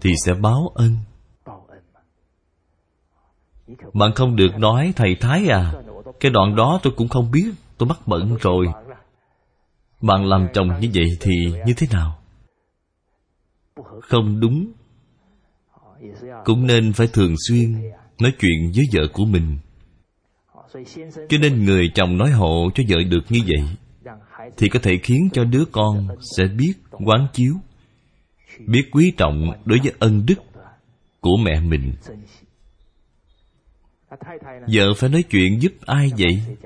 thì 0.00 0.10
sẽ 0.24 0.34
báo 0.34 0.72
ân. 0.74 0.96
bạn 3.94 4.12
không 4.14 4.36
được 4.36 4.58
nói, 4.58 4.92
thầy 4.96 5.16
thái 5.20 5.48
à 5.48 5.72
cái 6.20 6.30
đoạn 6.30 6.56
đó 6.56 6.80
tôi 6.82 6.92
cũng 6.96 7.08
không 7.08 7.30
biết, 7.30 7.50
tôi 7.78 7.88
mắc 7.88 7.98
bận 8.06 8.36
rồi. 8.40 8.66
Bạn 10.00 10.24
làm 10.24 10.48
chồng 10.54 10.68
như 10.80 10.90
vậy 10.94 11.06
thì 11.20 11.32
như 11.66 11.74
thế 11.76 11.86
nào? 11.92 12.18
Không 14.02 14.40
đúng. 14.40 14.72
Cũng 16.44 16.66
nên 16.66 16.92
phải 16.92 17.06
thường 17.06 17.34
xuyên 17.48 17.92
nói 18.20 18.32
chuyện 18.40 18.72
với 18.74 18.84
vợ 18.92 19.08
của 19.12 19.24
mình. 19.24 19.58
Cho 21.28 21.38
nên 21.40 21.64
người 21.64 21.90
chồng 21.94 22.16
nói 22.16 22.30
hộ 22.30 22.70
cho 22.74 22.84
vợ 22.88 22.96
được 23.10 23.22
như 23.28 23.40
vậy, 23.46 23.76
thì 24.56 24.68
có 24.68 24.78
thể 24.82 24.98
khiến 25.02 25.28
cho 25.32 25.44
đứa 25.44 25.64
con 25.72 26.08
sẽ 26.36 26.44
biết 26.58 26.72
quán 26.90 27.26
chiếu 27.32 27.54
biết 28.66 28.88
quý 28.92 29.12
trọng 29.16 29.52
đối 29.64 29.78
với 29.78 29.92
ân 29.98 30.26
đức 30.26 30.34
của 31.20 31.36
mẹ 31.44 31.60
mình. 31.60 31.92
Vợ 34.72 34.94
phải 34.96 35.10
nói 35.10 35.22
chuyện 35.22 35.62
giúp 35.62 35.72
ai 35.86 36.10
vậy? 36.18 36.56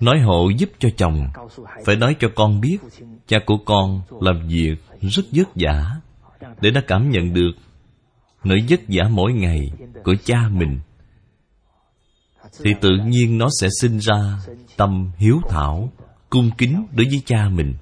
Nói 0.00 0.20
hộ 0.20 0.48
giúp 0.58 0.70
cho 0.78 0.88
chồng, 0.96 1.28
phải 1.84 1.96
nói 1.96 2.16
cho 2.20 2.28
con 2.34 2.60
biết 2.60 2.78
cha 3.26 3.38
của 3.46 3.58
con 3.66 4.02
làm 4.20 4.48
việc 4.48 4.74
rất 5.00 5.22
vất 5.32 5.48
vả 5.54 5.96
để 6.60 6.70
nó 6.70 6.80
cảm 6.86 7.10
nhận 7.10 7.34
được 7.34 7.52
nỗi 8.44 8.58
vất 8.68 8.80
vả 8.88 9.08
mỗi 9.10 9.32
ngày 9.32 9.72
của 10.04 10.14
cha 10.24 10.48
mình. 10.48 10.80
Thì 12.64 12.74
tự 12.80 12.90
nhiên 13.06 13.38
nó 13.38 13.48
sẽ 13.60 13.68
sinh 13.80 13.98
ra 13.98 14.38
tâm 14.76 15.10
hiếu 15.16 15.40
thảo, 15.48 15.92
cung 16.30 16.50
kính 16.58 16.86
đối 16.92 17.06
với 17.06 17.22
cha 17.26 17.48
mình 17.48 17.74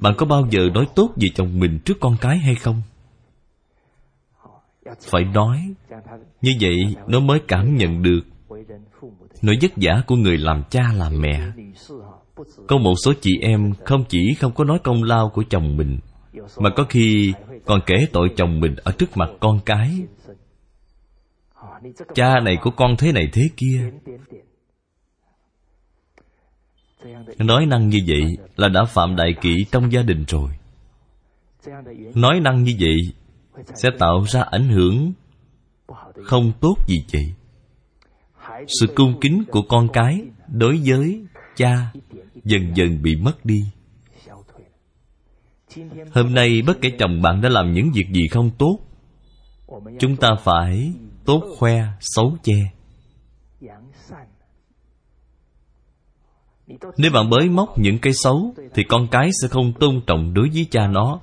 bạn 0.00 0.14
có 0.18 0.26
bao 0.26 0.46
giờ 0.50 0.60
nói 0.74 0.86
tốt 0.94 1.10
về 1.16 1.28
chồng 1.34 1.58
mình 1.58 1.78
trước 1.84 1.96
con 2.00 2.16
cái 2.20 2.38
hay 2.38 2.54
không? 2.54 2.82
Phải 5.10 5.24
nói. 5.24 5.74
Như 6.42 6.52
vậy, 6.60 6.76
nó 7.06 7.20
mới 7.20 7.40
cảm 7.48 7.76
nhận 7.76 8.02
được 8.02 8.20
nỗi 9.42 9.56
vất 9.62 9.72
vả 9.76 10.02
của 10.06 10.16
người 10.16 10.38
làm 10.38 10.62
cha 10.70 10.92
làm 10.94 11.20
mẹ. 11.20 11.40
Có 12.68 12.78
một 12.78 12.94
số 13.04 13.12
chị 13.20 13.38
em 13.42 13.72
không 13.84 14.04
chỉ 14.08 14.34
không 14.40 14.52
có 14.54 14.64
nói 14.64 14.78
công 14.84 15.02
lao 15.02 15.30
của 15.34 15.44
chồng 15.50 15.76
mình, 15.76 15.98
mà 16.58 16.70
có 16.76 16.84
khi 16.88 17.32
còn 17.64 17.80
kể 17.86 18.06
tội 18.12 18.28
chồng 18.36 18.60
mình 18.60 18.76
ở 18.84 18.92
trước 18.98 19.16
mặt 19.16 19.30
con 19.40 19.60
cái. 19.66 19.90
Cha 22.14 22.40
này 22.40 22.58
của 22.62 22.70
con 22.70 22.96
thế 22.98 23.12
này 23.12 23.28
thế 23.32 23.42
kia 23.56 23.90
nói 27.38 27.66
năng 27.66 27.88
như 27.88 27.98
vậy 28.06 28.36
là 28.56 28.68
đã 28.68 28.84
phạm 28.84 29.16
đại 29.16 29.34
kỵ 29.40 29.64
trong 29.70 29.92
gia 29.92 30.02
đình 30.02 30.24
rồi. 30.28 30.50
Nói 32.14 32.40
năng 32.40 32.62
như 32.62 32.72
vậy 32.80 32.96
sẽ 33.74 33.88
tạo 33.98 34.24
ra 34.28 34.42
ảnh 34.42 34.68
hưởng 34.68 35.12
không 36.24 36.52
tốt 36.60 36.76
gì 36.88 37.04
vậy. 37.12 37.32
Sự 38.80 38.86
cung 38.94 39.20
kính 39.20 39.44
của 39.50 39.62
con 39.62 39.88
cái 39.92 40.20
đối 40.48 40.80
với 40.84 41.24
cha 41.56 41.92
dần 42.44 42.76
dần 42.76 43.02
bị 43.02 43.16
mất 43.16 43.44
đi. 43.44 43.64
Hôm 46.12 46.34
nay 46.34 46.62
bất 46.66 46.80
kể 46.80 46.90
chồng 46.98 47.22
bạn 47.22 47.40
đã 47.40 47.48
làm 47.48 47.72
những 47.72 47.90
việc 47.94 48.06
gì 48.12 48.28
không 48.28 48.50
tốt, 48.58 48.78
chúng 49.98 50.16
ta 50.16 50.28
phải 50.44 50.92
tốt 51.24 51.42
khoe, 51.58 51.82
xấu 52.00 52.36
che. 52.42 52.75
Nếu 56.96 57.10
bạn 57.10 57.30
bới 57.30 57.48
móc 57.48 57.78
những 57.78 57.98
cái 57.98 58.12
xấu, 58.12 58.54
thì 58.74 58.82
con 58.88 59.08
cái 59.10 59.30
sẽ 59.42 59.48
không 59.48 59.72
tôn 59.80 60.00
trọng 60.06 60.34
đối 60.34 60.48
với 60.54 60.66
cha 60.70 60.86
nó. 60.86 61.20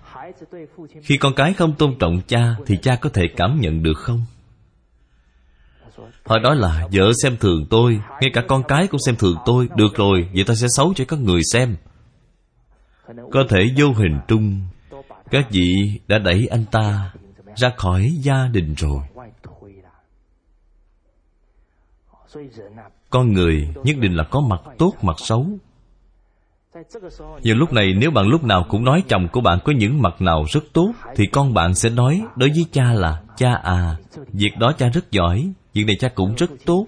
Khi 1.03 1.17
con 1.17 1.33
cái 1.35 1.53
không 1.53 1.75
tôn 1.75 1.95
trọng 1.99 2.21
cha, 2.27 2.55
thì 2.65 2.77
cha 2.81 2.95
có 2.95 3.09
thể 3.09 3.23
cảm 3.35 3.59
nhận 3.61 3.83
được 3.83 3.97
không? 3.97 4.25
Họ 6.25 6.39
nói 6.39 6.55
là, 6.55 6.87
vợ 6.91 7.11
xem 7.23 7.37
thường 7.37 7.65
tôi, 7.69 7.99
ngay 8.21 8.31
cả 8.33 8.41
con 8.47 8.63
cái 8.67 8.87
cũng 8.87 8.99
xem 9.05 9.15
thường 9.15 9.37
tôi. 9.45 9.69
Được 9.75 9.95
rồi, 9.95 10.29
vậy 10.33 10.43
ta 10.47 10.55
sẽ 10.55 10.67
xấu 10.69 10.93
cho 10.93 11.05
các 11.07 11.19
người 11.19 11.41
xem. 11.53 11.75
Có 13.31 13.43
thể 13.49 13.59
vô 13.77 13.87
hình 13.93 14.19
trung, 14.27 14.61
các 15.31 15.47
vị 15.51 15.99
đã 16.07 16.17
đẩy 16.19 16.47
anh 16.51 16.65
ta 16.71 17.13
ra 17.55 17.73
khỏi 17.77 18.11
gia 18.21 18.47
đình 18.47 18.75
rồi 18.77 19.01
con 23.13 23.33
người 23.33 23.67
nhất 23.83 23.97
định 23.99 24.15
là 24.15 24.23
có 24.23 24.41
mặt 24.41 24.61
tốt 24.77 24.93
mặt 25.01 25.15
xấu. 25.17 25.47
Giờ 27.41 27.53
lúc 27.53 27.73
này 27.73 27.93
nếu 27.97 28.11
bạn 28.11 28.27
lúc 28.27 28.43
nào 28.43 28.65
cũng 28.69 28.83
nói 28.83 29.03
chồng 29.07 29.27
của 29.31 29.41
bạn 29.41 29.59
có 29.63 29.73
những 29.77 30.01
mặt 30.01 30.21
nào 30.21 30.45
rất 30.53 30.63
tốt 30.73 30.91
Thì 31.15 31.25
con 31.31 31.53
bạn 31.53 31.75
sẽ 31.75 31.89
nói 31.89 32.21
đối 32.35 32.49
với 32.49 32.65
cha 32.71 32.93
là 32.93 33.23
Cha 33.37 33.53
à, 33.53 33.95
việc 34.33 34.51
đó 34.59 34.73
cha 34.77 34.87
rất 34.93 35.11
giỏi 35.11 35.53
Việc 35.73 35.83
này 35.87 35.95
cha 35.99 36.09
cũng 36.15 36.35
rất 36.35 36.51
tốt. 36.65 36.85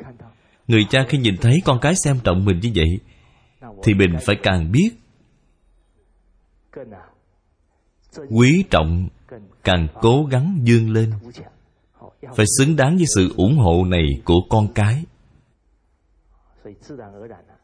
Người 0.68 0.86
cha 0.90 1.06
khi 1.10 1.18
nhìn 1.18 1.38
thấy 1.38 1.62
con 1.66 1.80
cái 1.80 1.94
xem 1.96 2.20
trọng 2.24 2.46
mình 2.46 2.60
như 2.60 2.72
vậy 2.76 3.00
Thì 3.84 3.94
mình 3.94 4.16
phải 4.22 4.36
càng 4.44 4.72
biết 4.72 4.90
Quý 8.30 8.64
trọng 8.70 9.08
Càng 9.64 9.88
cố 10.02 10.26
gắng 10.32 10.60
dương 10.64 10.92
lên. 10.92 11.12
Phải 12.36 12.46
xứng 12.60 12.76
đáng 12.76 12.98
với 12.98 13.06
sự 13.16 13.34
ủng 13.38 13.58
hộ 13.58 13.86
này 13.86 14.06
của 14.26 14.42
con 14.50 14.68
cái. 14.74 15.04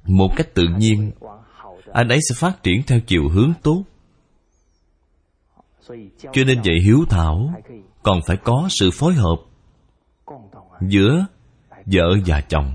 Một 0.05 0.29
cách 0.35 0.53
tự 0.53 0.63
nhiên 0.77 1.11
anh 1.93 2.07
ấy 2.07 2.19
sẽ 2.29 2.35
phát 2.35 2.63
triển 2.63 2.81
theo 2.87 2.99
chiều 3.07 3.29
hướng 3.29 3.53
tốt. 3.63 3.83
Cho 6.33 6.43
nên 6.47 6.61
vậy 6.63 6.79
hiếu 6.83 6.99
thảo 7.09 7.53
còn 8.03 8.19
phải 8.27 8.37
có 8.37 8.67
sự 8.69 8.89
phối 8.93 9.13
hợp 9.13 9.37
giữa 10.81 11.25
vợ 11.85 12.17
và 12.25 12.41
chồng. 12.41 12.73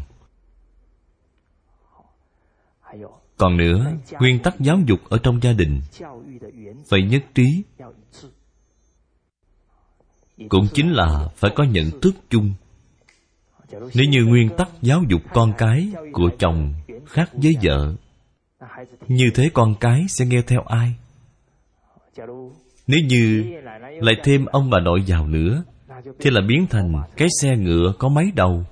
Còn 3.37 3.57
nữa 3.57 3.93
nguyên 4.21 4.43
tắc 4.43 4.61
giáo 4.61 4.79
dục 4.87 4.99
ở 5.09 5.19
trong 5.23 5.43
gia 5.43 5.53
đình 5.53 5.81
phải 6.89 7.03
nhất 7.03 7.25
trí. 7.35 7.63
cũng 10.49 10.67
chính 10.75 10.93
là 10.93 11.29
phải 11.37 11.51
có 11.57 11.65
nhận 11.65 12.01
thức 12.01 12.15
chung 12.31 12.55
nếu 13.73 14.05
như 14.11 14.25
nguyên 14.25 14.49
tắc 14.57 14.69
giáo 14.83 15.03
dục 15.09 15.21
con 15.35 15.53
cái 15.59 15.89
của 16.13 16.31
chồng 16.39 16.75
khác 17.07 17.31
với 17.33 17.57
vợ, 17.63 17.95
như 19.09 19.25
thế 19.35 19.51
con 19.55 19.75
cái 19.81 20.07
sẽ 20.09 20.27
nghe 20.27 20.43
theo 20.43 20.61
ai? 20.61 20.95
Nếu 22.87 23.01
như 23.09 23.45
lại 24.01 24.15
thêm 24.25 24.45
ông 24.45 24.71
bà 24.71 24.81
nội 24.81 25.05
vào 25.07 25.27
nữa, 25.27 25.65
thì 26.21 26.31
là 26.31 26.41
biến 26.49 26.67
thành 26.71 26.93
cái 27.17 27.29
xe 27.43 27.57
ngựa 27.57 27.93
có 27.99 28.09
mấy 28.09 28.33
đầu. 28.35 28.65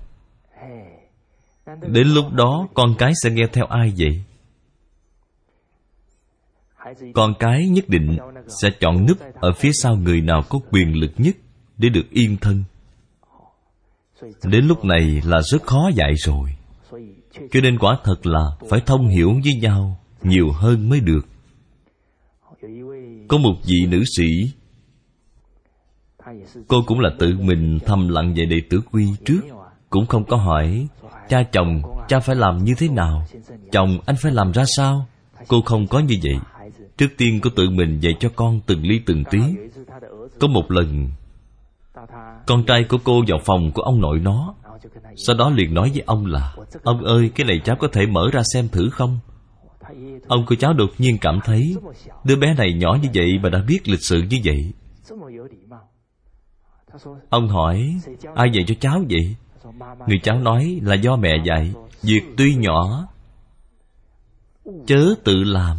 Đến 1.87 2.09
lúc 2.09 2.33
đó 2.33 2.69
con 2.75 2.95
cái 2.99 3.13
sẽ 3.23 3.31
nghe 3.31 3.45
theo 3.53 3.67
ai 3.67 3.93
vậy? 3.99 4.23
Con 7.15 7.35
cái 7.39 7.69
nhất 7.69 7.89
định 7.89 8.19
sẽ 8.63 8.71
chọn 8.81 9.07
núp 9.07 9.19
ở 9.35 9.53
phía 9.53 9.71
sau 9.73 9.97
người 9.97 10.21
nào 10.21 10.43
có 10.49 10.59
quyền 10.71 10.97
lực 10.97 11.11
nhất 11.17 11.37
để 11.79 11.89
được 11.89 12.11
yên 12.11 12.37
thân 12.37 12.65
đến 14.45 14.67
lúc 14.67 14.85
này 14.85 15.21
là 15.25 15.41
rất 15.53 15.63
khó 15.63 15.91
dạy 15.95 16.13
rồi. 16.17 16.51
Cho 17.51 17.61
nên 17.63 17.79
quả 17.79 17.99
thật 18.05 18.27
là 18.27 18.45
phải 18.71 18.81
thông 18.87 19.09
hiểu 19.09 19.33
với 19.33 19.53
nhau 19.61 20.01
nhiều 20.23 20.53
hơn 20.53 20.89
mới 20.89 21.01
được. 21.01 21.27
Có 23.29 23.39
một 23.39 23.55
vị 23.67 23.87
nữ 23.89 24.05
sĩ, 24.17 24.51
cô 26.69 26.83
cũng 26.87 27.01
là 27.01 27.11
tự 27.19 27.39
mình 27.39 27.79
thầm 27.87 28.09
lặng 28.09 28.35
về 28.37 28.45
đệ 28.45 28.57
tử 28.71 28.81
quy 28.93 29.07
trước, 29.25 29.41
cũng 29.91 30.07
không 30.07 30.25
có 30.25 30.37
hỏi, 30.37 30.87
cha 31.29 31.43
chồng, 31.53 31.83
cha 32.09 32.21
phải 32.21 32.37
làm 32.37 32.65
như 32.65 32.73
thế 32.79 32.89
nào? 32.89 33.27
Chồng 33.73 33.99
anh 34.07 34.17
phải 34.23 34.33
làm 34.33 34.53
ra 34.53 34.65
sao? 34.77 35.07
Cô 35.49 35.63
không 35.63 35.87
có 35.87 35.99
như 35.99 36.15
vậy. 36.23 36.35
Trước 36.97 37.09
tiên 37.17 37.41
cô 37.43 37.51
tự 37.57 37.71
mình 37.71 38.01
dạy 38.01 38.15
cho 38.21 38.29
con 38.37 38.61
từng 38.67 38.83
ly 38.83 39.01
từng 39.07 39.25
tí. 39.31 39.39
Có 40.41 40.49
một 40.49 40.71
lần 40.71 41.09
con 42.47 42.65
trai 42.67 42.85
của 42.85 42.99
cô 43.05 43.23
vào 43.29 43.39
phòng 43.45 43.71
của 43.75 43.83
ông 43.83 44.01
nội 44.01 44.19
nó. 44.19 44.55
Sau 45.17 45.37
đó 45.37 45.51
liền 45.51 45.75
nói 45.75 45.91
với 45.91 46.03
ông 46.07 46.27
là, 46.27 46.55
ông 46.83 47.05
ơi, 47.05 47.31
cái 47.35 47.47
này 47.47 47.61
cháu 47.65 47.77
có 47.77 47.89
thể 47.93 48.07
mở 48.07 48.31
ra 48.33 48.43
xem 48.55 48.69
thử 48.69 48.91
không? 48.93 49.19
Ông 50.29 50.47
của 50.47 50.55
cháu 50.55 50.73
đột 50.73 50.91
nhiên 50.99 51.19
cảm 51.21 51.39
thấy 51.45 51.77
đứa 52.25 52.37
bé 52.37 52.55
này 52.55 52.73
nhỏ 52.73 52.99
như 53.03 53.09
vậy 53.15 53.39
mà 53.43 53.49
đã 53.49 53.63
biết 53.69 53.89
lịch 53.89 54.03
sự 54.03 54.23
như 54.31 54.37
vậy. 54.45 54.73
Ông 57.31 57.49
hỏi, 57.49 57.95
ai 58.35 58.51
dạy 58.53 58.65
cho 58.67 58.75
cháu 58.81 59.03
vậy? 59.11 59.37
Người 60.07 60.19
cháu 60.23 60.39
nói 60.39 60.81
là 60.83 60.95
do 60.95 61.17
mẹ 61.17 61.31
dạy, 61.45 61.73
việc 62.03 62.23
tuy 62.37 62.55
nhỏ, 62.55 63.09
chớ 64.87 65.15
tự 65.25 65.43
làm. 65.45 65.77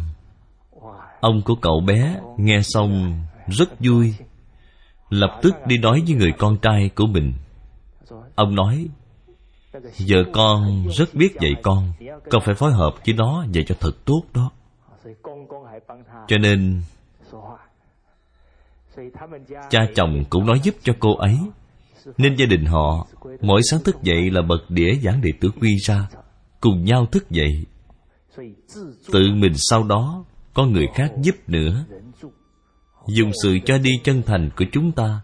Ông 1.20 1.42
của 1.44 1.54
cậu 1.54 1.80
bé 1.80 2.20
nghe 2.38 2.60
xong 2.62 3.20
rất 3.46 3.68
vui 3.80 4.14
lập 5.10 5.38
tức 5.42 5.54
đi 5.66 5.78
nói 5.78 6.02
với 6.06 6.16
người 6.16 6.32
con 6.38 6.58
trai 6.62 6.90
của 6.94 7.06
mình. 7.06 7.32
Ông 8.34 8.54
nói 8.54 8.88
Giờ 9.96 10.24
con 10.32 10.88
rất 10.88 11.14
biết 11.14 11.36
dạy 11.40 11.52
con 11.62 11.92
Con 12.30 12.42
phải 12.44 12.54
phối 12.54 12.72
hợp 12.72 12.94
với 13.06 13.14
nó 13.14 13.44
dạy 13.52 13.64
cho 13.68 13.74
thật 13.80 13.92
tốt 14.04 14.22
đó. 14.34 14.50
Cho 16.28 16.38
nên, 16.38 16.82
Cha 19.70 19.86
chồng 19.94 20.24
cũng 20.30 20.46
nói 20.46 20.60
giúp 20.62 20.74
cho 20.82 20.92
cô 21.00 21.16
ấy. 21.16 21.38
Nên 22.18 22.34
gia 22.36 22.46
đình 22.46 22.64
họ, 22.64 23.06
Mỗi 23.40 23.60
sáng 23.70 23.82
thức 23.82 24.02
dậy 24.02 24.30
là 24.30 24.42
bật 24.42 24.60
đĩa 24.68 24.94
giảng 25.02 25.20
đệ 25.22 25.30
tử 25.40 25.50
quy 25.60 25.76
ra, 25.76 26.08
Cùng 26.60 26.84
nhau 26.84 27.06
thức 27.06 27.30
dậy. 27.30 27.66
Tự 29.12 29.20
mình 29.34 29.52
sau 29.56 29.82
đó, 29.82 30.24
Có 30.54 30.64
người 30.64 30.86
khác 30.94 31.12
giúp 31.22 31.34
nữa 31.46 31.84
dùng 33.06 33.30
sự 33.42 33.58
cho 33.64 33.78
đi 33.78 33.90
chân 34.04 34.22
thành 34.26 34.50
của 34.56 34.64
chúng 34.72 34.92
ta, 34.92 35.20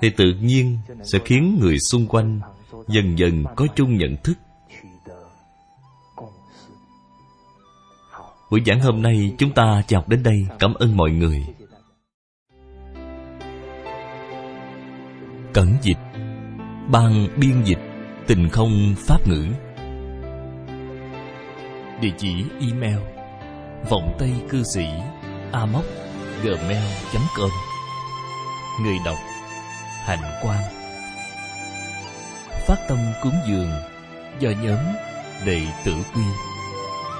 thì 0.00 0.10
tự 0.10 0.24
nhiên 0.40 0.78
sẽ 1.04 1.18
khiến 1.24 1.58
người 1.60 1.76
xung 1.90 2.06
quanh 2.06 2.40
dần 2.88 3.18
dần 3.18 3.44
có 3.56 3.66
chung 3.76 3.96
nhận 3.98 4.16
thức. 4.24 4.34
Buổi 8.50 8.60
giảng 8.66 8.80
hôm 8.80 9.02
nay 9.02 9.34
chúng 9.38 9.54
ta 9.54 9.82
chào 9.86 10.04
đến 10.06 10.22
đây. 10.22 10.36
Cảm 10.58 10.74
ơn 10.74 10.96
mọi 10.96 11.10
người. 11.10 11.46
Cẩn 15.52 15.76
dịch, 15.82 15.98
ban 16.90 17.28
biên 17.40 17.62
dịch, 17.64 17.78
tình 18.26 18.48
không 18.48 18.94
pháp 18.96 19.28
ngữ. 19.28 19.46
Địa 22.00 22.12
chỉ 22.18 22.44
email, 22.60 22.98
vọng 23.90 24.16
tây 24.18 24.32
cư 24.48 24.62
sĩ 24.74 24.86
a 25.52 25.66
móc 25.66 25.84
gmail.com 26.42 27.50
người 28.82 28.96
đọc 29.04 29.18
hạnh 30.04 30.40
quan 30.42 30.80
phát 32.66 32.88
tâm 32.88 32.98
cúng 33.22 33.34
dường 33.48 33.70
do 34.40 34.50
nhóm 34.62 34.78
đệ 35.46 35.66
tử 35.84 35.92
quy. 36.14 36.22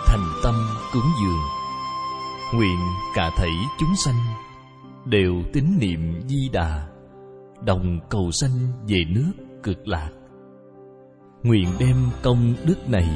Thành 0.07 0.27
tâm 0.43 0.55
cúng 0.93 1.11
dường. 1.23 1.41
Nguyện 2.55 2.79
cả 3.15 3.31
thảy 3.37 3.51
chúng 3.81 3.97
sanh 3.97 4.21
đều 5.05 5.35
tín 5.53 5.65
niệm 5.81 6.21
di 6.27 6.49
đà, 6.53 6.89
đồng 7.65 8.01
cầu 8.09 8.31
sanh 8.41 8.73
về 8.89 8.99
nước 9.09 9.33
cực 9.63 9.89
lạc. 9.89 10.11
Nguyện 11.43 11.69
đem 11.79 11.97
công 12.23 12.55
đức 12.65 12.89
này 12.89 13.09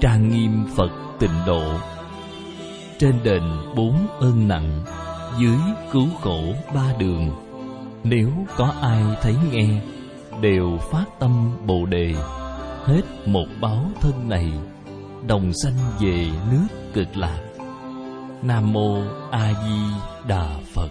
trang 0.00 0.28
nghiêm 0.28 0.64
phật 0.76 0.90
tịnh 1.20 1.44
độ 1.46 1.78
trên 2.98 3.14
đền 3.24 3.42
bốn 3.76 4.06
ơn 4.20 4.48
nặng, 4.48 4.82
dưới 5.38 5.58
cứu 5.92 6.06
khổ 6.20 6.40
ba 6.74 6.92
đường. 6.98 7.30
Nếu 8.04 8.30
có 8.56 8.72
ai 8.82 9.02
thấy 9.22 9.36
nghe, 9.52 9.80
đều 10.40 10.78
phát 10.90 11.04
tâm 11.18 11.56
bồ 11.66 11.86
đề, 11.86 12.14
hết 12.84 13.02
một 13.26 13.46
báo 13.60 13.84
thân 14.00 14.28
này, 14.28 14.52
đồng 15.26 15.52
sanh 15.62 15.76
về 16.00 16.28
nước 16.50 16.66
cực 16.94 17.16
lạc. 17.16 17.40
Nam 18.42 18.72
mô 18.72 19.02
a 19.30 19.52
di 19.64 19.80
đà 20.28 20.58
phật. 20.74 20.88